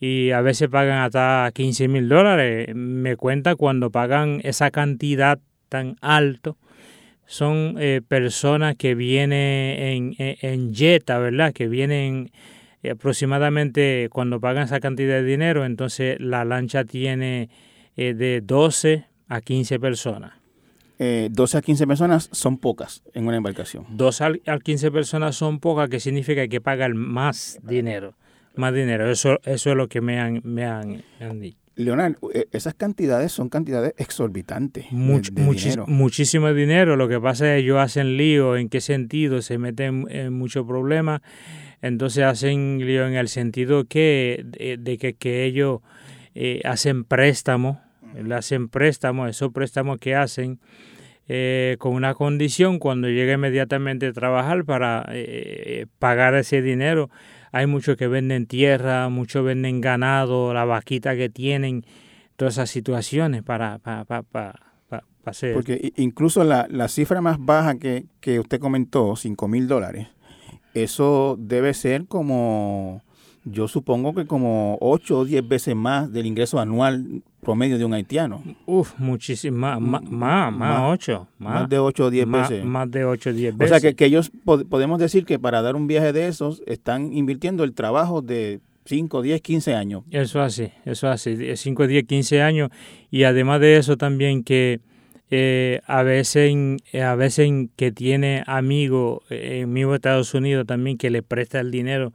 y 0.00 0.30
a 0.32 0.40
veces 0.40 0.68
pagan 0.68 0.98
hasta 0.98 1.50
15 1.54 1.88
mil 1.88 2.08
dólares. 2.08 2.74
Me 2.74 3.16
cuenta 3.16 3.54
cuando 3.54 3.90
pagan 3.90 4.40
esa 4.42 4.70
cantidad 4.70 5.38
tan 5.68 5.96
alto, 6.00 6.56
son 7.26 7.76
eh, 7.78 8.02
personas 8.06 8.76
que 8.76 8.94
vienen 8.94 10.14
en, 10.18 10.36
en, 10.40 10.74
Jetta, 10.74 11.18
¿verdad? 11.18 11.52
Que 11.52 11.68
vienen 11.68 12.30
aproximadamente 12.90 14.08
cuando 14.12 14.40
pagan 14.40 14.64
esa 14.64 14.80
cantidad 14.80 15.16
de 15.16 15.24
dinero, 15.24 15.64
entonces 15.64 16.20
la 16.20 16.44
lancha 16.44 16.84
tiene 16.84 17.48
eh, 17.96 18.14
de 18.14 18.42
12 18.42 19.06
a 19.28 19.40
15 19.40 19.78
personas. 19.80 20.32
12 20.98 21.58
a 21.58 21.60
15 21.60 21.86
personas 21.86 22.30
son 22.32 22.56
pocas 22.56 23.02
en 23.12 23.26
una 23.26 23.36
embarcación. 23.36 23.84
12 23.90 24.42
a 24.46 24.58
15 24.58 24.90
personas 24.90 25.36
son 25.36 25.60
pocas, 25.60 25.90
que 25.90 26.00
significa 26.00 26.36
que 26.36 26.40
hay 26.42 26.48
que 26.48 26.60
pagar 26.62 26.94
más 26.94 27.58
dinero 27.62 28.14
más 28.56 28.74
dinero. 28.74 29.10
Eso, 29.10 29.38
eso 29.44 29.70
es 29.70 29.76
lo 29.76 29.88
que 29.88 30.00
me 30.00 30.18
han, 30.18 30.40
me 30.44 30.64
han, 30.64 31.02
dicho. 31.40 31.58
Leonardo, 31.76 32.30
e, 32.32 32.48
esas 32.52 32.74
cantidades 32.74 33.32
son 33.32 33.48
cantidades 33.48 33.94
exorbitantes. 33.98 34.86
Muchísimo 35.86 36.52
dinero. 36.52 36.96
Lo 36.96 37.08
que 37.08 37.20
pasa 37.20 37.46
es 37.46 37.60
que 37.60 37.64
ellos 37.64 37.78
hacen 37.78 38.16
lío. 38.16 38.56
¿En 38.56 38.68
qué 38.68 38.80
sentido? 38.80 39.42
Se 39.42 39.58
meten 39.58 40.06
en 40.10 40.32
muchos 40.32 40.66
problemas. 40.66 41.20
Entonces 41.82 42.24
hacen 42.24 42.78
lío 42.78 43.06
en 43.06 43.14
el 43.14 43.28
sentido 43.28 43.84
que 43.84 44.44
de, 44.44 44.98
que, 44.98 45.14
que, 45.14 45.44
ellos 45.44 45.80
eh, 46.34 46.62
hacen 46.64 47.04
préstamos. 47.04 47.78
Hacen 48.32 48.68
préstamos. 48.68 49.30
Esos 49.30 49.52
préstamos 49.52 49.98
que 49.98 50.14
hacen 50.14 50.60
eh, 51.28 51.76
con 51.78 51.94
una 51.94 52.14
condición 52.14 52.78
cuando 52.78 53.08
llega 53.08 53.34
inmediatamente 53.34 54.06
a 54.06 54.12
trabajar 54.12 54.64
para 54.64 55.06
eh, 55.10 55.86
pagar 55.98 56.34
ese 56.34 56.62
dinero 56.62 57.10
hay 57.56 57.66
muchos 57.66 57.96
que 57.96 58.06
venden 58.06 58.46
tierra, 58.46 59.08
muchos 59.08 59.42
venden 59.42 59.80
ganado, 59.80 60.52
la 60.52 60.66
vaquita 60.66 61.16
que 61.16 61.30
tienen, 61.30 61.86
todas 62.36 62.54
esas 62.54 62.68
situaciones 62.68 63.42
para, 63.42 63.78
para, 63.78 64.04
para, 64.04 64.54
hacer. 65.24 65.54
Porque 65.54 65.92
incluso 65.96 66.44
la, 66.44 66.66
la 66.68 66.88
cifra 66.88 67.22
más 67.22 67.38
baja 67.38 67.78
que, 67.78 68.06
que 68.20 68.38
usted 68.38 68.60
comentó, 68.60 69.16
5 69.16 69.48
mil 69.48 69.68
dólares, 69.68 70.08
eso 70.74 71.36
debe 71.38 71.72
ser 71.72 72.06
como 72.06 73.02
yo 73.48 73.68
supongo 73.68 74.12
que 74.12 74.26
como 74.26 74.76
8 74.80 75.18
o 75.20 75.24
10 75.24 75.48
veces 75.48 75.76
más 75.76 76.12
del 76.12 76.26
ingreso 76.26 76.58
anual 76.58 77.22
promedio 77.40 77.78
de 77.78 77.84
un 77.84 77.94
haitiano. 77.94 78.42
Uf, 78.66 78.98
muchísimo, 78.98 79.56
más, 79.56 79.80
más, 79.80 80.52
más, 80.52 80.80
8. 80.92 81.28
Más, 81.38 81.68
de 81.68 81.78
8 81.78 82.04
o 82.04 82.10
10 82.10 82.28
veces. 82.28 82.64
Más 82.64 82.90
de 82.90 83.04
8 83.04 83.30
o 83.30 83.32
10 83.32 83.56
veces. 83.56 83.70
O 83.70 83.78
sea, 83.78 83.88
que, 83.88 83.94
que 83.94 84.06
ellos 84.06 84.32
podemos 84.44 84.98
decir 84.98 85.24
que 85.24 85.38
para 85.38 85.62
dar 85.62 85.76
un 85.76 85.86
viaje 85.86 86.12
de 86.12 86.26
esos 86.26 86.60
están 86.66 87.12
invirtiendo 87.12 87.62
el 87.62 87.72
trabajo 87.72 88.20
de 88.20 88.60
5, 88.84 89.22
10, 89.22 89.40
15 89.40 89.74
años. 89.74 90.02
Eso 90.10 90.42
así, 90.42 90.72
eso 90.84 91.08
así, 91.08 91.36
5, 91.54 91.86
10, 91.86 92.04
15 92.04 92.42
años. 92.42 92.70
Y 93.12 93.22
además 93.22 93.60
de 93.60 93.76
eso 93.76 93.96
también 93.96 94.42
que 94.42 94.80
eh, 95.30 95.80
a 95.86 96.02
veces 96.02 96.52
a 97.00 97.14
veces 97.14 97.48
que 97.76 97.92
tiene 97.92 98.42
amigos 98.46 99.20
eh, 99.30 99.60
en 99.62 99.72
mismo 99.72 99.94
Estados 99.94 100.34
Unidos 100.34 100.66
también 100.66 100.98
que 100.98 101.10
le 101.10 101.22
presta 101.22 101.60
el 101.60 101.70
dinero 101.70 102.12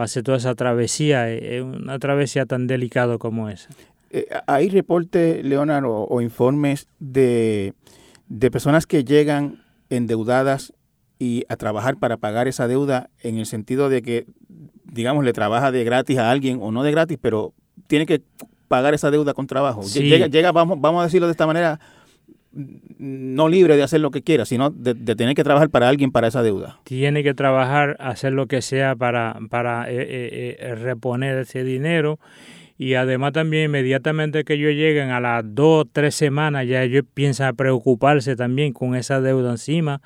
pase 0.00 0.22
toda 0.22 0.38
esa 0.38 0.54
travesía, 0.54 1.28
es 1.30 1.42
eh, 1.42 1.60
una 1.60 1.98
travesía 1.98 2.46
tan 2.46 2.66
delicada 2.66 3.18
como 3.18 3.50
esa. 3.50 3.68
Eh, 4.08 4.26
¿Hay 4.46 4.70
reportes, 4.70 5.44
Leonardo, 5.44 6.06
o, 6.08 6.22
informes 6.22 6.88
de, 7.00 7.74
personas 8.50 8.86
que 8.86 9.04
llegan 9.04 9.62
endeudadas 9.90 10.72
y 11.18 11.44
a 11.50 11.56
trabajar 11.56 11.98
para 11.98 12.16
pagar 12.16 12.48
esa 12.48 12.66
deuda 12.66 13.10
en 13.22 13.36
el 13.36 13.44
sentido 13.44 13.90
de 13.90 14.00
que, 14.00 14.24
digamos, 14.84 15.22
le 15.22 15.34
trabaja 15.34 15.70
de 15.70 15.84
gratis 15.84 16.16
a 16.16 16.30
alguien 16.30 16.60
o 16.62 16.72
no 16.72 16.82
de 16.82 16.92
gratis, 16.92 17.18
pero 17.20 17.52
tiene 17.86 18.06
que 18.06 18.22
pagar 18.68 18.94
esa 18.94 19.10
deuda 19.10 19.34
con 19.34 19.46
trabajo? 19.46 19.82
Llega, 19.82 20.28
llega 20.28 20.50
vamos, 20.50 20.80
vamos 20.80 21.02
a 21.02 21.04
decirlo 21.04 21.26
de 21.26 21.32
esta 21.32 21.46
manera, 21.46 21.78
no 22.52 23.48
libre 23.48 23.76
de 23.76 23.82
hacer 23.82 24.00
lo 24.00 24.10
que 24.10 24.22
quiera, 24.22 24.44
sino 24.44 24.70
de, 24.70 24.94
tener 24.94 25.34
que 25.34 25.44
trabajar 25.44 25.70
para 25.70 25.88
alguien 25.88 26.10
para 26.10 26.28
esa 26.28 26.42
deuda. 26.42 26.80
Tiene 26.84 27.22
que 27.22 27.34
trabajar, 27.34 27.96
hacer 28.00 28.32
lo 28.32 28.46
que 28.46 28.60
sea 28.60 28.96
para, 28.96 29.38
para 29.50 29.90
eh, 29.90 29.96
eh, 30.00 30.56
eh, 30.58 30.74
reponer 30.74 31.38
ese 31.38 31.62
dinero. 31.62 32.18
Y 32.76 32.94
además 32.94 33.32
también 33.32 33.66
inmediatamente 33.66 34.42
que 34.44 34.54
ellos 34.54 34.72
lleguen 34.72 35.10
a 35.10 35.20
las 35.20 35.44
dos, 35.46 35.86
tres 35.92 36.14
semanas, 36.14 36.66
ya 36.66 36.82
ellos 36.82 37.04
piensan 37.12 37.54
preocuparse 37.54 38.36
también 38.36 38.72
con 38.72 38.94
esa 38.96 39.20
deuda 39.20 39.50
encima. 39.50 40.00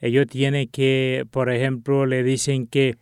Ellos 0.00 0.26
tienen 0.26 0.68
que, 0.68 1.24
por 1.30 1.50
ejemplo, 1.50 2.06
le 2.06 2.22
dicen 2.22 2.66
que 2.66 2.96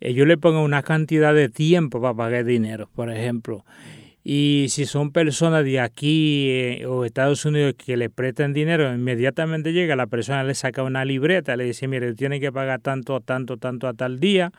ellos 0.00 0.26
le 0.26 0.38
pongan 0.38 0.62
una 0.62 0.82
cantidad 0.82 1.34
de 1.34 1.48
tiempo 1.48 2.00
para 2.00 2.14
pagar 2.14 2.44
dinero, 2.44 2.88
por 2.94 3.10
ejemplo. 3.10 3.64
Y 4.26 4.66
si 4.70 4.86
son 4.86 5.12
personas 5.12 5.64
de 5.64 5.80
aquí 5.80 6.48
eh, 6.48 6.86
o 6.86 7.04
Estados 7.04 7.44
Unidos 7.44 7.74
que 7.76 7.98
le 7.98 8.08
prestan 8.08 8.54
dinero, 8.54 8.92
inmediatamente 8.92 9.74
llega 9.74 9.96
la 9.96 10.06
persona, 10.06 10.42
le 10.44 10.54
saca 10.54 10.82
una 10.82 11.04
libreta, 11.04 11.56
le 11.56 11.64
dice, 11.64 11.86
mire, 11.88 12.14
tiene 12.14 12.40
que 12.40 12.50
pagar 12.50 12.80
tanto, 12.80 13.20
tanto, 13.20 13.58
tanto 13.58 13.86
a 13.86 13.92
tal 13.92 14.18
día. 14.18 14.50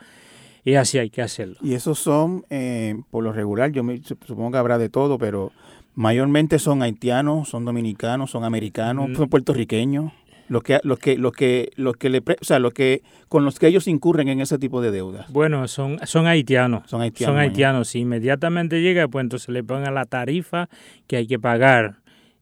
Y 0.64 0.74
así 0.74 0.98
hay 0.98 1.10
que 1.10 1.22
hacerlo. 1.22 1.56
Y 1.62 1.74
esos 1.74 1.98
son, 1.98 2.44
eh, 2.48 2.94
por 3.10 3.24
lo 3.24 3.32
regular, 3.32 3.72
yo 3.72 3.82
me, 3.82 4.00
supongo 4.02 4.52
que 4.52 4.58
habrá 4.58 4.78
de 4.78 4.88
todo, 4.88 5.18
pero 5.18 5.52
mayormente 5.96 6.60
son 6.60 6.82
haitianos, 6.82 7.48
son 7.48 7.64
dominicanos, 7.64 8.30
son 8.30 8.44
americanos, 8.44 9.10
mm. 9.10 9.14
son 9.16 9.28
puertorriqueños 9.28 10.12
los 10.48 10.62
que 10.62 10.80
los 10.82 10.98
que 10.98 11.16
los 11.16 11.32
que 11.32 11.70
los 11.76 11.96
que 11.96 12.10
le 12.10 12.18
o 12.18 12.44
sea 12.44 12.58
los 12.58 12.72
que 12.72 13.02
con 13.28 13.44
los 13.44 13.58
que 13.58 13.66
ellos 13.66 13.88
incurren 13.88 14.28
en 14.28 14.40
ese 14.40 14.58
tipo 14.58 14.80
de 14.80 14.90
deudas. 14.90 15.30
Bueno 15.32 15.66
son 15.68 15.98
son 16.04 16.26
haitianos. 16.26 16.88
Son 16.88 17.00
haitianos 17.00 17.34
son 17.34 17.40
haitianos. 17.40 17.88
Si 17.88 18.00
inmediatamente 18.00 18.80
llega 18.80 19.08
pues 19.08 19.24
entonces 19.24 19.48
le 19.48 19.64
pongan 19.64 19.94
la 19.94 20.04
tarifa 20.04 20.68
que 21.06 21.16
hay 21.16 21.26
que 21.26 21.38
pagar 21.38 21.96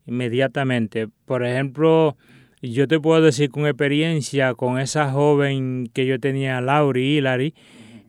inmediatamente. 0.07 1.09
Por 1.24 1.45
ejemplo 1.45 2.16
yo 2.62 2.89
te 2.89 2.99
puedo 3.01 3.20
decir 3.20 3.51
con 3.51 3.66
experiencia 3.66 4.55
con 4.55 4.79
esa 4.79 5.11
joven 5.11 5.91
que 5.93 6.07
yo 6.07 6.18
tenía 6.18 6.61
Lauri 6.61 7.18
Hilary 7.18 7.55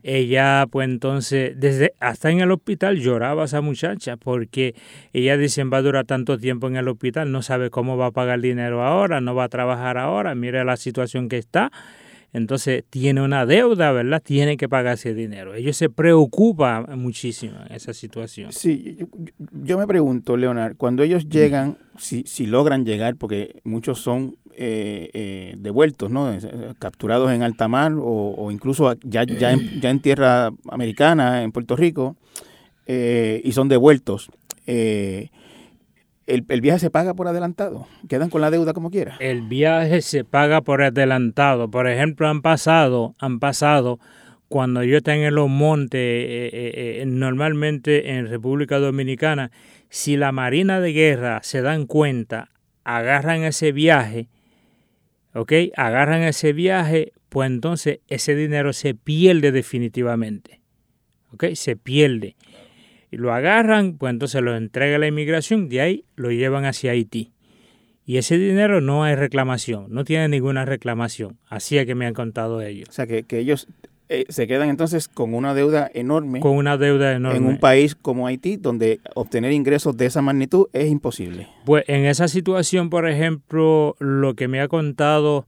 ella 0.06 0.68
pues 0.70 0.88
entonces 0.88 1.60
desde 1.60 1.94
hasta 2.00 2.30
en 2.30 2.40
el 2.40 2.52
hospital 2.52 3.00
lloraba 3.00 3.46
esa 3.46 3.62
muchacha 3.62 4.18
porque 4.18 4.76
ella 5.14 5.36
dice 5.36 5.64
va 5.64 5.78
a 5.80 5.82
durar 5.82 6.06
tanto 6.06 6.38
tiempo 6.38 6.68
en 6.68 6.76
el 6.76 6.88
hospital 6.88 7.32
no 7.32 7.42
sabe 7.42 7.72
cómo 7.72 7.98
va 7.98 8.08
a 8.08 8.12
pagar 8.12 8.40
dinero 8.40 8.84
ahora 8.84 9.20
no 9.20 9.34
va 9.34 9.46
a 9.46 9.50
trabajar 9.50 9.98
ahora 9.98 10.36
mire 10.36 10.64
la 10.64 10.78
situación 10.78 11.28
que 11.28 11.40
está 11.40 11.72
entonces 12.36 12.84
tiene 12.90 13.22
una 13.22 13.46
deuda, 13.46 13.94
¿verdad? 13.94 14.22
Tiene 14.22 14.58
que 14.58 14.68
pagar 14.68 14.96
ese 14.96 15.14
dinero. 15.14 15.54
Ellos 15.56 15.78
se 15.78 15.90
preocupan 15.90 16.86
muchísimo 17.00 17.56
en 17.66 17.74
esa 17.74 17.94
situación. 17.94 18.52
Sí, 18.52 18.98
yo, 19.64 19.78
me 19.78 19.88
pregunto, 19.88 20.36
Leonard, 20.36 20.76
cuando 20.76 21.02
ellos 21.04 21.30
llegan, 21.30 21.78
si, 21.98 22.24
si 22.28 22.46
logran 22.46 22.84
llegar, 22.84 23.16
porque 23.16 23.62
muchos 23.64 24.02
son 24.02 24.36
eh, 24.54 25.10
eh, 25.14 25.56
devueltos, 25.58 26.12
¿no? 26.12 26.30
capturados 26.78 27.32
en 27.32 27.42
alta 27.42 27.70
mar 27.70 27.94
o, 27.98 28.52
incluso 28.52 28.94
ya, 29.04 29.24
ya, 29.24 29.54
en, 29.54 29.80
ya 29.80 29.90
en 29.90 30.02
tierra 30.02 30.52
americana, 30.70 31.42
en 31.42 31.54
Puerto 31.54 31.78
Rico, 31.78 32.18
eh, 32.86 33.42
y 33.46 33.54
son 33.54 33.70
devueltos. 33.70 34.30
Eh, 36.28 36.42
el, 36.48 36.62
viaje 36.62 36.80
se 36.80 36.90
paga 36.90 37.14
por 37.14 37.28
adelantado, 37.28 37.88
quedan 38.08 38.30
con 38.30 38.42
la 38.42 38.52
deuda 38.52 38.74
como 38.74 38.92
quiera. 38.92 39.16
El 39.20 39.44
viaje 39.44 40.02
se 40.02 40.24
paga 40.24 40.62
por 40.62 40.82
adelantado. 40.82 41.70
Por 41.70 41.88
ejemplo, 41.88 42.28
han 42.28 42.42
pasado, 42.42 43.16
han 43.20 43.40
pasado 43.40 44.00
cuando 44.48 44.84
yo 44.84 44.98
están 44.98 45.20
en 45.20 45.36
los 45.36 45.50
montes, 45.50 46.00
eh, 46.00 47.04
normalmente 47.08 48.12
en 48.12 48.28
República 48.28 48.80
Dominicana, 48.80 49.52
si 49.90 50.18
la 50.18 50.32
Marina 50.32 50.80
de 50.80 50.94
Guerra 50.94 51.42
se 51.44 51.62
dan 51.62 51.86
cuenta, 51.86 52.50
agarran 52.84 53.44
ese 53.44 53.72
viaje, 53.72 54.30
¿ok? 55.34 55.52
Agarran 55.76 56.22
ese 56.22 56.54
viaje, 56.54 57.12
pues 57.30 57.48
entonces 57.48 58.00
ese 58.08 58.36
dinero 58.36 58.72
se 58.72 58.94
pierde 58.94 59.52
definitivamente, 59.52 60.62
¿ok? 61.34 61.46
Se 61.56 61.76
pierde 61.76 62.36
y 63.12 63.18
lo 63.18 63.34
agarran, 63.34 63.98
pues 63.98 64.12
entonces 64.12 64.42
lo 64.42 64.56
entrega 64.56 64.96
a 64.96 65.00
la 65.00 65.08
inmigración, 65.08 65.70
de 65.70 65.82
ahí 65.82 66.06
lo 66.16 66.32
llevan 66.32 66.66
hacia 66.66 66.92
Haití. 66.92 67.32
Y 68.06 68.18
ese 68.18 68.38
dinero 68.38 68.82
no 68.82 69.04
hay 69.04 69.16
reclamación, 69.16 69.88
no 69.90 70.04
tiene 70.04 70.28
ninguna 70.28 70.64
reclamación. 70.64 71.38
Así 71.50 71.78
es 71.78 71.86
que 71.86 71.96
me 71.96 72.06
han 72.06 72.14
contado 72.14 72.62
ellos. 72.62 72.88
O 72.90 72.92
sea, 72.92 73.08
que, 73.08 73.26
ellos 73.32 73.68
eh, 74.10 74.26
se 74.30 74.46
quedan 74.46 74.70
entonces 74.70 75.08
con 75.08 75.34
una 75.34 75.56
deuda 75.56 75.90
enorme. 75.92 76.40
Con 76.40 76.56
una 76.56 76.78
deuda 76.78 77.14
enorme. 77.14 77.38
En 77.38 77.46
un 77.48 77.58
país 77.58 77.96
como 77.96 78.28
Haití, 78.28 78.58
donde 78.58 79.00
obtener 79.16 79.54
ingresos 79.54 79.98
de 79.98 80.06
esa 80.06 80.22
magnitud 80.22 80.68
es 80.72 80.88
imposible. 80.92 81.48
Pues 81.66 81.84
en 81.88 82.06
esa 82.06 82.28
situación, 82.28 82.92
por 82.92 83.10
ejemplo, 83.10 83.96
lo 84.00 84.36
que 84.36 84.48
me 84.48 84.62
ha 84.62 84.68
contado 84.68 85.46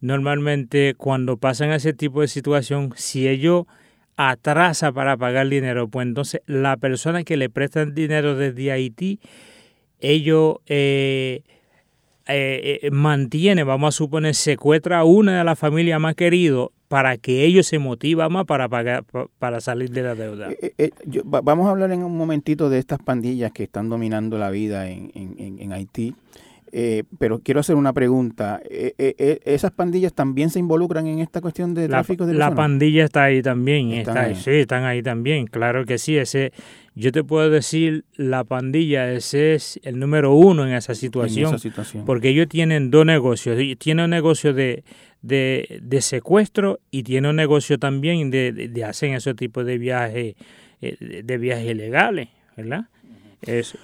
normalmente 0.00 0.94
cuando 0.96 1.36
pasan 1.36 1.70
ese 1.70 1.92
tipo 1.92 2.22
de 2.22 2.28
situación, 2.28 2.92
si 2.96 3.28
ellos 3.28 3.66
atrasa 4.28 4.92
para 4.92 5.16
pagar 5.16 5.48
dinero, 5.48 5.88
pues 5.88 6.06
entonces 6.06 6.42
la 6.46 6.76
persona 6.76 7.24
que 7.24 7.38
le 7.38 7.48
prestan 7.48 7.94
dinero 7.94 8.34
desde 8.34 8.70
Haití, 8.70 9.18
ellos 9.98 10.56
eh, 10.66 11.42
eh, 12.28 12.80
eh, 12.82 12.90
mantiene, 12.90 13.64
vamos 13.64 13.94
a 13.94 13.96
suponer, 13.96 14.34
secuestra 14.34 14.98
a 14.98 15.04
una 15.04 15.38
de 15.38 15.44
las 15.44 15.58
familias 15.58 15.98
más 16.00 16.14
queridas 16.16 16.68
para 16.88 17.16
que 17.16 17.44
ellos 17.44 17.66
se 17.66 17.78
motiven 17.78 18.30
más 18.30 18.44
para 18.44 18.68
pagar, 18.68 19.04
para 19.38 19.62
salir 19.62 19.90
de 19.90 20.02
la 20.02 20.14
deuda. 20.14 20.50
vamos 21.24 21.66
a 21.66 21.70
hablar 21.70 21.90
en 21.92 22.02
un 22.02 22.16
momentito 22.16 22.68
de 22.68 22.78
estas 22.78 22.98
pandillas 22.98 23.52
que 23.52 23.62
están 23.62 23.88
dominando 23.88 24.36
la 24.36 24.50
vida 24.50 24.90
en, 24.90 25.10
en 25.14 25.72
Haití. 25.72 26.14
Eh, 26.72 27.02
pero 27.18 27.40
quiero 27.40 27.60
hacer 27.60 27.74
una 27.74 27.92
pregunta. 27.92 28.60
Eh, 28.64 28.94
eh, 28.96 29.40
¿Esas 29.44 29.72
pandillas 29.72 30.12
también 30.12 30.50
se 30.50 30.60
involucran 30.60 31.06
en 31.08 31.18
esta 31.18 31.40
cuestión 31.40 31.74
de 31.74 31.88
tráfico 31.88 32.26
de 32.26 32.32
personas? 32.32 32.50
La 32.50 32.56
pandilla 32.56 33.04
está 33.04 33.24
ahí 33.24 33.42
también. 33.42 33.92
Está, 33.92 34.34
Sí, 34.34 34.50
están 34.50 34.84
ahí 34.84 35.02
también. 35.02 35.46
Claro 35.46 35.84
que 35.84 35.98
sí. 35.98 36.16
Ese, 36.16 36.52
yo 36.94 37.10
te 37.10 37.24
puedo 37.24 37.50
decir, 37.50 38.04
la 38.14 38.44
pandilla, 38.44 39.12
ese 39.12 39.54
es 39.54 39.80
el 39.82 39.98
número 39.98 40.32
uno 40.34 40.64
en 40.64 40.74
esa 40.74 40.94
situación. 40.94 41.56
Porque 42.06 42.28
ellos 42.28 42.48
tienen 42.48 42.90
dos 42.90 43.04
negocios. 43.04 43.58
Tienen 43.78 44.04
un 44.04 44.10
negocio 44.10 44.54
de, 44.54 44.84
de, 45.22 46.00
secuestro 46.00 46.78
y 46.92 47.02
tiene 47.02 47.30
un 47.30 47.36
negocio 47.36 47.78
también 47.78 48.30
de, 48.30 48.52
de, 48.52 48.84
hacer 48.84 49.12
ese 49.12 49.34
tipo 49.34 49.64
de 49.64 49.76
viajes, 49.76 50.36
de 50.80 51.38
viajes 51.38 51.68
ilegales, 51.68 52.28
¿verdad? 52.56 52.86
Eso. 53.42 53.76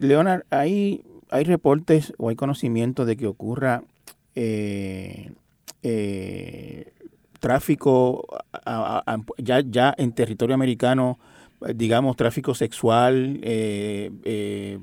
Leonard, 0.00 0.44
ahí 0.50 1.02
hay 1.32 1.44
reportes 1.44 2.12
o 2.18 2.28
hay 2.28 2.36
conocimiento 2.36 3.04
de 3.04 3.16
que 3.16 3.26
ocurra 3.26 3.82
eh, 4.34 5.32
eh, 5.82 6.92
tráfico 7.40 8.26
ya, 9.38 9.60
ya 9.60 9.94
en 9.96 10.12
territorio 10.12 10.54
americano, 10.54 11.18
digamos, 11.74 12.16
tráfico 12.16 12.54
sexual, 12.54 13.40
eh, 13.42 14.78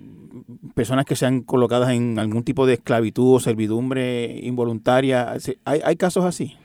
personas 0.73 1.05
que 1.05 1.15
sean 1.15 1.41
colocadas 1.41 1.91
en 1.91 2.19
algún 2.19 2.43
tipo 2.43 2.65
de 2.65 2.73
esclavitud 2.73 3.35
o 3.35 3.39
servidumbre 3.39 4.39
involuntaria. 4.43 5.37
¿Hay, 5.65 5.81
hay 5.83 5.95
casos 5.95 6.25
así? 6.25 6.57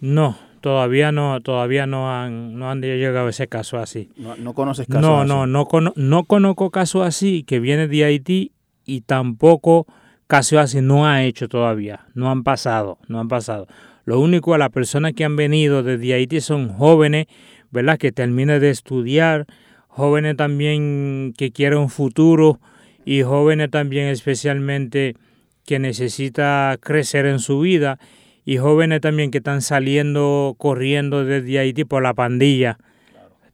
No, 0.00 0.36
todavía 0.60 1.12
no 1.12 1.40
todavía 1.42 1.86
no 1.86 2.12
han 2.12 2.58
no 2.58 2.70
han 2.70 2.80
llegado 2.80 3.28
a 3.28 3.30
ese 3.30 3.46
caso 3.48 3.78
así. 3.78 4.10
No, 4.16 4.54
conoces 4.54 4.86
casos 4.86 5.02
no, 5.02 5.20
así. 5.20 5.28
No, 5.28 5.46
no, 5.46 5.68
no, 5.70 5.92
no 5.94 6.24
conozco 6.24 6.70
casos 6.70 7.06
así 7.06 7.44
que 7.44 7.60
viene 7.60 7.86
de 7.86 8.04
Haití 8.04 8.52
y 8.86 9.02
tampoco 9.02 9.86
casi 10.26 10.56
así 10.56 10.80
no 10.80 11.06
ha 11.06 11.22
hecho 11.24 11.48
todavía, 11.48 12.06
no 12.14 12.30
han 12.30 12.42
pasado, 12.42 12.98
no 13.08 13.20
han 13.20 13.28
pasado. 13.28 13.66
Lo 14.04 14.20
único 14.20 14.54
a 14.54 14.58
las 14.58 14.70
personas 14.70 15.12
que 15.12 15.24
han 15.24 15.36
venido 15.36 15.82
desde 15.82 16.14
Haití 16.14 16.40
son 16.40 16.68
jóvenes, 16.68 17.26
¿verdad? 17.70 17.98
Que 17.98 18.12
terminen 18.12 18.60
de 18.60 18.70
estudiar, 18.70 19.46
jóvenes 19.88 20.36
también 20.36 21.34
que 21.36 21.50
quieren 21.50 21.80
un 21.80 21.90
futuro 21.90 22.60
y 23.04 23.22
jóvenes 23.22 23.70
también 23.70 24.06
especialmente 24.06 25.16
que 25.64 25.78
necesita 25.78 26.76
crecer 26.80 27.26
en 27.26 27.40
su 27.40 27.60
vida 27.60 27.98
y 28.44 28.58
jóvenes 28.58 29.00
también 29.00 29.32
que 29.32 29.38
están 29.38 29.60
saliendo 29.60 30.54
corriendo 30.56 31.24
desde 31.24 31.58
Haití 31.58 31.84
por 31.84 32.02
la 32.02 32.14
pandilla 32.14 32.78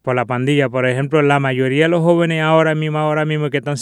por 0.02 0.16
la 0.16 0.26
pandilla. 0.26 0.68
Por 0.68 0.86
ejemplo, 0.86 1.22
la 1.22 1.40
mayoría 1.40 1.84
de 1.84 1.88
los 1.88 2.02
jóvenes 2.02 2.42
ahora 2.42 2.74
mismo, 2.74 2.98
ahora 2.98 3.24
mismo 3.24 3.48
que 3.50 3.58
están, 3.58 3.76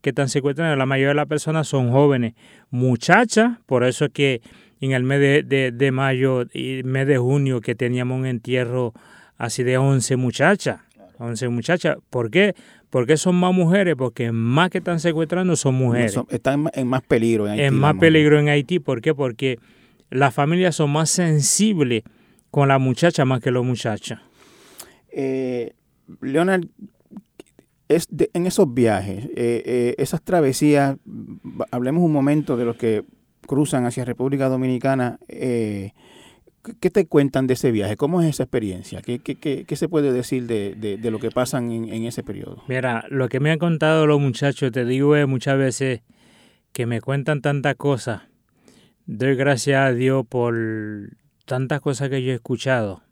que 0.00 0.10
están 0.10 0.28
secuestrados, 0.28 0.78
la 0.78 0.86
mayoría 0.86 1.08
de 1.08 1.14
las 1.14 1.26
personas 1.26 1.68
son 1.68 1.90
jóvenes, 1.90 2.34
muchachas, 2.70 3.58
por 3.66 3.84
eso 3.84 4.06
es 4.06 4.12
que 4.12 4.40
en 4.80 4.92
el 4.92 5.02
mes 5.02 5.20
de, 5.48 5.72
de, 5.72 5.90
mayo 5.92 6.44
y 6.52 6.82
mes 6.84 7.06
de 7.06 7.18
junio 7.18 7.60
que 7.60 7.74
teníamos 7.74 8.18
un 8.18 8.26
entierro 8.26 8.92
así 9.38 9.62
de 9.62 9.78
11 9.78 10.16
muchachas, 10.16 10.80
11 11.18 11.48
muchachas. 11.48 11.96
¿Por 12.10 12.30
qué? 12.30 12.54
Porque 12.90 13.16
son 13.16 13.34
más 13.36 13.52
mujeres, 13.54 13.94
porque 13.96 14.30
más 14.30 14.70
que 14.70 14.78
están 14.78 15.00
secuestrando 15.00 15.56
son 15.56 15.74
mujeres. 15.74 16.18
están 16.28 16.70
en 16.74 16.86
más 16.86 17.02
peligro 17.02 17.46
en 17.46 17.52
Haití. 17.52 17.64
En 17.64 17.74
más 17.74 17.94
peligro 17.96 18.38
en 18.38 18.48
Haití, 18.48 18.78
¿por 18.78 19.00
qué? 19.00 19.14
Porque 19.14 19.58
las 20.10 20.34
familias 20.34 20.76
son 20.76 20.90
más 20.90 21.10
sensibles 21.10 22.02
con 22.50 22.68
la 22.68 22.78
muchacha 22.78 23.24
más 23.24 23.40
que 23.40 23.50
los 23.50 23.64
muchachos. 23.64 24.20
Eh, 25.14 25.74
Leonard, 26.20 26.66
es 27.88 28.08
en 28.32 28.46
esos 28.46 28.72
viajes, 28.72 29.26
eh, 29.26 29.62
eh, 29.64 29.94
esas 29.98 30.22
travesías, 30.22 30.96
hablemos 31.70 32.02
un 32.02 32.12
momento 32.12 32.56
de 32.56 32.64
los 32.64 32.76
que 32.76 33.04
cruzan 33.46 33.84
hacia 33.84 34.04
República 34.04 34.48
Dominicana. 34.48 35.18
Eh, 35.28 35.92
¿Qué 36.80 36.88
te 36.88 37.06
cuentan 37.06 37.46
de 37.46 37.54
ese 37.54 37.70
viaje? 37.72 37.98
¿Cómo 37.98 38.22
es 38.22 38.28
esa 38.28 38.44
experiencia? 38.44 39.02
¿Qué, 39.02 39.76
se 39.76 39.88
puede 39.88 40.12
decir 40.12 40.46
de, 40.46 41.10
lo 41.10 41.18
que 41.18 41.30
pasan 41.30 41.70
en, 41.70 42.04
ese 42.04 42.22
periodo? 42.22 42.62
Mira, 42.68 43.04
lo 43.10 43.28
que 43.28 43.38
me 43.38 43.50
han 43.50 43.58
contado 43.58 44.06
los 44.06 44.18
muchachos, 44.18 44.72
te 44.72 44.86
digo 44.86 45.14
muchas 45.28 45.58
veces 45.58 46.00
que 46.72 46.86
me 46.86 47.02
cuentan 47.02 47.42
tantas 47.42 47.74
cosas. 47.74 48.22
Doy 49.04 49.34
gracias 49.36 49.78
a 49.78 49.92
Dios 49.92 50.24
por 50.26 50.56
tantas 51.44 51.82
cosas 51.82 52.08
que 52.08 52.22
yo 52.22 52.32
he 52.32 52.36
escuchado 52.36 53.02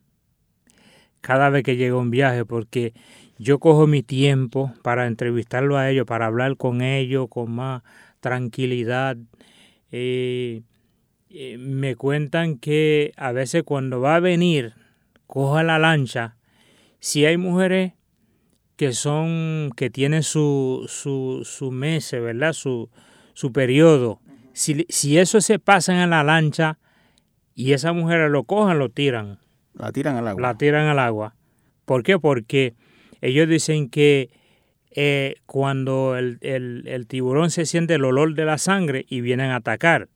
cada 1.23 1.49
vez 1.49 1.63
que 1.63 1.77
llega 1.77 1.97
un 1.97 2.11
viaje, 2.11 2.45
porque 2.45 2.93
yo 3.39 3.59
cojo 3.59 3.87
mi 3.87 4.03
tiempo 4.03 4.75
para 4.83 5.07
entrevistarlo 5.07 5.79
a 5.79 5.89
ellos, 5.89 6.05
para 6.05 6.27
hablar 6.27 6.57
con 6.57 6.83
ellos 6.83 7.29
con 7.31 7.53
más 7.53 7.83
tranquilidad. 8.21 9.17
Eh, 9.91 10.63
eh, 11.31 11.57
me 11.59 11.97
cuentan 11.97 12.59
que 12.59 13.13
a 13.17 13.33
veces 13.33 13.63
cuando 13.63 14.01
va 14.01 14.17
a 14.17 14.21
venir, 14.21 14.75
coja 15.27 15.63
la 15.63 15.79
lancha, 15.79 16.37
si 16.99 17.25
hay 17.25 17.37
mujeres 17.37 17.95
que 18.77 18.93
son, 18.93 19.71
que 19.77 19.91
tienen 19.91 20.25
su, 20.25 20.87
su, 20.89 21.43
su 21.45 21.71
mes, 21.71 22.11
¿verdad? 22.13 22.53
Su, 22.53 22.91
su 23.33 23.53
periodo. 23.53 24.21
Si, 24.55 24.87
si 24.89 25.19
eso 25.19 25.41
se 25.41 25.59
pasa 25.59 26.03
en 26.03 26.11
la 26.11 26.25
lancha 26.25 26.79
y 27.55 27.73
esas 27.73 27.95
mujeres 27.95 28.31
lo 28.31 28.43
cojan, 28.45 28.79
lo 28.79 28.89
tiran 28.89 29.39
la 29.75 29.93
tiran 29.93 30.17
al 30.17 30.29
agua. 30.29 30.43
La 30.43 30.55
tiran 30.57 30.87
al 30.87 30.99
agua. 30.99 31.35
¿Por 31.85 32.03
qué? 32.03 32.19
Porque 32.19 32.75
ellos 33.21 33.49
dicen 33.49 33.89
que 33.89 34.31
eh, 34.95 35.37
cuando 35.47 36.17
el, 36.17 37.07
tiburón 37.09 37.51
se 37.51 37.67
siente 37.67 37.95
el 37.95 38.05
olor 38.05 38.35
de 38.35 38.45
la 38.45 38.59
sangre 38.59 39.07
y 39.09 39.21
vienen 39.21 39.51
a 39.51 39.57
atacar, 39.57 40.09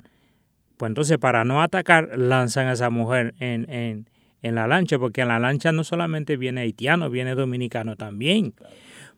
pues 0.77 0.91
entonces 0.91 1.19
para 1.19 1.45
no 1.45 1.63
atacar 1.63 2.19
lanzan 2.19 2.67
a 2.67 2.73
esa 2.73 2.91
mujer 2.91 3.35
en, 3.41 3.71
en, 3.71 4.11
en 4.43 4.55
la 4.55 4.67
lancha, 4.67 4.99
porque 4.99 5.23
en 5.23 5.29
la 5.29 5.39
lancha 5.39 5.73
no 5.73 5.85
solamente 5.85 6.37
viene 6.37 6.61
haitiano, 6.61 7.09
viene 7.09 7.35
dominicano 7.35 7.97
también. 7.97 8.55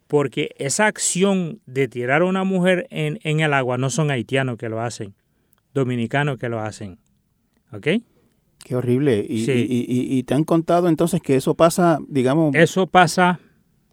Porque 0.07 0.55
esa 0.59 0.87
acción 0.87 1.61
de 1.67 1.87
tirar 1.89 2.23
a 2.23 2.25
una 2.25 2.45
mujer 2.45 2.87
en, 2.91 3.19
en 3.25 3.41
el 3.41 3.53
agua 3.53 3.77
no 3.77 3.91
son 3.91 4.11
haitianos 4.11 4.57
que 4.57 4.69
lo 4.69 4.81
hacen, 4.81 5.15
dominicanos 5.75 6.39
que 6.39 6.49
lo 6.49 6.61
hacen. 6.61 6.99
¿Ok? 7.73 7.89
Qué 8.65 8.77
horrible. 8.77 9.25
Y, 9.29 9.47
y, 9.49 10.23
te 10.25 10.35
han 10.35 10.45
contado 10.45 10.89
entonces 10.89 11.23
que 11.23 11.37
eso 11.37 11.55
pasa, 11.55 11.99
digamos... 12.09 12.55
Eso 12.55 12.87
pasa... 12.87 13.41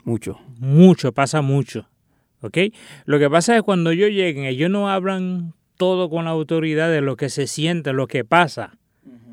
Mucho. 0.03 0.39
Mucho, 0.59 1.13
pasa 1.13 1.41
mucho. 1.41 1.87
¿Ok? 2.41 2.57
Lo 3.05 3.17
que 3.17 3.29
pasa 3.29 3.55
es 3.55 3.63
cuando 3.63 3.89
ellos 3.89 4.11
lleguen, 4.11 4.45
ellos 4.45 4.69
no 4.69 4.89
hablan 4.89 5.53
todo 5.77 6.09
con 6.09 6.25
la 6.25 6.31
autoridad 6.31 6.89
de 6.89 7.01
lo 7.01 7.17
que 7.17 7.29
se 7.29 7.47
siente, 7.47 7.91
lo 7.93 8.07
que 8.07 8.23
pasa. 8.23 8.77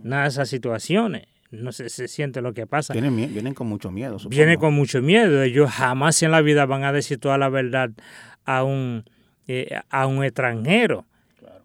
Nada 0.02 0.22
de 0.22 0.28
esas 0.28 0.48
situaciones. 0.48 1.26
No 1.50 1.72
se, 1.72 1.90
se 1.90 2.08
siente 2.08 2.40
lo 2.40 2.54
que 2.54 2.66
pasa. 2.66 2.94
Vienen, 2.94 3.14
vienen 3.14 3.52
con 3.52 3.66
mucho 3.66 3.90
miedo. 3.90 4.16
Vienen 4.30 4.58
con 4.58 4.72
mucho 4.72 5.02
miedo. 5.02 5.42
Ellos 5.42 5.70
jamás 5.70 6.22
en 6.22 6.30
la 6.30 6.40
vida 6.40 6.64
van 6.64 6.84
a 6.84 6.92
decir 6.92 7.18
toda 7.18 7.36
la 7.36 7.50
verdad 7.50 7.90
a 8.46 8.64
un, 8.64 9.04
eh, 9.46 9.78
a 9.90 10.06
un 10.06 10.24
extranjero. 10.24 11.06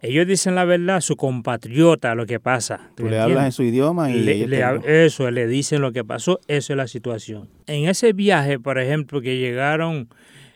Ellos 0.02 0.28
dicen 0.28 0.56
la 0.56 0.66
verdad 0.66 0.98
a 0.98 1.02
su 1.02 1.16
compatriota 1.16 2.14
lo 2.16 2.26
que 2.26 2.40
pasa. 2.40 2.92
Tú 2.96 3.08
le 3.08 3.20
hablas 3.20 3.46
en 3.46 3.52
su 3.52 3.64
idioma 3.64 4.12
y 4.12 4.22
le, 4.22 5.06
eso, 5.06 5.30
le 5.32 5.48
dicen 5.48 5.82
lo 5.82 5.92
que 5.92 6.04
pasó, 6.04 6.40
eso 6.48 6.74
es 6.74 6.78
la 6.78 6.88
situación. 6.88 7.50
En 7.66 7.90
ese 7.90 8.14
viaje, 8.14 8.60
por 8.60 8.78
ejemplo, 8.78 9.22
que 9.22 9.38
llegaron 9.38 10.10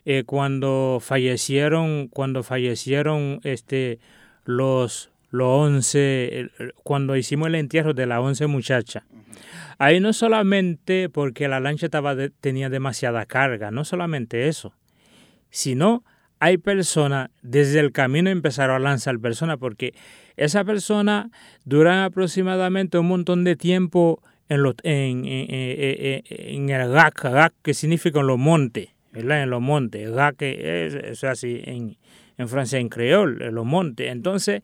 eh, 0.05 0.23
cuando 0.25 0.99
fallecieron, 1.01 2.07
cuando 2.07 2.43
fallecieron 2.43 3.39
este 3.43 3.99
los 4.45 5.11
los 5.31 5.47
11, 5.47 6.49
cuando 6.83 7.15
hicimos 7.15 7.47
el 7.47 7.55
entierro 7.55 7.93
de 7.93 8.05
las 8.05 8.19
11 8.19 8.47
muchachas. 8.47 9.03
Ahí 9.77 9.99
no 9.99 10.13
solamente 10.13 11.09
porque 11.09 11.47
la 11.47 11.59
lancha 11.59 11.87
estaba 11.87 12.15
tenía 12.41 12.69
demasiada 12.69 13.25
carga, 13.25 13.71
no 13.71 13.85
solamente 13.85 14.47
eso, 14.49 14.73
sino 15.49 16.03
hay 16.41 16.57
personas, 16.57 17.29
desde 17.43 17.79
el 17.79 17.91
camino 17.91 18.31
empezaron 18.31 18.75
a 18.75 18.79
lanzar 18.79 19.19
personas 19.19 19.57
porque 19.59 19.93
esa 20.37 20.63
persona 20.63 21.29
duran 21.65 21.99
aproximadamente 21.99 22.97
un 22.97 23.07
montón 23.07 23.43
de 23.43 23.55
tiempo 23.55 24.23
en, 24.49 24.63
los, 24.63 24.73
en, 24.81 25.23
en, 25.27 26.69
el 26.71 26.89
GAC, 26.89 27.25
GAC 27.25 27.53
que 27.61 27.75
significa 27.75 28.21
en 28.21 28.27
los 28.27 28.39
montes, 28.39 28.89
¿verdad? 29.11 29.43
En 29.43 29.51
los 29.51 29.61
montes, 29.61 30.11
GAC 30.11 30.41
es, 30.41 30.95
es 30.95 31.23
así 31.25 31.61
en, 31.63 31.97
en 32.39 32.49
francés, 32.49 32.81
en 32.81 32.89
creol, 32.89 33.39
en 33.43 33.53
los 33.53 33.65
montes. 33.65 34.11
Entonces, 34.11 34.63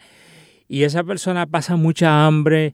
y 0.67 0.81
esa 0.81 1.03
persona 1.03 1.45
pasa 1.45 1.75
mucha 1.75 2.25
hambre, 2.25 2.73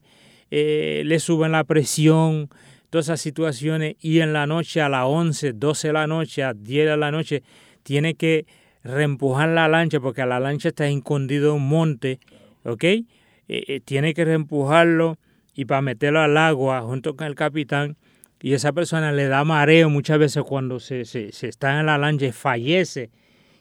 eh, 0.49 1.03
le 1.05 1.19
suben 1.19 1.51
la 1.51 1.65
presión, 1.65 2.47
todas 2.89 3.07
esas 3.07 3.19
situaciones, 3.19 3.97
y 3.99 4.21
en 4.21 4.31
la 4.31 4.47
noche 4.47 4.79
a 4.79 4.87
las 4.87 5.03
11, 5.03 5.51
12 5.51 5.87
de 5.89 5.93
la 5.93 6.07
noche, 6.07 6.41
a 6.41 6.53
10 6.53 6.85
de 6.85 6.95
la 6.95 7.11
noche, 7.11 7.43
tiene 7.83 8.15
que 8.15 8.45
reempujar 8.83 9.49
la 9.49 9.67
lancha 9.67 9.99
porque 9.99 10.25
la 10.25 10.39
lancha 10.39 10.69
está 10.69 10.87
escondida 10.87 11.47
en 11.47 11.53
un 11.53 11.67
monte, 11.67 12.19
¿ok? 12.63 12.83
Eh, 12.83 13.05
eh, 13.47 13.81
tiene 13.83 14.13
que 14.13 14.25
reempujarlo 14.25 15.17
y 15.53 15.65
para 15.65 15.81
meterlo 15.81 16.19
al 16.19 16.37
agua 16.37 16.81
junto 16.81 17.15
con 17.15 17.27
el 17.27 17.35
capitán 17.35 17.97
y 18.41 18.53
esa 18.53 18.73
persona 18.73 19.11
le 19.11 19.27
da 19.27 19.43
mareo 19.43 19.89
muchas 19.89 20.19
veces 20.19 20.43
cuando 20.43 20.79
se, 20.79 21.05
se, 21.05 21.31
se 21.31 21.47
está 21.47 21.79
en 21.79 21.85
la 21.85 21.97
lancha 21.97 22.25
y 22.25 22.31
fallece 22.31 23.09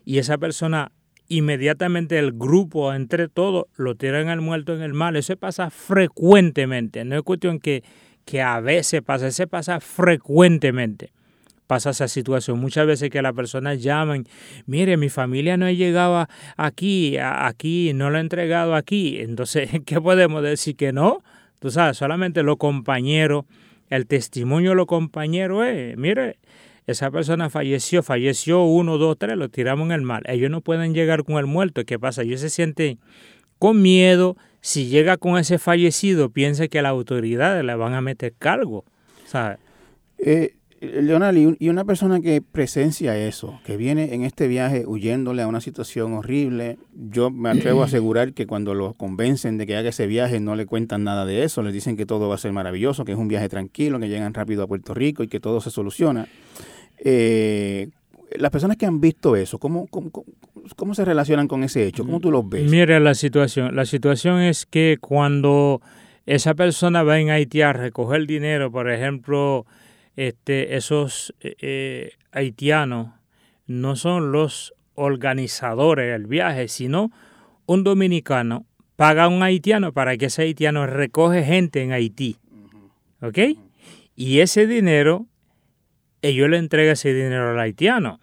y 0.04 0.18
esa 0.18 0.38
persona 0.38 0.90
inmediatamente 1.28 2.18
el 2.18 2.32
grupo 2.32 2.92
entre 2.92 3.28
todos 3.28 3.66
lo 3.76 3.94
tiran 3.94 4.28
al 4.28 4.40
muerto 4.40 4.74
en 4.74 4.82
el 4.82 4.92
mar. 4.92 5.16
Eso 5.16 5.36
pasa 5.36 5.70
frecuentemente, 5.70 7.04
no 7.04 7.16
es 7.16 7.22
cuestión 7.22 7.60
que, 7.60 7.84
que 8.24 8.42
a 8.42 8.60
veces 8.60 9.02
pasa, 9.02 9.28
eso 9.28 9.46
pasa 9.46 9.80
frecuentemente 9.80 11.12
pasa 11.72 11.88
esa 11.88 12.06
situación. 12.06 12.60
Muchas 12.60 12.86
veces 12.86 13.08
que 13.08 13.22
las 13.22 13.32
personas 13.32 13.82
llaman, 13.82 14.26
mire, 14.66 14.98
mi 14.98 15.08
familia 15.08 15.56
no 15.56 15.64
ha 15.64 15.72
llegado 15.72 16.28
aquí, 16.58 17.16
aquí, 17.18 17.94
no 17.94 18.10
lo 18.10 18.18
ha 18.18 18.20
entregado 18.20 18.74
aquí. 18.74 19.20
Entonces, 19.20 19.70
¿qué 19.86 19.98
podemos 19.98 20.42
decir? 20.42 20.76
Que 20.76 20.92
no. 20.92 21.22
Tú 21.60 21.70
sabes, 21.70 21.96
solamente 21.96 22.42
los 22.42 22.58
compañeros, 22.58 23.46
el 23.88 24.06
testimonio 24.06 24.72
de 24.72 24.76
los 24.76 24.84
compañeros 24.84 25.64
es, 25.66 25.96
mire, 25.96 26.36
esa 26.86 27.10
persona 27.10 27.48
falleció, 27.48 28.02
falleció 28.02 28.64
uno, 28.64 28.98
dos, 28.98 29.16
tres, 29.18 29.38
lo 29.38 29.48
tiramos 29.48 29.86
en 29.86 29.92
el 29.92 30.02
mar. 30.02 30.24
Ellos 30.26 30.50
no 30.50 30.60
pueden 30.60 30.92
llegar 30.92 31.24
con 31.24 31.36
el 31.36 31.46
muerto. 31.46 31.86
¿Qué 31.86 31.98
pasa? 31.98 32.20
Ellos 32.20 32.42
se 32.42 32.50
sienten 32.50 32.98
con 33.58 33.80
miedo. 33.80 34.36
Si 34.60 34.88
llega 34.88 35.16
con 35.16 35.38
ese 35.38 35.58
fallecido, 35.58 36.28
piensa 36.28 36.68
que 36.68 36.82
las 36.82 36.90
autoridades 36.90 37.64
le 37.64 37.74
van 37.76 37.94
a 37.94 38.02
meter 38.02 38.34
cargo. 38.38 38.84
¿sabes? 39.24 39.58
Eh, 40.18 40.54
Leonel, 40.82 41.56
y 41.60 41.68
una 41.68 41.84
persona 41.84 42.20
que 42.20 42.42
presencia 42.42 43.16
eso, 43.16 43.60
que 43.64 43.76
viene 43.76 44.14
en 44.14 44.24
este 44.24 44.48
viaje 44.48 44.84
huyéndole 44.84 45.42
a 45.42 45.46
una 45.46 45.60
situación 45.60 46.12
horrible, 46.14 46.76
yo 46.92 47.30
me 47.30 47.50
atrevo 47.50 47.82
a 47.82 47.84
asegurar 47.86 48.32
que 48.32 48.48
cuando 48.48 48.74
lo 48.74 48.94
convencen 48.94 49.58
de 49.58 49.66
que 49.68 49.76
haga 49.76 49.90
ese 49.90 50.08
viaje 50.08 50.40
no 50.40 50.56
le 50.56 50.66
cuentan 50.66 51.04
nada 51.04 51.24
de 51.24 51.44
eso, 51.44 51.62
les 51.62 51.72
dicen 51.72 51.96
que 51.96 52.04
todo 52.04 52.28
va 52.28 52.34
a 52.34 52.38
ser 52.38 52.52
maravilloso, 52.52 53.04
que 53.04 53.12
es 53.12 53.18
un 53.18 53.28
viaje 53.28 53.48
tranquilo, 53.48 54.00
que 54.00 54.08
llegan 54.08 54.34
rápido 54.34 54.64
a 54.64 54.66
Puerto 54.66 54.92
Rico 54.92 55.22
y 55.22 55.28
que 55.28 55.38
todo 55.38 55.60
se 55.60 55.70
soluciona. 55.70 56.26
Eh, 56.98 57.88
las 58.36 58.50
personas 58.50 58.76
que 58.76 58.86
han 58.86 59.00
visto 59.00 59.36
eso, 59.36 59.58
¿cómo, 59.58 59.86
cómo, 59.86 60.94
se 60.94 61.04
relacionan 61.04 61.46
con 61.46 61.62
ese 61.62 61.86
hecho? 61.86 62.04
¿Cómo 62.04 62.18
tú 62.18 62.32
los 62.32 62.48
ves? 62.48 62.68
Mire 62.68 62.98
la 62.98 63.14
situación. 63.14 63.76
La 63.76 63.86
situación 63.86 64.40
es 64.40 64.66
que 64.66 64.98
cuando 65.00 65.80
esa 66.26 66.54
persona 66.54 67.04
va 67.04 67.20
en 67.20 67.30
Haití 67.30 67.62
a 67.62 67.72
recoger 67.72 68.26
dinero, 68.26 68.72
por 68.72 68.90
ejemplo, 68.90 69.66
este, 70.16 70.76
esos 70.76 71.34
eh, 71.40 71.54
eh, 71.60 72.12
haitianos 72.30 73.08
no 73.66 73.96
son 73.96 74.32
los 74.32 74.74
organizadores 74.94 76.12
del 76.12 76.26
viaje, 76.26 76.68
sino 76.68 77.10
un 77.66 77.84
dominicano 77.84 78.66
paga 78.96 79.24
a 79.24 79.28
un 79.28 79.42
haitiano 79.42 79.92
para 79.92 80.16
que 80.16 80.26
ese 80.26 80.42
haitiano 80.42 80.86
recoge 80.86 81.42
gente 81.42 81.82
en 81.82 81.92
Haití. 81.92 82.36
¿Ok? 83.20 83.38
Y 84.14 84.40
ese 84.40 84.66
dinero, 84.66 85.26
ellos 86.20 86.48
le 86.48 86.58
entregan 86.58 86.92
ese 86.92 87.14
dinero 87.14 87.50
al 87.50 87.58
haitiano. 87.58 88.20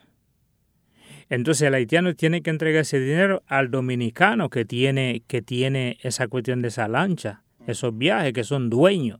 Entonces 1.30 1.68
el 1.68 1.74
haitiano 1.74 2.16
tiene 2.16 2.42
que 2.42 2.50
entregar 2.50 2.82
ese 2.82 3.00
dinero 3.00 3.44
al 3.48 3.72
dominicano 3.72 4.50
que 4.50 4.66
tiene, 4.66 5.24
que 5.28 5.42
tiene 5.42 5.98
esa 6.02 6.28
cuestión 6.28 6.62
de 6.62 6.70
esa 6.70 6.88
lancha, 6.88 7.44
esos 7.68 7.98
viajes 7.98 8.34
que 8.34 8.44
son 8.44 8.70
dueños. 8.70 9.20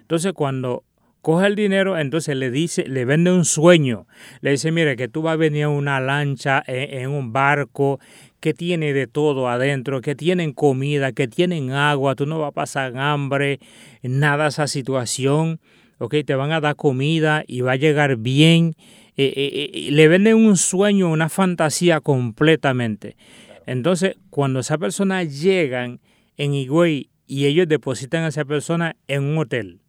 Entonces 0.00 0.32
cuando 0.32 0.84
coge 1.24 1.46
el 1.46 1.56
dinero, 1.56 1.98
entonces 1.98 2.36
le 2.36 2.50
dice, 2.50 2.86
le 2.86 3.06
vende 3.06 3.32
un 3.32 3.46
sueño. 3.46 4.06
Le 4.42 4.50
dice, 4.50 4.70
mire, 4.70 4.94
que 4.94 5.08
tú 5.08 5.22
vas 5.22 5.32
a 5.32 5.36
venir 5.36 5.64
a 5.64 5.68
una 5.70 5.98
lancha, 5.98 6.62
en, 6.66 7.08
un 7.08 7.32
barco, 7.32 7.98
que 8.40 8.52
tiene 8.52 8.92
de 8.92 9.06
todo 9.06 9.48
adentro, 9.48 10.02
que 10.02 10.14
tienen 10.14 10.52
comida, 10.52 11.12
que 11.12 11.26
tienen 11.26 11.70
agua, 11.70 12.14
tú 12.14 12.26
no 12.26 12.38
vas 12.40 12.48
a 12.48 12.52
pasar 12.52 12.98
hambre, 12.98 13.58
nada 14.02 14.48
esa 14.48 14.66
situación, 14.66 15.60
ok, 15.96 16.16
te 16.26 16.34
van 16.34 16.52
a 16.52 16.60
dar 16.60 16.76
comida 16.76 17.42
y 17.46 17.62
va 17.62 17.72
a 17.72 17.76
llegar 17.76 18.16
bien. 18.16 18.74
Eh, 19.16 19.32
eh, 19.34 19.70
eh, 19.72 19.90
le 19.92 20.08
venden 20.08 20.36
un 20.36 20.58
sueño, 20.58 21.10
una 21.10 21.30
fantasía 21.30 22.02
completamente. 22.02 23.16
Entonces, 23.64 24.16
cuando 24.28 24.60
esa 24.60 24.76
persona 24.76 25.24
llegan 25.24 26.00
en 26.36 26.52
Higüey 26.52 27.08
y 27.26 27.46
ellos 27.46 27.66
depositan 27.66 28.24
a 28.24 28.28
esa 28.28 28.44
persona 28.44 28.96
en 29.08 29.22
un 29.22 29.38
hotel, 29.38 29.80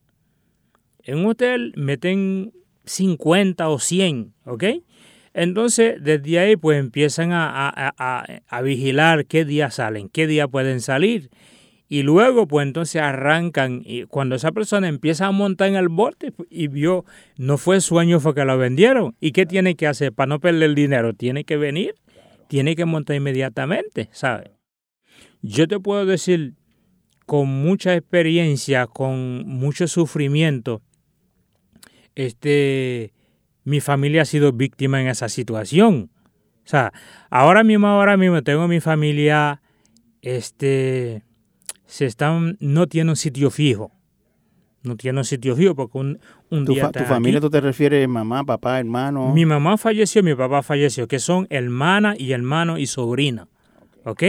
en 1.05 1.19
un 1.19 1.27
hotel 1.27 1.73
meten 1.75 2.51
50 2.85 3.69
o 3.69 3.79
100, 3.79 4.33
¿ok? 4.45 4.63
Entonces, 5.33 5.97
desde 6.01 6.39
ahí, 6.39 6.55
pues 6.55 6.79
empiezan 6.79 7.29
a, 7.33 8.61
vigilar 8.63 9.25
qué 9.25 9.43
día 9.43 9.69
salen, 9.69 10.09
qué 10.09 10.27
día 10.27 10.47
pueden 10.47 10.79
salir. 10.79 11.29
Y 11.87 12.03
luego, 12.03 12.47
pues 12.47 12.65
entonces 12.65 13.01
arrancan. 13.01 13.81
Y 13.85 14.05
cuando 14.05 14.35
esa 14.35 14.51
persona 14.53 14.87
empieza 14.87 15.27
a 15.27 15.31
montar 15.31 15.67
en 15.67 15.75
el 15.75 15.89
bote 15.89 16.33
y 16.49 16.67
vio, 16.67 17.05
no 17.37 17.57
fue 17.57 17.81
sueño, 17.81 18.19
fue 18.19 18.33
que 18.33 18.45
lo 18.45 18.57
vendieron. 18.57 19.15
¿Y 19.19 19.33
qué 19.33 19.45
tiene 19.45 19.75
que 19.75 19.87
hacer 19.87 20.13
para 20.13 20.27
no 20.27 20.39
perder 20.39 20.63
el 20.63 20.75
dinero? 20.75 21.13
Tiene 21.13 21.43
que 21.43 21.57
venir, 21.57 21.95
tiene 22.47 22.75
que 22.75 22.85
montar 22.85 23.17
inmediatamente, 23.17 24.09
¿sabes? 24.11 24.51
Yo 25.41 25.67
te 25.67 25.79
puedo 25.79 26.05
decir 26.05 26.53
con 27.25 27.47
mucha 27.49 27.93
experiencia, 27.93 28.87
con 28.87 29.45
mucho 29.45 29.87
sufrimiento, 29.87 30.81
este, 32.15 33.13
mi 33.63 33.81
familia 33.81 34.23
ha 34.23 34.25
sido 34.25 34.53
víctima 34.53 35.01
en 35.01 35.07
esa 35.07 35.29
situación. 35.29 36.09
O 36.65 36.67
sea, 36.67 36.93
ahora 37.29 37.63
mismo, 37.63 37.87
ahora 37.87 38.17
mismo 38.17 38.41
tengo 38.41 38.67
mi 38.67 38.79
familia, 38.79 39.61
este, 40.21 41.23
se 41.85 42.05
están, 42.05 42.57
no 42.59 42.87
tiene 42.87 43.11
un 43.11 43.15
sitio 43.15 43.51
fijo. 43.51 43.91
No 44.81 44.95
tiene 44.95 45.17
un 45.17 45.25
sitio 45.25 45.55
fijo 45.55 45.75
porque 45.75 45.97
un, 45.97 46.19
un 46.51 46.65
¿Tu, 46.65 46.73
día... 46.73 46.91
¿Tu 46.91 47.03
familia 47.03 47.41
tú 47.41 47.49
te 47.49 47.59
refieres 47.59 48.07
mamá, 48.07 48.43
papá, 48.43 48.79
hermano? 48.79 49.33
Mi 49.33 49.45
mamá 49.45 49.77
falleció, 49.77 50.21
mi 50.21 50.35
papá 50.35 50.61
falleció, 50.61 51.07
que 51.07 51.19
son 51.19 51.47
hermana 51.49 52.15
y 52.17 52.31
hermano 52.31 52.77
y 52.77 52.85
sobrina. 52.85 53.47
¿Ok? 54.03 54.23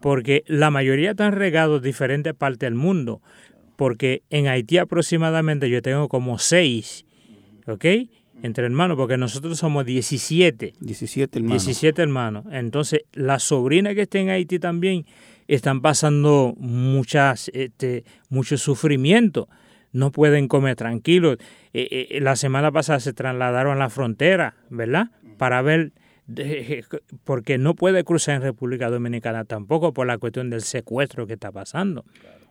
Porque 0.00 0.42
la 0.48 0.70
mayoría 0.70 1.12
están 1.12 1.32
regados 1.32 1.78
en 1.78 1.84
diferentes 1.84 2.34
partes 2.34 2.66
del 2.66 2.74
mundo. 2.74 3.22
Porque 3.76 4.22
en 4.30 4.48
Haití 4.48 4.78
aproximadamente 4.78 5.70
yo 5.70 5.82
tengo 5.82 6.08
como 6.08 6.38
seis 6.38 7.05
¿ok? 7.66 7.84
Entre 8.42 8.64
hermanos, 8.64 8.96
porque 8.96 9.16
nosotros 9.16 9.58
somos 9.58 9.86
17. 9.86 10.74
17 10.80 11.38
hermanos. 11.38 11.64
17 11.64 12.02
hermanos. 12.02 12.44
Entonces, 12.50 13.02
la 13.12 13.38
sobrina 13.38 13.94
que 13.94 14.02
está 14.02 14.18
en 14.18 14.28
Haití 14.28 14.58
también 14.58 15.06
están 15.48 15.80
pasando 15.80 16.54
muchas, 16.58 17.50
este, 17.54 18.04
mucho 18.28 18.58
sufrimiento. 18.58 19.48
No 19.92 20.10
pueden 20.12 20.48
comer 20.48 20.76
tranquilos. 20.76 21.38
Eh, 21.72 22.08
eh, 22.10 22.20
la 22.20 22.36
semana 22.36 22.70
pasada 22.70 23.00
se 23.00 23.14
trasladaron 23.14 23.76
a 23.76 23.80
la 23.80 23.90
frontera, 23.90 24.54
¿verdad? 24.68 25.10
Para 25.38 25.62
ver, 25.62 25.92
porque 27.24 27.56
no 27.56 27.74
puede 27.74 28.04
cruzar 28.04 28.36
en 28.36 28.42
República 28.42 28.90
Dominicana 28.90 29.44
tampoco 29.44 29.94
por 29.94 30.06
la 30.06 30.18
cuestión 30.18 30.50
del 30.50 30.62
secuestro 30.62 31.26
que 31.26 31.34
está 31.34 31.52
pasando. 31.52 32.04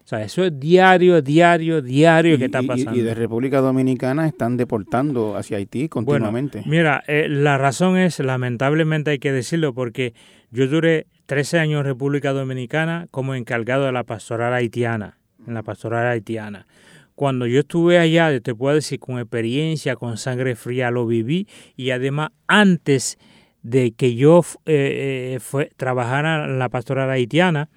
O 0.06 0.08
sea, 0.08 0.22
eso 0.22 0.43
es 0.43 0.60
diario, 0.60 1.20
diario, 1.24 1.82
diario 1.82 2.38
que 2.38 2.45
está 2.45 2.62
pasando. 2.62 2.95
Y, 2.95 3.01
de 3.01 3.16
República 3.16 3.60
Dominicana 3.60 4.28
están 4.28 4.56
deportando 4.56 5.36
hacia 5.36 5.58
Haití 5.58 5.89
continuamente. 5.89 6.62
mira, 6.68 7.03
eh, 7.08 7.26
la 7.28 7.58
razón 7.58 7.97
es, 7.97 8.20
lamentablemente 8.20 9.10
hay 9.10 9.18
que 9.18 9.32
decirlo, 9.32 9.74
porque 9.74 10.14
yo 10.51 10.68
duré 10.68 11.08
13 11.26 11.58
años 11.58 11.80
en 11.80 11.86
República 11.86 12.34
Dominicana 12.34 13.08
como 13.10 13.34
encargado 13.34 13.86
de 13.86 13.91
la 13.93 14.03
pastoral 14.03 14.53
haitiana, 14.53 15.18
en 15.47 15.56
la 15.56 15.64
pastoral 15.64 16.06
haitiana. 16.06 16.68
Cuando 17.16 17.47
yo 17.47 17.62
estuve 17.62 17.97
allá, 17.97 18.39
te 18.41 18.53
puedo 18.53 18.76
decir, 18.76 18.99
con 18.99 19.18
experiencia, 19.18 19.95
con 19.95 20.18
sangre 20.18 20.56
fría, 20.56 20.91
lo 20.91 21.08
viví 21.08 21.47
y 21.76 21.89
además 21.89 22.30
antes 22.45 23.18
de 23.64 23.91
que 23.93 24.14
yo 24.14 24.41
eh, 24.68 25.34
eh, 25.34 25.39
fue, 25.39 25.72
trabajara 25.78 26.45
en 26.45 26.60
la 26.60 26.70
pastoral 26.70 27.10
haitiana, 27.10 27.70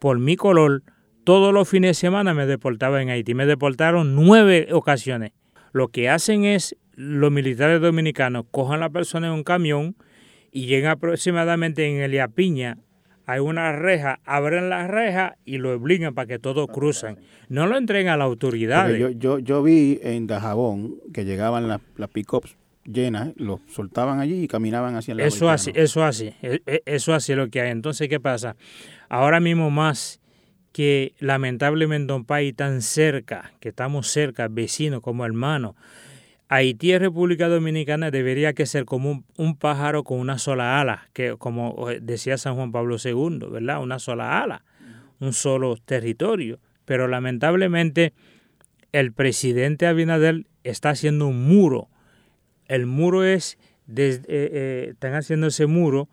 por 0.00 0.18
mi 0.18 0.34
color, 0.34 0.82
todos 1.26 1.52
los 1.52 1.68
fines 1.68 1.90
de 1.90 1.94
semana 1.94 2.34
me 2.34 2.46
deportaba 2.46 3.02
en 3.02 3.10
Haití. 3.10 3.34
Me 3.34 3.46
deportaron 3.46 4.14
nueve 4.14 4.68
ocasiones. 4.70 5.32
Lo 5.72 5.88
que 5.88 6.08
hacen 6.08 6.44
es, 6.44 6.76
los 6.94 7.32
militares 7.32 7.80
dominicanos 7.80 8.44
cojan 8.52 8.76
a 8.76 8.86
la 8.86 8.90
persona 8.90 9.26
en 9.26 9.32
un 9.32 9.42
camión 9.42 9.96
y 10.52 10.66
llegan 10.66 10.92
aproximadamente 10.92 11.84
en 11.84 12.00
el 12.00 12.30
Piña. 12.30 12.78
Hay 13.26 13.40
una 13.40 13.72
reja, 13.72 14.20
abren 14.24 14.70
la 14.70 14.86
reja 14.86 15.36
y 15.44 15.58
lo 15.58 15.72
obligan 15.72 16.14
para 16.14 16.28
que 16.28 16.38
todos 16.38 16.68
crucen. 16.68 17.18
No 17.48 17.66
lo 17.66 17.76
entregan 17.76 18.14
a 18.14 18.16
la 18.18 18.24
autoridad. 18.24 18.88
Yo, 18.90 19.10
yo, 19.10 19.40
yo, 19.40 19.64
vi 19.64 19.98
en 20.04 20.28
Dajabón 20.28 20.94
que 21.12 21.24
llegaban 21.24 21.66
las, 21.66 21.80
las 21.96 22.08
pick-ups 22.08 22.56
llenas, 22.84 23.32
los 23.34 23.58
soltaban 23.66 24.20
allí 24.20 24.44
y 24.44 24.46
caminaban 24.46 24.94
hacia 24.94 25.10
el 25.10 25.18
Eso 25.18 25.50
así, 25.50 25.72
eso 25.74 26.04
así, 26.04 26.32
e, 26.40 26.60
e, 26.66 26.82
eso 26.86 27.14
así 27.14 27.32
es 27.32 27.38
lo 27.38 27.50
que 27.50 27.62
hay. 27.62 27.72
Entonces, 27.72 28.08
¿qué 28.08 28.20
pasa? 28.20 28.54
Ahora 29.08 29.40
mismo 29.40 29.72
más 29.72 30.20
que 30.76 31.14
lamentablemente 31.20 32.12
un 32.12 32.26
país 32.26 32.54
tan 32.54 32.82
cerca, 32.82 33.54
que 33.60 33.70
estamos 33.70 34.08
cerca, 34.08 34.46
vecinos 34.48 35.00
como 35.00 35.24
hermanos, 35.24 35.74
Haití 36.50 36.92
y 36.92 36.98
República 36.98 37.48
Dominicana 37.48 38.10
debería 38.10 38.52
que 38.52 38.66
ser 38.66 38.84
como 38.84 39.24
un, 39.38 39.56
pájaro 39.56 40.04
con 40.04 40.18
una 40.20 40.36
sola 40.36 40.78
ala, 40.78 41.08
que 41.14 41.34
como 41.38 41.88
eh, 41.88 42.00
decía 42.02 42.36
San 42.36 42.56
Juan 42.56 42.72
Pablo 42.72 42.98
II, 43.02 43.38
¿verdad? 43.50 43.82
Una 43.82 43.98
sola 43.98 44.42
ala, 44.42 44.66
un 45.18 45.32
solo 45.32 45.78
territorio. 45.78 46.60
Pero 46.84 47.08
lamentablemente 47.08 48.12
el 48.92 49.14
presidente 49.14 49.86
Abinader 49.86 50.44
está 50.62 50.90
haciendo 50.90 51.26
un 51.26 51.48
muro. 51.48 51.88
El 52.66 52.84
muro 52.84 53.24
es, 53.24 53.56
desde, 53.86 54.24
eh, 54.24 54.26
eh, 54.28 54.88
están 54.90 55.14
haciendo 55.14 55.46
ese 55.46 55.64
muro 55.64 56.10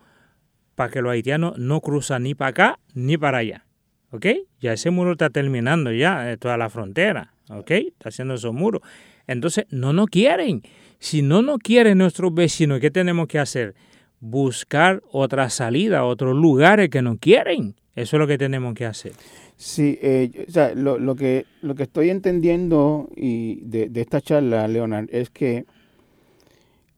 para 0.74 0.90
que 0.90 1.02
los 1.02 1.12
haitianos 1.12 1.58
no 1.58 1.82
cruzan 1.82 2.22
ni 2.22 2.34
para 2.34 2.48
acá 2.48 2.78
ni 2.94 3.18
para 3.18 3.38
allá. 3.38 3.66
¿Ok? 4.14 4.26
Ya 4.60 4.72
ese 4.72 4.90
muro 4.90 5.12
está 5.12 5.28
terminando 5.28 5.92
ya, 5.92 6.30
eh, 6.30 6.36
toda 6.36 6.56
la 6.56 6.70
frontera, 6.70 7.34
¿ok? 7.50 7.70
Está 7.70 8.10
haciendo 8.10 8.34
esos 8.34 8.54
muros. 8.54 8.80
Entonces, 9.26 9.66
no 9.70 9.92
nos 9.92 10.06
quieren. 10.06 10.62
Si 11.00 11.20
no 11.20 11.42
nos 11.42 11.58
quieren 11.58 11.98
nuestros 11.98 12.32
vecinos, 12.32 12.78
¿qué 12.78 12.90
tenemos 12.92 13.26
que 13.26 13.40
hacer? 13.40 13.74
Buscar 14.20 15.02
otra 15.10 15.50
salida, 15.50 16.04
otros 16.04 16.36
lugares 16.36 16.90
que 16.90 17.02
nos 17.02 17.18
quieren. 17.18 17.74
Eso 17.96 18.16
es 18.16 18.20
lo 18.20 18.26
que 18.26 18.38
tenemos 18.38 18.74
que 18.74 18.86
hacer. 18.86 19.12
Sí, 19.56 19.98
eh, 20.00 20.46
o 20.48 20.50
sea, 20.50 20.74
lo, 20.74 21.16
que, 21.16 21.46
lo 21.62 21.74
que 21.74 21.82
estoy 21.84 22.10
entendiendo 22.10 23.08
y 23.16 23.60
de, 23.62 23.88
de 23.88 24.00
esta 24.00 24.20
charla, 24.20 24.68
Leonard, 24.68 25.08
es 25.10 25.30
que 25.30 25.64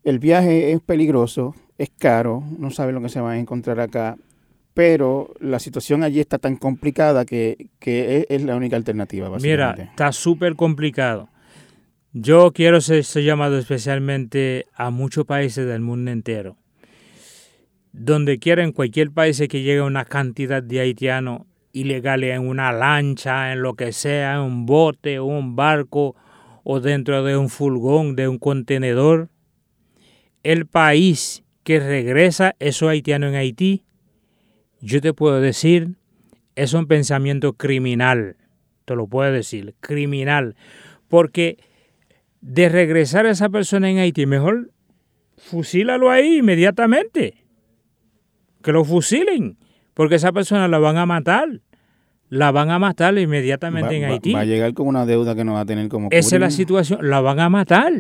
el 0.05 0.19
viaje 0.19 0.73
es 0.73 0.81
peligroso, 0.81 1.55
es 1.79 1.91
caro, 1.99 2.43
no 2.59 2.71
sabe 2.71 2.93
lo 2.93 3.01
que 3.01 3.09
se 3.09 3.21
va 3.21 3.33
a 3.33 3.39
encontrar 3.39 3.81
acá 3.81 4.17
pero 4.77 5.33
la 5.41 5.59
situación 5.59 6.03
allí 6.03 6.21
está 6.21 6.37
tan 6.37 6.57
complicada 6.57 7.25
que, 7.25 7.71
es, 7.81 8.43
la 8.43 8.57
única 8.57 8.77
alternativa. 8.77 9.31
Mira, 9.41 9.75
está 9.79 10.13
súper 10.13 10.55
complicado. 10.55 11.31
Yo 12.13 12.53
quiero 12.53 12.83
ser, 12.83 13.03
llamado 13.25 13.57
especialmente 13.57 14.67
a 14.75 14.91
muchos 14.91 15.25
países 15.25 15.67
del 15.67 15.81
mundo 15.81 16.11
entero. 16.11 16.59
Donde 17.93 18.39
quiera, 18.39 18.65
en 18.65 18.73
cualquier 18.73 19.13
país 19.13 19.39
que 19.49 19.63
llegue 19.63 19.81
una 19.81 20.05
cantidad 20.05 20.63
de 20.63 20.81
haitianos 20.81 21.47
ilegales 21.73 22.37
en 22.37 22.47
una 22.47 22.71
lancha, 22.71 23.55
en 23.55 23.63
lo 23.63 23.77
que 23.77 23.93
sea, 23.93 24.35
en 24.35 24.41
un 24.41 24.67
bote, 24.67 25.21
un 25.21 25.57
barco 25.57 26.17
o 26.65 26.81
dentro 26.81 27.25
de 27.25 27.35
un 27.39 27.49
furgón, 27.49 28.15
de 28.15 28.29
un 28.29 28.39
contenedor, 28.39 29.31
el 30.43 30.67
país 30.67 31.45
que 31.63 31.81
regresa 31.81 32.57
esos 32.59 32.91
haitianos 32.91 33.31
en 33.31 33.37
Haití 33.37 33.87
yo 34.81 35.01
te 35.01 35.13
puedo 35.13 35.41
decir, 35.41 35.97
es 36.55 36.73
un 36.75 36.87
pensamiento 36.87 37.53
criminal, 37.55 38.37
te 38.85 38.95
lo 38.95 39.07
puedo 39.07 39.31
decir, 39.31 39.75
criminal, 39.81 40.57
porque 41.09 41.59
de 42.41 42.69
regresar 42.69 43.27
a 43.27 43.31
esa 43.31 43.49
persona 43.49 43.91
en 43.91 43.99
Haití, 43.99 44.27
mejor 44.27 44.71
fusílalo 45.37 46.11
ahí 46.11 46.39
inmediatamente, 46.39 47.45
que 48.63 48.73
lo 48.73 48.85
fusilen, 48.85 49.59
porque 49.95 50.17
esa 50.17 50.33
persona 50.33 50.69
la 50.69 50.79
van 50.79 50.97
a 50.97 51.07
matar, 51.07 51.61
la 52.29 52.51
van 52.51 52.71
a 52.71 52.79
matar 52.79 53.17
inmediatamente 53.19 53.97
en 53.97 54.05
Haití. 54.05 54.33
Va, 54.33 54.41
a 54.41 54.45
llegar 54.45 54.75
con 54.75 54.89
una 54.89 55.07
deuda 55.07 55.35
que 55.35 55.45
no 55.45 55.55
va 55.55 55.61
a 55.61 55.67
tener 55.67 55.89
como... 55.89 56.09
Esa 56.11 56.37
es 56.37 56.41
la 56.41 56.51
situación, 56.51 57.09
la 57.09 57.21
van 57.21 57.41
a 57.41 57.49
matar. 57.49 57.93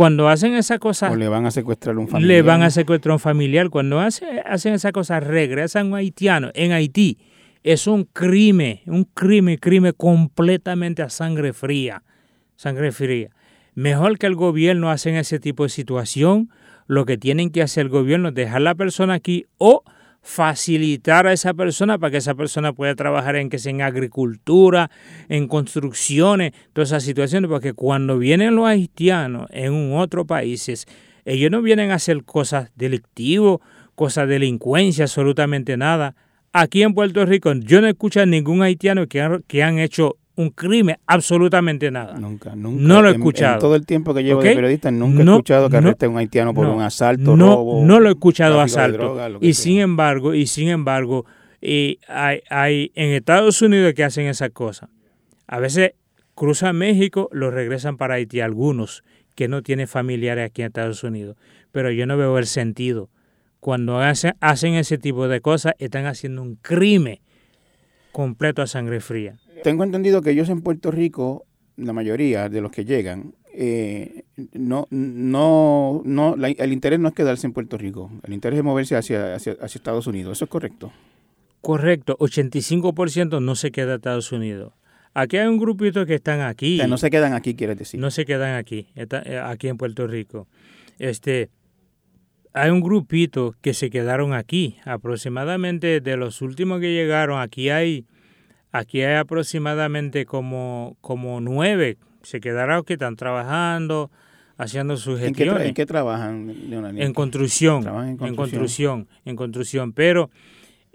Cuando 0.00 0.30
hacen 0.30 0.54
esa 0.54 0.78
cosa... 0.78 1.10
O 1.10 1.16
le 1.16 1.28
van 1.28 1.44
a 1.44 1.50
secuestrar 1.50 1.98
un 1.98 2.08
familiar. 2.08 2.36
Le 2.36 2.40
van 2.40 2.62
a 2.62 2.70
secuestrar 2.70 3.12
un 3.12 3.18
familiar. 3.18 3.68
Cuando 3.68 4.00
hace, 4.00 4.40
hacen 4.46 4.72
esa 4.72 4.92
cosa, 4.92 5.20
regresan 5.20 5.88
un 5.88 5.94
haitiano 5.94 6.50
en 6.54 6.72
Haití. 6.72 7.18
Es 7.62 7.86
un 7.86 8.04
crimen, 8.04 8.80
un 8.86 9.04
crimen, 9.04 9.58
crimen 9.58 9.92
completamente 9.94 11.02
a 11.02 11.10
sangre 11.10 11.52
fría. 11.52 12.02
Sangre 12.56 12.92
fría. 12.92 13.28
Mejor 13.74 14.16
que 14.16 14.26
el 14.26 14.36
gobierno 14.36 14.90
hacen 14.90 15.16
ese 15.16 15.38
tipo 15.38 15.64
de 15.64 15.68
situación, 15.68 16.48
lo 16.86 17.04
que 17.04 17.18
tienen 17.18 17.50
que 17.50 17.60
hacer 17.60 17.82
el 17.82 17.90
gobierno 17.90 18.30
es 18.30 18.34
dejar 18.34 18.62
la 18.62 18.74
persona 18.74 19.12
aquí 19.12 19.44
o 19.58 19.82
facilitar 20.22 21.26
a 21.26 21.32
esa 21.32 21.54
persona 21.54 21.98
para 21.98 22.10
que 22.10 22.18
esa 22.18 22.34
persona 22.34 22.72
pueda 22.72 22.94
trabajar 22.94 23.36
en 23.36 23.48
que 23.48 23.58
sea 23.58 23.70
en 23.70 23.82
agricultura, 23.82 24.90
en 25.28 25.48
construcciones, 25.48 26.52
todas 26.72 26.90
esas 26.90 27.04
situaciones, 27.04 27.48
porque 27.48 27.72
cuando 27.72 28.18
vienen 28.18 28.54
los 28.54 28.66
haitianos 28.66 29.46
en 29.50 29.94
otros 29.94 30.26
países, 30.26 30.86
ellos 31.24 31.50
no 31.50 31.62
vienen 31.62 31.90
a 31.90 31.94
hacer 31.94 32.24
cosas 32.24 32.70
delictivas, 32.76 33.58
cosas 33.94 34.28
de 34.28 34.34
delincuencia, 34.34 35.04
absolutamente 35.04 35.76
nada. 35.76 36.14
Aquí 36.52 36.82
en 36.82 36.94
Puerto 36.94 37.24
Rico 37.24 37.52
yo 37.54 37.80
no 37.80 37.86
escucho 37.86 38.20
a 38.20 38.26
ningún 38.26 38.62
haitiano 38.62 39.06
que 39.06 39.40
que 39.46 39.62
han 39.62 39.78
hecho 39.78 40.16
un 40.40 40.50
crimen, 40.50 40.96
absolutamente 41.06 41.90
nada. 41.90 42.18
Nunca, 42.18 42.54
nunca. 42.56 42.82
No 42.82 43.02
lo 43.02 43.08
he 43.08 43.12
escuchado. 43.12 43.54
En, 43.54 43.60
todo 43.60 43.74
el 43.74 43.86
tiempo 43.86 44.14
que 44.14 44.22
llevo 44.22 44.42
de 44.42 44.54
periodista, 44.54 44.90
nunca 44.90 45.22
he 45.22 45.24
escuchado 45.24 45.68
que 45.68 45.76
arreste 45.76 46.06
a 46.06 46.08
un 46.08 46.18
haitiano 46.18 46.54
por 46.54 46.66
un 46.66 46.82
asalto, 46.82 47.36
no, 47.36 47.56
robo. 47.56 47.84
No 47.84 48.00
lo 48.00 48.08
he 48.08 48.12
escuchado 48.12 48.60
asalto. 48.60 49.38
y 49.40 49.54
sin 49.54 49.80
embargo, 49.80 50.34
y 50.34 50.46
sin 50.46 50.68
embargo, 50.68 51.26
y 51.60 51.98
hay, 52.08 52.40
hay 52.48 52.92
en 52.94 53.10
Estados 53.10 53.60
Unidos 53.60 53.92
que 53.94 54.04
hacen 54.04 54.26
esa 54.26 54.50
cosa. 54.50 54.88
A 55.46 55.58
veces 55.58 55.92
cruzan 56.34 56.76
México, 56.76 57.28
lo 57.32 57.50
regresan 57.50 57.96
para 57.96 58.14
Haití 58.14 58.40
algunos 58.40 59.04
que 59.34 59.48
no 59.48 59.62
tienen 59.62 59.88
familiares 59.88 60.46
aquí 60.46 60.62
en 60.62 60.68
Estados 60.68 61.04
Unidos. 61.04 61.36
Pero 61.72 61.90
yo 61.90 62.06
no 62.06 62.16
veo 62.16 62.38
el 62.38 62.46
sentido. 62.46 63.10
Cuando 63.60 63.98
hacen, 63.98 64.34
hacen 64.40 64.74
ese 64.74 64.96
tipo 64.96 65.28
de 65.28 65.40
cosas, 65.40 65.74
están 65.78 66.06
haciendo 66.06 66.42
un 66.42 66.56
crimen 66.56 67.20
completo 68.12 68.62
a 68.62 68.66
sangre 68.66 69.00
fría. 69.00 69.36
Tengo 69.62 69.84
entendido 69.84 70.22
que 70.22 70.30
ellos 70.30 70.48
en 70.48 70.62
Puerto 70.62 70.90
Rico, 70.90 71.46
la 71.76 71.92
mayoría 71.92 72.48
de 72.48 72.60
los 72.60 72.70
que 72.70 72.84
llegan, 72.84 73.34
eh, 73.52 74.24
no, 74.52 74.86
no, 74.90 76.02
no, 76.04 76.34
el 76.34 76.72
interés 76.72 77.00
no 77.00 77.08
es 77.08 77.14
quedarse 77.14 77.46
en 77.46 77.52
Puerto 77.52 77.76
Rico, 77.76 78.10
el 78.22 78.32
interés 78.32 78.58
es 78.58 78.64
moverse 78.64 78.96
hacia, 78.96 79.34
hacia, 79.34 79.56
Estados 79.64 80.06
Unidos. 80.06 80.38
¿Eso 80.38 80.44
es 80.44 80.50
correcto? 80.50 80.92
Correcto, 81.60 82.16
85% 82.18 83.42
no 83.42 83.54
se 83.54 83.70
queda 83.70 83.90
en 83.90 83.96
Estados 83.96 84.32
Unidos. 84.32 84.72
Aquí 85.12 85.36
hay 85.36 85.48
un 85.48 85.58
grupito 85.58 86.06
que 86.06 86.14
están 86.14 86.40
aquí. 86.40 86.76
O 86.76 86.78
sea, 86.78 86.86
no 86.86 86.96
se 86.96 87.10
quedan 87.10 87.32
aquí, 87.32 87.54
quieres 87.54 87.76
decir. 87.76 88.00
No 88.00 88.10
se 88.10 88.24
quedan 88.24 88.54
aquí, 88.54 88.86
eh, 88.94 89.40
aquí 89.42 89.68
en 89.68 89.76
Puerto 89.76 90.06
Rico. 90.06 90.46
Este, 90.98 91.50
hay 92.52 92.70
un 92.70 92.80
grupito 92.80 93.54
que 93.60 93.74
se 93.74 93.90
quedaron 93.90 94.32
aquí. 94.32 94.76
Aproximadamente 94.84 96.00
de 96.00 96.16
los 96.16 96.40
últimos 96.42 96.80
que 96.80 96.92
llegaron, 96.92 97.40
aquí 97.40 97.70
hay 97.70 98.06
Aquí 98.72 99.02
hay 99.02 99.16
aproximadamente 99.16 100.26
como, 100.26 100.96
como 101.00 101.40
nueve. 101.40 101.96
Se 102.22 102.40
quedaron 102.40 102.84
que 102.84 102.94
están 102.94 103.16
trabajando, 103.16 104.10
haciendo 104.56 104.96
sus 104.96 105.18
gestiones. 105.18 105.66
¿En 105.66 105.74
qué, 105.74 105.86
trabajan, 105.86 106.54
En 106.96 107.14
construcción, 107.14 107.84
en 108.20 108.36
construcción, 108.36 109.08
en 109.24 109.36
construcción. 109.36 109.92
Pero 109.92 110.30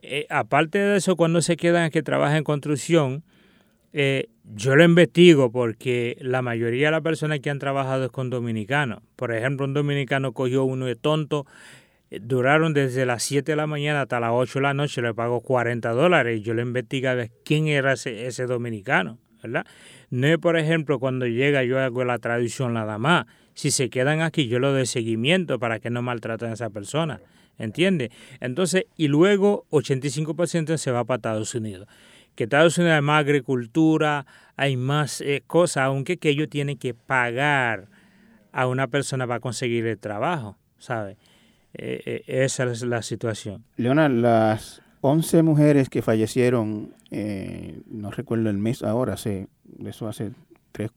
eh, 0.02 0.28
aparte 0.30 0.78
de 0.78 0.98
eso, 0.98 1.16
cuando 1.16 1.42
se 1.42 1.58
quedan 1.58 1.90
que 1.90 2.04
trabajan 2.04 2.38
en 2.38 2.44
construcción, 2.44 3.24
eh, 3.92 4.28
yo 4.44 4.76
lo 4.76 4.84
investigo 4.84 5.52
porque 5.52 6.18
la 6.20 6.42
mayoría 6.44 6.88
de 6.88 6.92
las 6.92 7.02
personas 7.02 7.40
que 7.40 7.50
han 7.50 7.60
trabajado 7.60 8.06
es 8.06 8.12
con 8.12 8.30
dominicanos. 8.30 9.00
Por 9.16 9.34
ejemplo, 9.34 9.66
un 9.66 9.74
dominicano 9.74 10.34
cogió 10.34 10.64
uno 10.64 10.86
de 10.86 10.96
tonto, 10.96 11.48
duraron 12.22 12.74
desde 12.74 13.06
las 13.06 13.24
7 13.24 13.52
de 13.52 13.56
la 13.56 13.68
mañana 13.68 14.02
hasta 14.02 14.20
las 14.20 14.32
8 14.34 14.60
de 14.60 14.64
la 14.64 14.74
noche, 14.74 15.02
le 15.02 15.14
pagó 15.14 15.42
40 15.42 15.92
dólares 15.92 16.40
y 16.40 16.42
yo 16.42 16.54
le 16.54 16.62
investigaba 16.62 17.26
quién 17.44 17.68
era 17.68 17.94
ese, 17.94 18.28
ese 18.28 18.46
dominicano, 18.46 19.20
¿verdad? 19.42 19.66
No 20.10 20.28
es, 20.28 20.38
por 20.38 20.58
ejemplo, 20.58 21.00
cuando 21.00 21.28
llega 21.28 21.64
yo 21.64 21.80
hago 21.80 22.04
la 22.04 22.18
traducción 22.20 22.74
nada 22.74 22.98
más. 22.98 23.26
Si 23.54 23.72
se 23.72 23.90
quedan 23.90 24.22
aquí, 24.22 24.48
yo 24.48 24.60
lo 24.60 24.72
doy 24.72 24.86
seguimiento 24.86 25.60
para 25.60 25.80
que 25.80 25.90
no 25.90 26.02
maltraten 26.02 26.50
a 26.50 26.54
esa 26.54 26.70
persona. 26.70 27.22
¿Entiende? 27.58 28.12
Entonces, 28.42 28.86
y 28.98 29.08
luego 29.08 29.66
85% 29.72 30.78
se 30.78 30.92
va 30.92 31.06
para 31.06 31.18
Estados 31.18 31.56
Unidos. 31.56 31.88
Que 32.36 32.44
Estados 32.44 32.78
Unidos 32.78 32.96
hay 32.96 33.02
más 33.02 33.22
agricultura, 33.22 34.26
hay 34.58 34.76
más 34.76 35.22
eh, 35.22 35.42
cosas, 35.48 35.86
aunque 35.86 36.18
que 36.18 36.30
ellos 36.30 36.50
tienen 36.50 36.78
que 36.78 36.94
pagar 36.94 37.88
a 38.52 38.68
una 38.68 38.88
persona 38.88 39.26
para 39.26 39.40
conseguir 39.40 39.86
el 39.86 39.98
trabajo, 39.98 40.58
¿sabe? 40.78 41.18
Eh, 41.78 42.02
eh, 42.06 42.24
esa 42.28 42.66
es 42.66 42.84
la 42.84 43.02
situación. 43.02 43.64
Leona, 43.78 44.10
las 44.10 44.82
11 45.02 45.44
mujeres 45.44 45.90
que 45.90 46.02
fallecieron, 46.02 46.94
no 47.88 48.12
recuerdo 48.12 48.50
el 48.50 48.58
mes 48.58 48.84
ahora, 48.84 49.14
hace, 49.14 49.48
eso 49.86 50.08
hace 50.08 50.32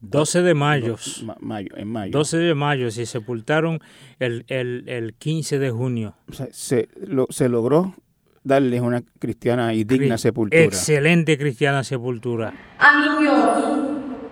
12 0.01 0.43
de 0.43 0.55
mayo. 0.55 0.97
mayo, 1.41 1.68
en 1.76 1.89
mayo. 1.89 2.12
12 2.12 2.39
de 2.39 2.55
mayo, 2.55 2.91
se 2.91 3.07
sepultaron 3.07 3.81
el, 4.18 4.45
el, 4.49 4.85
el 4.89 5.14
15 5.14 5.59
de 5.59 5.70
junio. 5.70 6.14
se, 6.51 6.89
lo, 6.97 7.26
se 7.31 7.49
logró 7.49 7.95
darles 8.43 8.81
una 8.81 9.03
cristiana 9.18 9.74
y 9.74 9.85
digna 9.85 10.18
sepultura. 10.18 10.62
Excelente 10.62 11.39
cristiana 11.39 11.85
sepultura. 11.85 12.53
A 12.79 12.99
mi 12.99 13.22
Dios, 13.22 13.39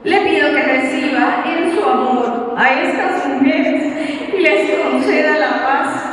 le 0.04 0.20
pido 0.20 0.50
que 0.50 0.62
reciba 0.62 1.44
en 1.46 1.74
su 1.74 1.84
amor 1.84 2.54
a 2.56 2.82
estas 2.82 3.28
mujeres 3.28 4.32
y 4.36 4.40
les 4.40 4.80
conceda 4.80 5.38
la 5.38 5.50
paz 5.64 6.05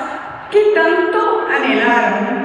que 0.54 0.74
tanto 0.74 1.48
anhelaron. 1.50 2.44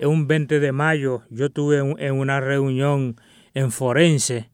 Un 0.00 0.26
20 0.26 0.60
de 0.60 0.72
mayo 0.72 1.22
yo 1.30 1.50
tuve 1.50 1.78
en 1.78 2.14
una 2.14 2.40
reunión 2.40 3.16
en 3.54 3.72
Forense 3.72 4.50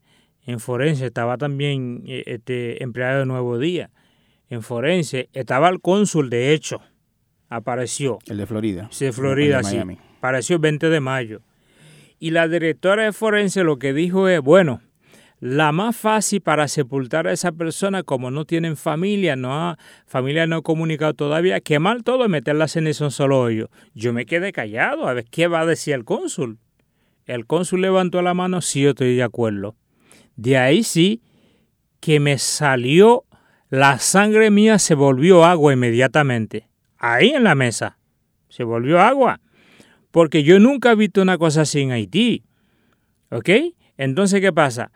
en 0.46 0.60
Forense 0.60 1.06
estaba 1.06 1.38
también 1.38 2.02
eh, 2.06 2.22
este 2.26 2.82
empleado 2.82 3.20
de 3.20 3.26
Nuevo 3.26 3.58
Día. 3.58 3.90
En 4.50 4.62
Forense 4.62 5.28
estaba 5.32 5.68
el 5.68 5.80
cónsul, 5.80 6.28
de 6.28 6.52
hecho, 6.52 6.82
apareció. 7.48 8.18
El 8.26 8.36
de 8.36 8.46
Florida. 8.46 8.88
Sí, 8.90 9.06
de 9.06 9.12
Florida, 9.12 9.62
sí. 9.62 9.78
Apareció 10.18 10.56
el 10.56 10.62
20 10.62 10.90
de 10.90 11.00
mayo. 11.00 11.40
Y 12.18 12.30
la 12.30 12.46
directora 12.46 13.04
de 13.04 13.12
Forense 13.12 13.64
lo 13.64 13.78
que 13.78 13.92
dijo 13.92 14.28
es, 14.28 14.40
bueno, 14.40 14.82
la 15.44 15.72
más 15.72 15.94
fácil 15.94 16.40
para 16.40 16.68
sepultar 16.68 17.26
a 17.26 17.32
esa 17.32 17.52
persona, 17.52 18.02
como 18.02 18.30
no 18.30 18.46
tienen 18.46 18.78
familia, 18.78 19.36
no 19.36 19.52
ha, 19.52 19.78
familia 20.06 20.46
no 20.46 20.56
ha 20.56 20.62
comunicado 20.62 21.12
todavía, 21.12 21.60
quemar 21.60 22.02
todo 22.02 22.24
y 22.24 22.30
meterlas 22.30 22.76
en 22.76 22.86
un 22.86 23.10
solo 23.10 23.40
hoyo. 23.40 23.68
Yo 23.92 24.14
me 24.14 24.24
quedé 24.24 24.52
callado, 24.52 25.06
a 25.06 25.12
ver 25.12 25.26
qué 25.26 25.46
va 25.46 25.60
a 25.60 25.66
decir 25.66 25.92
el 25.92 26.06
cónsul. 26.06 26.60
El 27.26 27.44
cónsul 27.44 27.82
levantó 27.82 28.22
la 28.22 28.32
mano, 28.32 28.62
sí, 28.62 28.80
yo 28.80 28.90
estoy 28.90 29.16
de 29.16 29.22
acuerdo. 29.22 29.76
De 30.34 30.56
ahí 30.56 30.82
sí 30.82 31.20
que 32.00 32.20
me 32.20 32.38
salió, 32.38 33.26
la 33.68 33.98
sangre 33.98 34.50
mía 34.50 34.78
se 34.78 34.94
volvió 34.94 35.44
agua 35.44 35.74
inmediatamente. 35.74 36.70
Ahí 36.96 37.32
en 37.32 37.44
la 37.44 37.54
mesa. 37.54 37.98
Se 38.48 38.64
volvió 38.64 38.98
agua. 38.98 39.42
Porque 40.10 40.42
yo 40.42 40.58
nunca 40.58 40.92
he 40.92 40.96
visto 40.96 41.20
una 41.20 41.36
cosa 41.36 41.62
así 41.62 41.82
en 41.82 41.92
Haití. 41.92 42.44
¿Ok? 43.30 43.50
Entonces, 43.98 44.40
¿qué 44.40 44.54
pasa? 44.54 44.90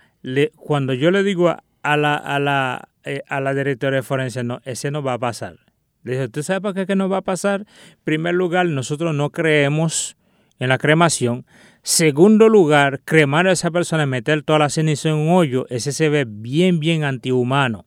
Cuando 0.57 0.95
yo 0.95 1.11
le 1.11 1.23
digo 1.23 1.49
a, 1.49 1.97
la, 1.97 2.14
a, 2.14 2.39
la, 2.39 2.89
eh, 3.05 3.23
a 3.29 3.41
la 3.41 3.55
directora 3.55 3.97
de 3.97 4.03
forense, 4.03 4.43
no, 4.45 4.61
ese 4.64 4.91
no 4.91 5.03
va 5.03 5.14
a 5.14 5.19
pasar. 5.19 5.57
Le 6.05 6.12
dije, 6.12 6.25
¿usted 6.25 6.43
sabe 6.43 6.61
para 6.61 6.87
qué 6.87 6.97
no 6.97 7.09
va 7.09 7.19
a 7.19 7.23
pasar? 7.23 7.61
En 7.61 7.99
primer 8.05 8.35
lugar, 8.35 8.66
nosotros 8.66 9.14
no 9.14 9.31
creemos 9.31 10.16
en 10.59 10.69
la 10.69 10.79
cremación. 10.79 11.47
Segundo 11.83 12.49
lugar, 12.49 13.01
cremar 13.05 13.47
a 13.47 13.53
esa 13.53 13.71
persona 13.71 14.03
y 14.03 14.07
meter 14.07 14.43
toda 14.43 14.59
la 14.61 14.69
ceniza 14.69 15.09
en 15.09 15.16
un 15.16 15.31
hoyo, 15.31 15.66
ese 15.71 15.93
se 15.93 16.09
ve 16.09 16.25
bien, 16.27 16.81
bien 16.81 17.05
antihumano. 17.05 17.87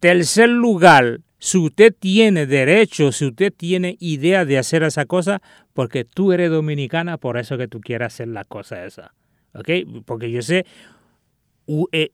Tercer 0.00 0.48
lugar, 0.48 1.20
si 1.38 1.58
usted 1.58 1.94
tiene 1.98 2.46
derecho, 2.46 3.12
si 3.12 3.26
usted 3.26 3.52
tiene 3.54 3.96
idea 4.00 4.44
de 4.44 4.58
hacer 4.58 4.82
esa 4.82 5.06
cosa, 5.06 5.42
porque 5.74 6.04
tú 6.04 6.32
eres 6.32 6.50
dominicana, 6.50 7.18
por 7.18 7.38
eso 7.38 7.56
que 7.58 7.68
tú 7.68 7.80
quieres 7.80 8.06
hacer 8.06 8.28
la 8.28 8.44
cosa 8.44 8.84
esa. 8.84 9.14
¿Ok? 9.54 9.68
Porque 10.06 10.30
yo 10.30 10.42
sé, 10.42 10.64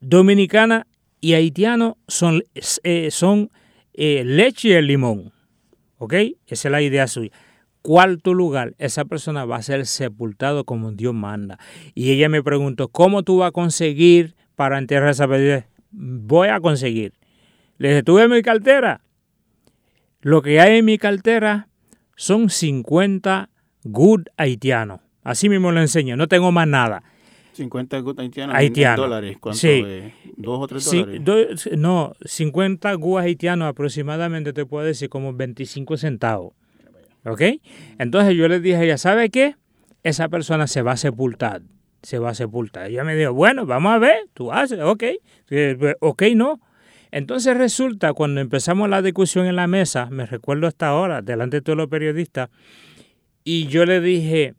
dominicana 0.01 0.87
y 1.19 1.33
haitiano 1.33 1.97
son, 2.07 2.43
eh, 2.83 3.09
son 3.11 3.49
eh, 3.93 4.23
leche 4.25 4.69
y 4.69 4.73
el 4.73 4.87
limón. 4.87 5.31
¿Ok? 5.97 6.13
Esa 6.47 6.67
es 6.67 6.71
la 6.71 6.81
idea 6.81 7.07
suya 7.07 7.31
cuarto 7.87 8.33
lugar, 8.33 8.75
esa 8.79 9.05
persona 9.05 9.45
va 9.45 9.55
a 9.55 9.61
ser 9.61 9.85
sepultado 9.85 10.65
como 10.65 10.91
Dios 10.91 11.13
manda. 11.13 11.57
Y 11.95 12.11
ella 12.11 12.27
me 12.27 12.43
preguntó, 12.43 12.89
¿cómo 12.89 13.23
tú 13.23 13.37
vas 13.37 13.47
a 13.47 13.51
conseguir 13.51 14.35
para 14.55 14.77
enterrar 14.77 15.11
esa 15.11 15.25
persona? 15.25 15.65
Voy 15.91 16.49
a 16.49 16.59
conseguir. 16.59 17.13
Le 17.77 17.87
dije, 17.87 18.03
¿tú 18.03 18.15
ves 18.15 18.27
mi 18.27 18.41
cartera? 18.41 18.99
Lo 20.19 20.41
que 20.41 20.59
hay 20.59 20.79
en 20.79 20.85
mi 20.85 20.97
cartera 20.97 21.69
son 22.17 22.49
50 22.49 23.49
good 23.85 24.23
haitianos. 24.35 24.99
Así 25.23 25.47
mismo 25.47 25.71
lo 25.71 25.79
enseño, 25.79 26.17
no 26.17 26.27
tengo 26.27 26.51
más 26.51 26.67
nada. 26.67 27.03
50 27.57 27.99
good 27.99 28.19
haitianos 28.19 28.55
haitiano. 28.55 29.01
dólares. 29.03 29.37
¿Cuánto? 29.39 29.59
Sí. 29.59 29.83
¿Dos 30.37 30.59
o 30.59 30.67
tres 30.67 30.91
dólares? 31.23 31.69
no, 31.77 32.13
50 32.23 32.93
good 32.93 33.19
haitianos 33.19 33.67
aproximadamente 33.67 34.53
te 34.53 34.65
puedo 34.65 34.85
decir 34.85 35.09
como 35.09 35.33
25 35.33 35.97
centavos. 35.97 36.53
¿Ok? 37.25 37.41
Entonces 37.97 38.35
yo 38.35 38.47
le 38.47 38.59
dije 38.59 38.87
ya 38.87 38.97
¿sabe 38.97 39.29
qué? 39.29 39.55
Esa 40.03 40.29
persona 40.29 40.67
se 40.67 40.81
va 40.81 40.93
a 40.93 40.97
sepultar. 40.97 41.61
Se 42.03 42.19
va 42.19 42.29
a 42.29 42.33
sepultar. 42.33 42.89
Ella 42.89 43.03
me 43.03 43.15
dijo, 43.15 43.33
bueno, 43.33 43.65
vamos 43.65 43.91
a 43.91 43.97
ver, 43.97 44.17
tú 44.33 44.51
haces, 44.51 44.79
ok. 44.79 45.03
Eh, 45.49 45.75
pues, 45.77 45.95
ok, 45.99 46.23
no. 46.35 46.61
Entonces 47.11 47.57
resulta, 47.57 48.13
cuando 48.13 48.39
empezamos 48.39 48.89
la 48.89 49.01
discusión 49.01 49.47
en 49.47 49.55
la 49.55 49.67
mesa, 49.67 50.07
me 50.11 50.25
recuerdo 50.25 50.67
hasta 50.67 50.87
ahora, 50.87 51.21
delante 51.21 51.57
de 51.57 51.61
todos 51.61 51.77
los 51.77 51.87
periodistas, 51.87 52.49
y 53.43 53.67
yo 53.67 53.85
le 53.85 54.01
dije, 54.01 54.53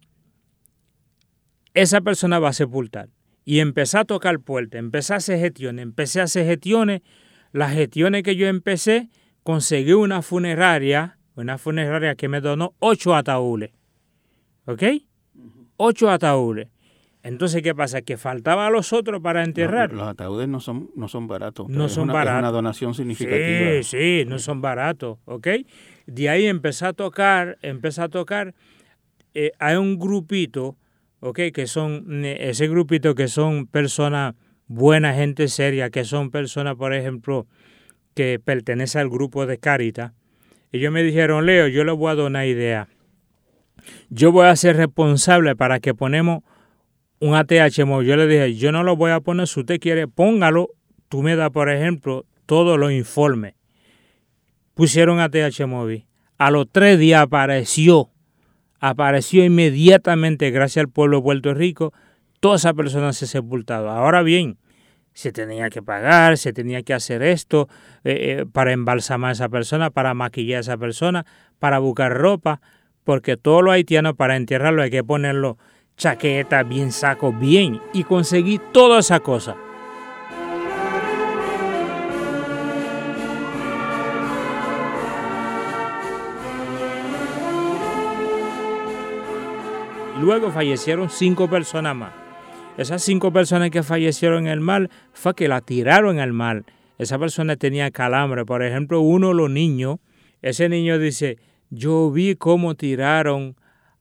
esa 1.82 2.00
persona 2.00 2.38
va 2.38 2.50
a 2.50 2.52
sepultar. 2.52 3.08
Y 3.44 3.60
empecé 3.60 3.98
a 3.98 4.04
tocar 4.04 4.40
puertas, 4.40 4.78
empecé 4.78 5.14
a 5.14 5.16
hacer 5.16 5.38
gestiones, 5.38 5.82
empecé 5.82 6.20
a 6.20 6.24
hacer 6.24 6.46
gestiones. 6.46 7.02
Las 7.52 7.72
gestiones 7.72 8.22
que 8.22 8.36
yo 8.36 8.46
empecé, 8.46 9.08
conseguí 9.42 9.92
una 9.92 10.20
funeraria 10.20 11.18
una 11.38 11.56
funeraria 11.56 12.16
que 12.16 12.28
me 12.28 12.40
donó 12.40 12.74
ocho 12.80 13.14
ataúdes. 13.14 13.70
¿Ok? 14.66 14.82
Ocho 15.76 16.10
ataúdes. 16.10 16.68
Entonces, 17.22 17.62
¿qué 17.62 17.74
pasa? 17.76 18.02
Que 18.02 18.16
faltaba 18.16 18.66
a 18.66 18.70
los 18.70 18.92
otros 18.92 19.20
para 19.22 19.44
enterrar. 19.44 19.92
los 19.92 20.08
ataúdes 20.08 20.48
no 20.48 20.58
son, 20.58 20.90
no 20.96 21.06
son 21.06 21.28
baratos. 21.28 21.68
No 21.68 21.88
son 21.88 22.08
baratos. 22.08 22.32
Es 22.32 22.38
una 22.40 22.50
donación 22.50 22.94
significativa. 22.94 23.82
Sí, 23.82 23.84
sí, 23.84 24.24
no 24.26 24.40
son 24.40 24.60
baratos, 24.60 25.18
¿ok? 25.26 25.46
De 26.06 26.28
ahí 26.28 26.46
empecé 26.46 26.86
a 26.86 26.92
tocar, 26.92 27.58
empecé 27.62 28.02
a 28.02 28.08
tocar. 28.08 28.54
Eh, 29.34 29.52
hay 29.60 29.76
un 29.76 29.96
grupito, 29.96 30.76
¿ok? 31.20 31.40
Que 31.52 31.66
son, 31.66 32.24
eh, 32.24 32.48
ese 32.50 32.68
grupito 32.68 33.14
que 33.14 33.28
son 33.28 33.66
personas 33.66 34.34
buena 34.66 35.14
gente 35.14 35.48
seria, 35.48 35.90
que 35.90 36.04
son 36.04 36.30
personas, 36.30 36.76
por 36.76 36.94
ejemplo, 36.94 37.46
que 38.14 38.38
pertenecen 38.38 39.02
al 39.02 39.08
grupo 39.08 39.46
de 39.46 39.58
Caritas, 39.58 40.12
ellos 40.70 40.92
me 40.92 41.02
dijeron, 41.02 41.46
Leo, 41.46 41.66
yo 41.68 41.84
le 41.84 41.92
voy 41.92 42.12
a 42.12 42.14
dar 42.14 42.26
una 42.26 42.44
idea. 42.44 42.88
Yo 44.10 44.32
voy 44.32 44.46
a 44.46 44.56
ser 44.56 44.76
responsable 44.76 45.56
para 45.56 45.80
que 45.80 45.94
ponemos 45.94 46.42
un 47.20 47.34
ATH 47.34 47.84
móvil. 47.86 48.08
Yo 48.08 48.16
le 48.16 48.26
dije, 48.26 48.54
yo 48.54 48.70
no 48.70 48.82
lo 48.82 48.94
voy 48.94 49.10
a 49.10 49.20
poner, 49.20 49.48
si 49.48 49.60
usted 49.60 49.80
quiere, 49.80 50.08
póngalo. 50.08 50.70
Tú 51.08 51.22
me 51.22 51.36
das, 51.36 51.50
por 51.50 51.70
ejemplo, 51.70 52.26
todos 52.44 52.78
los 52.78 52.92
informes. 52.92 53.54
Pusieron 54.74 55.20
ATH 55.20 55.66
móvil. 55.66 56.06
A 56.36 56.50
los 56.50 56.66
tres 56.70 56.98
días 56.98 57.22
apareció, 57.22 58.10
apareció 58.80 59.44
inmediatamente, 59.44 60.50
gracias 60.50 60.84
al 60.84 60.90
pueblo 60.90 61.18
de 61.18 61.22
Puerto 61.22 61.54
Rico, 61.54 61.92
toda 62.40 62.56
esa 62.56 62.74
persona 62.74 63.12
se 63.12 63.26
sepultado. 63.26 63.90
Ahora 63.90 64.22
bien, 64.22 64.58
se 65.12 65.32
tenía 65.32 65.68
que 65.68 65.82
pagar, 65.82 66.38
se 66.38 66.52
tenía 66.52 66.82
que 66.82 66.94
hacer 66.94 67.22
esto 67.22 67.68
eh, 68.04 68.40
eh, 68.40 68.46
para 68.50 68.72
embalsamar 68.72 69.30
a 69.30 69.32
esa 69.32 69.48
persona, 69.48 69.90
para 69.90 70.14
maquillar 70.14 70.58
a 70.58 70.60
esa 70.60 70.76
persona, 70.76 71.26
para 71.58 71.80
buscar 71.80 72.16
ropa, 72.16 72.60
porque 73.02 73.36
todo 73.36 73.62
lo 73.62 73.72
haitiano 73.72 74.14
para 74.14 74.36
enterrarlo 74.36 74.82
hay 74.82 74.90
que 74.90 75.02
ponerlo 75.02 75.58
chaqueta, 75.96 76.62
bien 76.62 76.92
saco, 76.92 77.32
bien, 77.32 77.80
y 77.92 78.04
conseguí 78.04 78.60
toda 78.72 79.00
esa 79.00 79.18
cosa. 79.20 79.56
Luego 90.20 90.50
fallecieron 90.50 91.10
cinco 91.10 91.48
personas 91.48 91.94
más. 91.94 92.12
Esas 92.76 93.02
cinco 93.02 93.32
personas 93.32 93.70
que 93.70 93.84
fallecieron 93.84 94.46
en 94.46 94.52
el 94.52 94.60
mar 94.60 94.90
fue 95.12 95.34
que 95.34 95.46
la 95.46 95.60
tiraron 95.60 96.18
al 96.18 96.32
mar. 96.32 96.64
Esa 96.98 97.20
persona 97.20 97.54
tenía 97.54 97.92
calambre. 97.92 98.44
Por 98.44 98.64
ejemplo, 98.64 99.00
uno 99.00 99.28
de 99.28 99.34
los 99.34 99.50
niños, 99.50 99.98
ese 100.42 100.68
niño 100.68 100.98
dice, 100.98 101.38
yo 101.70 102.10
vi 102.10 102.34
cómo 102.34 102.74
tiraron 102.74 103.54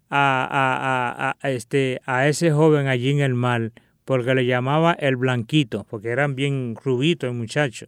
a, 0.09 1.35
este, 1.43 2.01
a 2.05 2.27
ese 2.27 2.51
joven 2.51 2.87
allí 2.87 3.11
en 3.11 3.19
el 3.19 3.35
mar, 3.35 3.71
porque 4.03 4.33
le 4.33 4.47
llamaba 4.47 4.93
el 4.93 5.17
blanquito, 5.17 5.85
porque 5.87 6.09
eran 6.09 6.35
bien 6.35 6.75
rubitos 6.83 7.29
el 7.29 7.35
muchacho. 7.35 7.87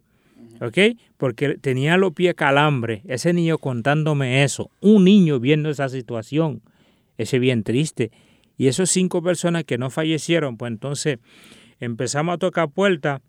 ¿Ok? 0.60 0.96
Porque 1.16 1.56
tenía 1.60 1.96
los 1.96 2.12
pies 2.12 2.34
calambre. 2.34 3.02
Ese 3.08 3.32
niño 3.32 3.58
contándome 3.58 4.44
eso. 4.44 4.70
Un 4.80 5.04
niño 5.04 5.40
viendo 5.40 5.70
esa 5.70 5.88
situación. 5.88 6.62
Ese 7.20 7.38
bien 7.38 7.64
triste. 7.64 8.10
Y 8.56 8.68
esos 8.68 8.88
cinco 8.88 9.22
personas 9.22 9.64
que 9.64 9.76
no 9.76 9.90
fallecieron, 9.90 10.56
pues 10.56 10.72
entonces 10.72 11.18
empezamos 11.78 12.34
a 12.34 12.38
tocar 12.38 12.70
puertas. 12.70 13.20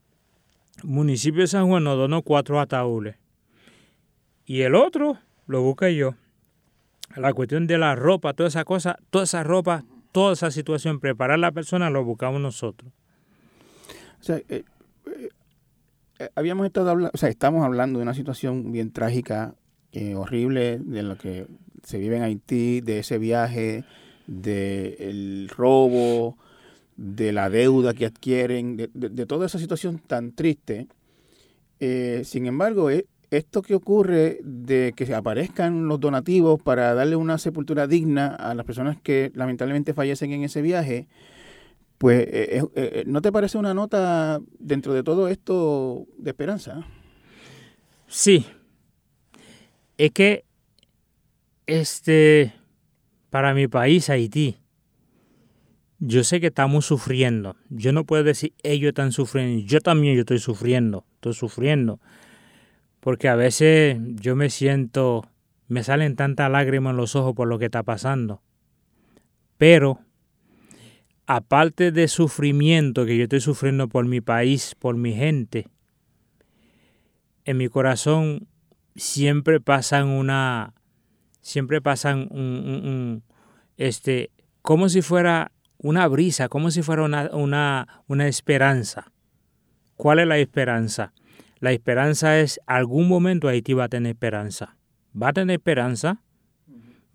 Municipio 0.81 1.41
de 1.41 1.47
San 1.47 1.67
Juan 1.67 1.83
nos 1.83 1.97
donó 1.97 2.21
cuatro 2.21 2.61
ataúdes. 2.61 3.17
Y 4.45 4.61
el 4.61 4.75
otro 4.75 5.17
lo 5.45 5.61
busqué 5.61 5.93
yo. 5.93 6.15
La 7.17 7.33
cuestión 7.33 7.67
de 7.67 7.77
la 7.77 7.95
ropa, 7.95 8.33
toda 8.33 8.47
esa 8.47 8.63
cosa, 8.63 8.97
toda 9.09 9.25
esa 9.25 9.43
ropa, 9.43 9.83
toda 10.13 10.31
esa 10.31 10.51
situación, 10.51 11.01
preparar 11.01 11.35
a 11.35 11.37
la 11.39 11.51
persona, 11.51 11.89
lo 11.89 12.05
buscamos 12.05 12.39
nosotros. 12.39 12.93
O 14.21 14.23
sea, 14.23 14.37
eh, 14.47 14.63
eh, 16.17 16.29
habíamos 16.35 16.65
estado 16.65 16.91
hablando, 16.91 17.11
o 17.13 17.17
sea, 17.17 17.27
estamos 17.27 17.65
hablando 17.65 17.99
de 17.99 18.03
una 18.03 18.13
situación 18.13 18.71
bien 18.71 18.93
trágica, 18.93 19.53
eh, 19.91 20.15
horrible, 20.15 20.79
de 20.79 21.03
lo 21.03 21.17
que 21.17 21.47
se 21.83 21.97
vive 21.97 22.17
en 22.17 22.23
Haití, 22.23 22.81
de 22.81 22.99
ese 22.99 23.17
viaje, 23.17 23.83
del 24.27 25.49
robo, 25.49 26.37
de 26.97 27.31
la 27.31 27.49
deuda 27.49 27.93
que 27.93 28.05
adquieren, 28.05 28.77
de, 28.77 29.25
toda 29.25 29.45
esa 29.45 29.59
situación 29.59 29.99
tan 29.99 30.33
triste. 30.33 30.87
Eh, 31.79 32.21
sin 32.25 32.45
embargo, 32.45 32.89
esto 33.31 33.61
que 33.61 33.75
ocurre 33.75 34.39
de 34.43 34.93
que 34.95 35.13
aparezcan 35.15 35.87
los 35.87 35.99
donativos 35.99 36.61
para 36.61 36.93
darle 36.93 37.15
una 37.15 37.37
sepultura 37.37 37.87
digna 37.87 38.27
a 38.27 38.53
las 38.53 38.65
personas 38.65 38.97
que 39.01 39.31
lamentablemente 39.33 39.93
fallecen 39.93 40.31
en 40.33 40.43
ese 40.43 40.61
viaje, 40.61 41.07
pues, 42.01 42.21
eh, 42.21 42.57
eh, 42.57 42.63
eh, 42.75 43.03
¿no 43.05 43.21
te 43.21 43.31
parece 43.31 43.59
una 43.59 43.75
nota 43.75 44.41
dentro 44.57 44.91
de 44.91 45.03
todo 45.03 45.27
esto 45.27 46.07
de 46.17 46.31
esperanza? 46.31 46.83
Sí. 48.07 48.43
Es 49.99 50.09
que, 50.09 50.43
este, 51.71 52.53
para 53.29 53.53
mi 53.53 53.67
país, 53.69 54.09
Haití, 54.09 54.57
yo 55.99 56.23
sé 56.25 56.41
que 56.41 56.47
estamos 56.47 56.85
sufriendo. 56.85 57.55
Yo 57.69 57.93
no 57.93 58.05
puedo 58.05 58.23
decir 58.23 58.53
ellos 58.63 58.89
están 58.89 59.13
sufriendo. 59.13 59.65
Yo 59.65 59.79
también 59.79 60.15
yo 60.15 60.21
estoy 60.21 60.39
sufriendo. 60.39 61.05
Estoy 61.15 61.33
sufriendo. 61.33 62.01
Porque 62.99 63.29
a 63.29 63.35
veces 63.35 63.97
yo 64.15 64.35
me 64.35 64.49
siento, 64.49 65.29
me 65.67 65.83
salen 65.83 66.15
tantas 66.15 66.51
lágrimas 66.51 66.91
en 66.91 66.97
los 66.97 67.15
ojos 67.15 67.33
por 67.35 67.47
lo 67.47 67.57
que 67.57 67.65
está 67.65 67.83
pasando. 67.83 68.41
Pero 69.57 69.99
aparte 71.25 71.91
de 71.91 72.07
sufrimiento 72.09 73.05
que 73.05 73.15
yo 73.15 73.23
estoy 73.23 73.39
sufriendo 73.39 73.87
por 73.87 74.05
mi 74.05 74.19
país, 74.19 74.75
por 74.77 74.97
mi 74.97 75.13
gente, 75.13 75.67
en 77.45 77.57
mi 77.57 77.69
corazón 77.69 78.47
siempre 78.95 79.61
pasan 79.61 80.09
una, 80.09 80.73
siempre 81.41 81.81
pasan 81.81 82.27
un, 82.31 83.23
este, 83.77 84.31
como 84.61 84.89
si 84.89 85.01
fuera 85.01 85.51
una 85.77 86.07
brisa, 86.07 86.49
como 86.49 86.71
si 86.71 86.81
fuera 86.81 87.03
una, 87.03 87.29
una, 87.33 88.03
una 88.07 88.27
esperanza. 88.27 89.11
¿Cuál 89.95 90.19
es 90.19 90.27
la 90.27 90.37
esperanza? 90.37 91.13
La 91.59 91.71
esperanza 91.71 92.39
es 92.39 92.59
algún 92.65 93.07
momento 93.07 93.47
Haití 93.47 93.73
va 93.73 93.85
a 93.85 93.89
tener 93.89 94.11
esperanza. 94.11 94.77
Va 95.19 95.29
a 95.29 95.33
tener 95.33 95.55
esperanza, 95.55 96.21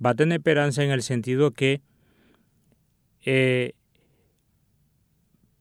va 0.05 0.11
a 0.11 0.15
tener 0.15 0.39
esperanza 0.39 0.85
en 0.85 0.91
el 0.91 1.03
sentido 1.03 1.51
que 1.51 1.81
eh, 3.25 3.73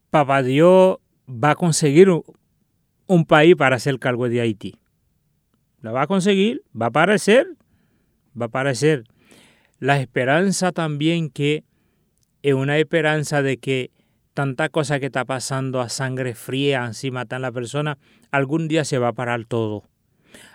Papá 0.09 0.43
Dios 0.43 0.97
va 1.28 1.51
a 1.51 1.55
conseguir 1.55 2.09
un, 2.09 3.26
país 3.26 3.55
para 3.55 3.76
hacer 3.76 3.99
cargo 3.99 4.30
de 4.30 4.39
Haití. 4.41 4.76
Lo 5.82 5.91
va 5.91 6.03
a 6.03 6.07
conseguir, 6.07 6.63
va 6.80 6.86
a 6.86 6.89
aparecer, 6.89 7.47
va 8.39 8.45
a 8.45 8.47
aparecer. 8.47 9.03
La 9.79 9.99
esperanza 9.99 10.71
también 10.71 11.29
que 11.29 11.63
es 12.41 12.53
una 12.53 12.77
esperanza 12.77 13.41
de 13.41 13.57
que 13.57 13.91
tanta 14.33 14.69
cosa 14.69 14.99
que 14.99 15.07
está 15.07 15.25
pasando 15.25 15.81
a 15.81 15.89
sangre 15.89 16.36
fría, 16.36 16.86
así 16.86 17.09
matan 17.09 17.38
a 17.38 17.47
la 17.47 17.51
persona, 17.51 17.97
algún 18.31 18.67
día 18.67 18.86
se 18.86 18.99
va 18.99 19.09
a 19.09 19.13
parar 19.13 19.45
todo. 19.45 19.83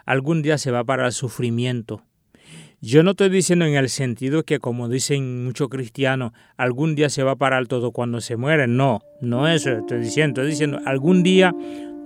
Algún 0.04 0.42
día 0.42 0.58
se 0.58 0.70
va 0.70 0.80
a 0.80 0.84
parar 0.84 1.06
el 1.06 1.12
sufrimiento. 1.12 2.02
Yo 2.82 3.02
no 3.02 3.10
estoy 3.10 3.28
diciendo 3.28 3.66
en 3.66 3.74
el 3.74 3.88
sentido 3.88 4.42
que, 4.42 4.58
como 4.58 4.88
dicen 4.88 5.44
muchos 5.44 5.68
cristianos, 5.68 6.32
algún 6.56 6.94
día 6.94 7.10
se 7.10 7.22
va 7.22 7.32
a 7.32 7.36
parar 7.36 7.66
todo 7.66 7.92
cuando 7.92 8.20
se 8.20 8.36
mueren. 8.36 8.76
No, 8.76 9.00
no 9.20 9.48
eso 9.48 9.70
estoy 9.70 10.00
diciendo. 10.00 10.40
Estoy 10.40 10.50
diciendo, 10.50 10.80
algún 10.86 11.22
día 11.22 11.54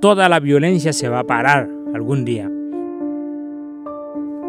toda 0.00 0.28
la 0.28 0.40
violencia 0.40 0.92
se 0.92 1.08
va 1.08 1.20
a 1.20 1.24
parar. 1.24 1.68
Algún 1.94 2.24
día. 2.24 2.50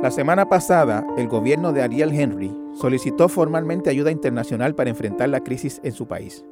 La 0.05 0.11
semana 0.11 0.47
pasada, 0.47 1.03
el 1.17 1.27
gobierno 1.27 1.73
de 1.73 1.81
Ariel 1.81 2.13
Henry 2.13 2.55
solicitó 2.75 3.27
formalmente 3.27 3.89
ayuda 3.89 4.11
internacional 4.11 4.75
para 4.75 4.91
enfrentar 4.91 5.29
la 5.29 5.39
crisis 5.39 5.81
en 5.83 5.93
su 5.93 6.05
país. 6.07 6.45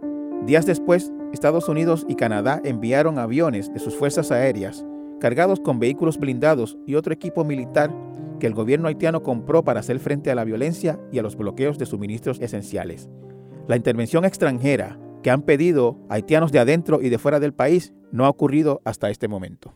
Días 0.47 0.65
después, 0.65 1.13
Estados 1.33 1.69
Unidos 1.69 2.03
y 2.09 2.15
Canadá 2.15 2.59
enviaron 2.65 3.19
aviones 3.19 3.71
de 3.71 3.79
sus 3.79 3.95
fuerzas 3.95 4.31
aéreas 4.31 4.83
cargados 5.19 5.59
con 5.59 5.77
vehículos 5.77 6.17
blindados 6.17 6.79
y 6.87 6.95
otro 6.95 7.13
equipo 7.13 7.43
militar 7.43 7.95
que 8.39 8.47
el 8.47 8.55
gobierno 8.55 8.87
haitiano 8.87 9.21
compró 9.21 9.63
para 9.63 9.81
hacer 9.81 9.99
frente 9.99 10.31
a 10.31 10.35
la 10.35 10.45
violencia 10.45 10.99
y 11.11 11.19
a 11.19 11.21
los 11.21 11.35
bloqueos 11.35 11.77
de 11.77 11.85
suministros 11.85 12.41
esenciales. 12.41 13.07
La 13.67 13.75
intervención 13.75 14.25
extranjera 14.25 14.97
que 15.21 15.29
han 15.29 15.43
pedido 15.43 15.99
haitianos 16.09 16.51
de 16.51 16.57
adentro 16.57 17.03
y 17.03 17.09
de 17.09 17.19
fuera 17.19 17.39
del 17.39 17.53
país 17.53 17.93
no 18.11 18.25
ha 18.25 18.29
ocurrido 18.29 18.81
hasta 18.83 19.11
este 19.11 19.27
momento. 19.27 19.75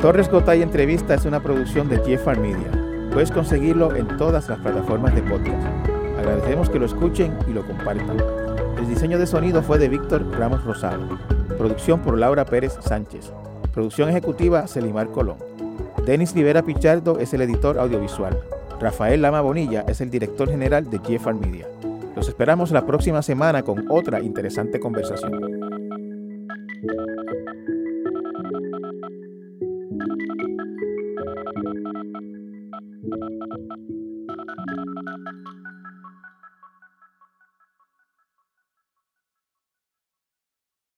Torres 0.00 0.30
Gotay 0.30 0.62
Entrevista 0.62 1.12
es 1.12 1.26
una 1.26 1.42
producción 1.42 1.90
de 1.90 1.98
Jeffar 1.98 2.40
Media. 2.40 2.70
Puedes 3.12 3.30
conseguirlo 3.30 3.94
en 3.94 4.16
todas 4.16 4.48
las 4.48 4.58
plataformas 4.58 5.14
de 5.14 5.20
podcast. 5.20 5.62
Agradecemos 6.18 6.70
que 6.70 6.78
lo 6.78 6.86
escuchen 6.86 7.36
y 7.46 7.52
lo 7.52 7.66
compartan. 7.66 8.16
El 8.78 8.88
diseño 8.88 9.18
de 9.18 9.26
sonido 9.26 9.62
fue 9.62 9.78
de 9.78 9.90
Víctor 9.90 10.24
Ramos 10.38 10.64
Rosado. 10.64 11.02
Producción 11.58 12.00
por 12.00 12.16
Laura 12.16 12.46
Pérez 12.46 12.78
Sánchez. 12.80 13.30
Producción 13.74 14.08
ejecutiva 14.08 14.66
Celimar 14.66 15.08
Colón. 15.08 15.36
Denis 16.06 16.34
Rivera 16.34 16.62
Pichardo 16.62 17.18
es 17.18 17.34
el 17.34 17.42
editor 17.42 17.78
audiovisual. 17.78 18.40
Rafael 18.80 19.20
Lama 19.20 19.42
Bonilla 19.42 19.84
es 19.86 20.00
el 20.00 20.08
director 20.08 20.48
general 20.48 20.88
de 20.88 20.98
Jeffar 21.06 21.34
Media. 21.34 21.66
Los 22.16 22.26
esperamos 22.26 22.70
la 22.70 22.86
próxima 22.86 23.20
semana 23.20 23.62
con 23.62 23.84
otra 23.90 24.20
interesante 24.20 24.80
conversación. 24.80 25.79